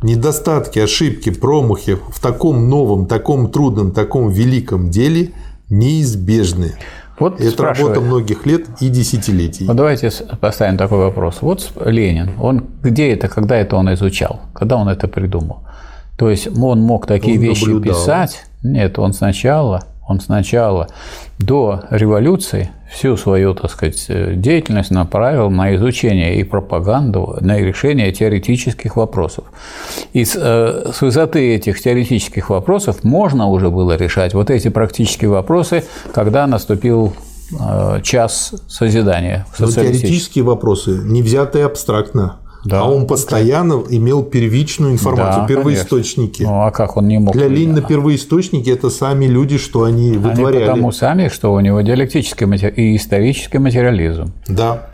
[0.00, 5.32] Недостатки, ошибки, промахи в таком новом, таком трудном, таком великом деле
[5.72, 6.72] неизбежны.
[7.18, 7.94] Вот Это спрашиваю.
[7.94, 9.66] работа многих лет и десятилетий.
[9.66, 11.38] Вот давайте с- поставим такой вопрос.
[11.40, 15.60] Вот Ленин, он где это, когда это он изучал, когда он это придумал?
[16.16, 17.94] То есть он мог такие Он вещи наблюдал.
[18.00, 18.44] писать?
[18.62, 20.88] Нет, он сначала, он сначала
[21.38, 28.12] до революции всю свою, так сказать, э, деятельность направил на изучение и пропаганду, на решение
[28.12, 29.44] теоретических вопросов.
[30.12, 35.30] И с, э, с высоты этих теоретических вопросов можно уже было решать вот эти практические
[35.30, 37.12] вопросы, когда наступил
[37.58, 42.41] э, час созидания теоретические вопросы, не взятые абстрактно.
[42.64, 42.82] Да.
[42.82, 46.44] а он постоянно имел первичную информацию, Да, первоисточники.
[46.44, 47.34] Ну а как он не мог?
[47.34, 50.66] Для Ленина первоисточники– это сами люди, что они Они вытворяли.
[50.66, 54.32] потому сами, что у него диалектический матери- и исторический материализм.
[54.46, 54.88] Да.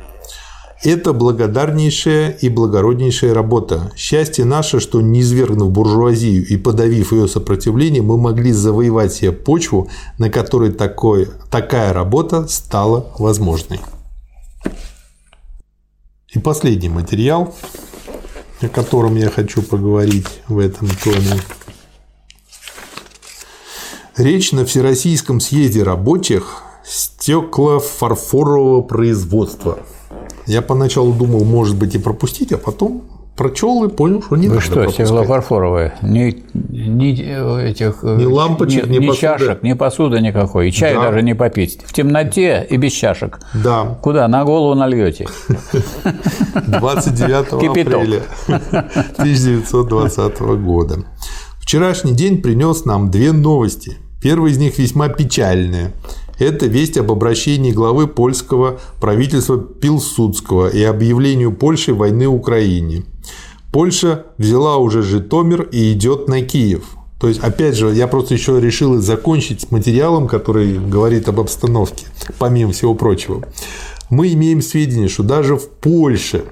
[0.85, 3.91] Это благодарнейшая и благороднейшая работа.
[3.97, 9.89] Счастье наше, что не извергнув буржуазию и подавив ее сопротивление, мы могли завоевать себе почву,
[10.19, 13.81] на которой такой, такая работа стала возможной.
[16.31, 17.55] И последний материал,
[18.61, 21.41] о котором я хочу поговорить в этом томе.
[24.15, 29.79] Речь на Всероссийском съезде рабочих стекло-фарфорового производства.
[30.47, 33.05] Я поначалу думал, может быть, и пропустить, а потом
[33.39, 35.07] прочел и понял, что не Вы надо что, пропускать.
[35.07, 35.95] стеклофарфоровые?
[36.03, 37.13] Ни, ни
[37.63, 39.21] этих Ни лампочек, ни ни посуды.
[39.21, 40.69] чашек, ни посуды никакой.
[40.69, 41.03] И чай Да.
[41.05, 41.81] даже не попить.
[41.87, 43.39] В темноте и без чашек.
[43.55, 44.29] Да, Куда?
[44.29, 45.27] На голову нальете.
[46.67, 47.95] 29 Кипяток.
[47.95, 48.23] апреля
[49.17, 51.05] 1920 года.
[51.61, 53.97] Вчерашний день принес нам две новости.
[54.21, 55.93] Первая из них весьма печальная.
[56.39, 63.05] Это весть об обращении главы польского правительства Пилсудского и объявлению Польши войны Украине.
[63.73, 66.85] Польша взяла уже Житомир и идет на Киев.
[67.21, 72.07] То есть, опять же, я просто еще решил закончить с материалом, который говорит об обстановке,
[72.39, 73.43] помимо всего прочего.
[74.09, 76.45] Мы имеем сведения, что даже в Польше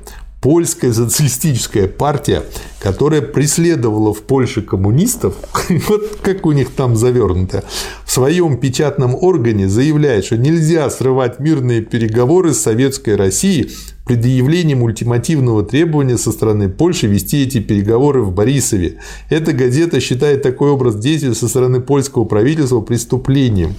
[0.46, 2.44] польская социалистическая партия,
[2.78, 5.34] которая преследовала в Польше коммунистов,
[5.88, 7.64] вот как у них там завернуто,
[8.04, 13.72] в своем печатном органе заявляет, что нельзя срывать мирные переговоры с Советской Россией
[14.04, 19.00] предъявлением ультимативного требования со стороны Польши вести эти переговоры в Борисове.
[19.28, 23.74] Эта газета считает такой образ действий со стороны польского правительства преступлением.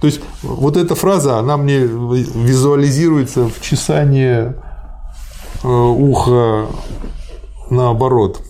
[0.00, 4.52] То есть вот эта фраза, она мне визуализируется в чесании
[5.66, 6.66] э, уха
[7.70, 8.42] наоборот.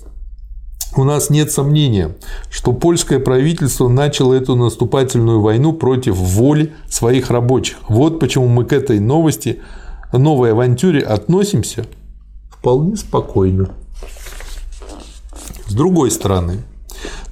[0.97, 2.17] У нас нет сомнения,
[2.51, 7.77] что польское правительство начало эту наступательную войну против воли своих рабочих.
[7.89, 9.61] Вот почему мы к этой новости,
[10.13, 11.87] новой авантюре относимся
[12.51, 13.71] вполне спокойно.
[15.67, 16.63] С другой стороны,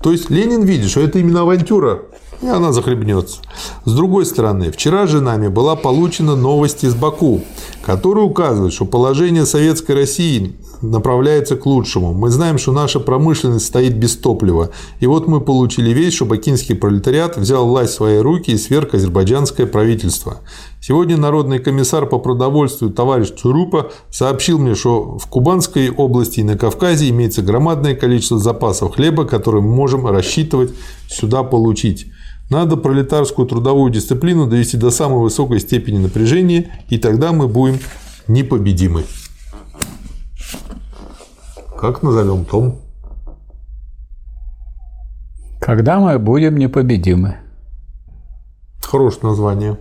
[0.02, 2.02] то есть Ленин видит, что это именно авантюра,
[2.44, 3.38] и она захлебнется.
[3.86, 7.40] С другой стороны, вчера же нами была получена новость из Баку,
[7.82, 12.12] которая указывает, что положение Советской России направляется к лучшему.
[12.12, 14.70] Мы знаем, что наша промышленность стоит без топлива.
[15.00, 18.92] И вот мы получили весть, что бакинский пролетариат взял власть в свои руки и сверг
[18.92, 20.38] азербайджанское правительство.
[20.82, 26.58] Сегодня Народный комиссар по продовольствию товарищ Цурупа сообщил мне, что в Кубанской области и на
[26.58, 30.72] Кавказе имеется громадное количество запасов хлеба, которые мы можем рассчитывать
[31.08, 32.08] сюда получить.
[32.50, 37.80] Надо пролетарскую трудовую дисциплину довести до самой высокой степени напряжения, и тогда мы будем
[38.28, 39.04] непобедимы.
[41.78, 42.80] Как назовем том?
[45.60, 47.38] Когда мы будем непобедимы.
[48.82, 49.78] Хорошее название.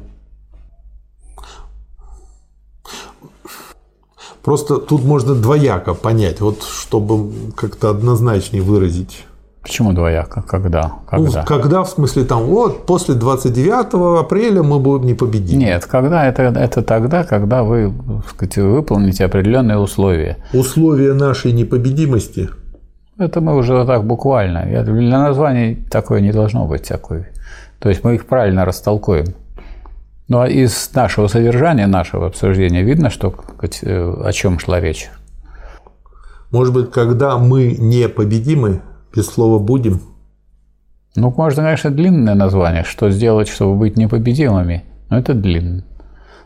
[4.41, 9.25] Просто тут можно двояко понять, вот чтобы как-то однозначнее выразить.
[9.63, 10.41] Почему двояко?
[10.41, 10.91] Когда?
[11.09, 11.39] Когда?
[11.39, 15.63] Ну, когда, в смысле, там, вот, после 29 апреля мы будем непобедимы.
[15.63, 17.93] Нет, когда это, это тогда, когда вы
[18.29, 20.37] сказать, выполните определенные условия.
[20.53, 22.49] Условия нашей непобедимости?
[23.17, 24.65] Это мы уже так буквально.
[24.83, 27.27] Для названий такое не должно быть такой.
[27.79, 29.27] То есть мы их правильно растолкуем.
[30.27, 35.09] Ну а из нашего содержания, нашего обсуждения видно, что о чем шла речь.
[36.51, 38.81] Может быть, когда мы непобедимы,
[39.15, 40.01] без слова «будем»?
[41.15, 42.83] Ну, можно, конечно, длинное название.
[42.83, 44.83] Что сделать, чтобы быть непобедимыми?
[45.09, 45.83] Но это длинно.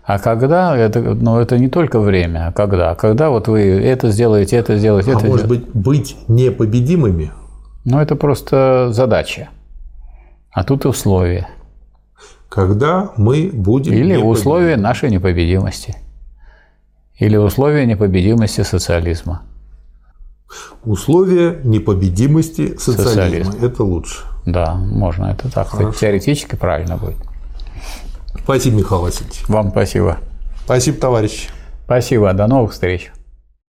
[0.03, 2.95] А когда, это, ну, это не только время, а когда.
[2.95, 7.31] Когда вот вы это сделаете, это сделаете, а это может быть, быть непобедимыми?
[7.85, 9.49] Ну, это просто задача.
[10.51, 11.47] А тут условия.
[12.49, 15.95] Когда мы будем Или условия нашей непобедимости.
[17.17, 19.43] Или условия непобедимости социализма.
[20.84, 23.06] Условия непобедимости социализма.
[23.06, 23.66] Социализм.
[23.66, 24.17] Это лучше.
[24.45, 25.98] Да, можно это так сказать.
[25.98, 27.17] Теоретически правильно будет.
[28.43, 29.43] Спасибо, Михаил Васильевич.
[29.50, 30.19] Вам спасибо.
[30.64, 31.50] Спасибо, товарищ.
[31.85, 32.32] Спасибо.
[32.34, 33.11] До новых встреч.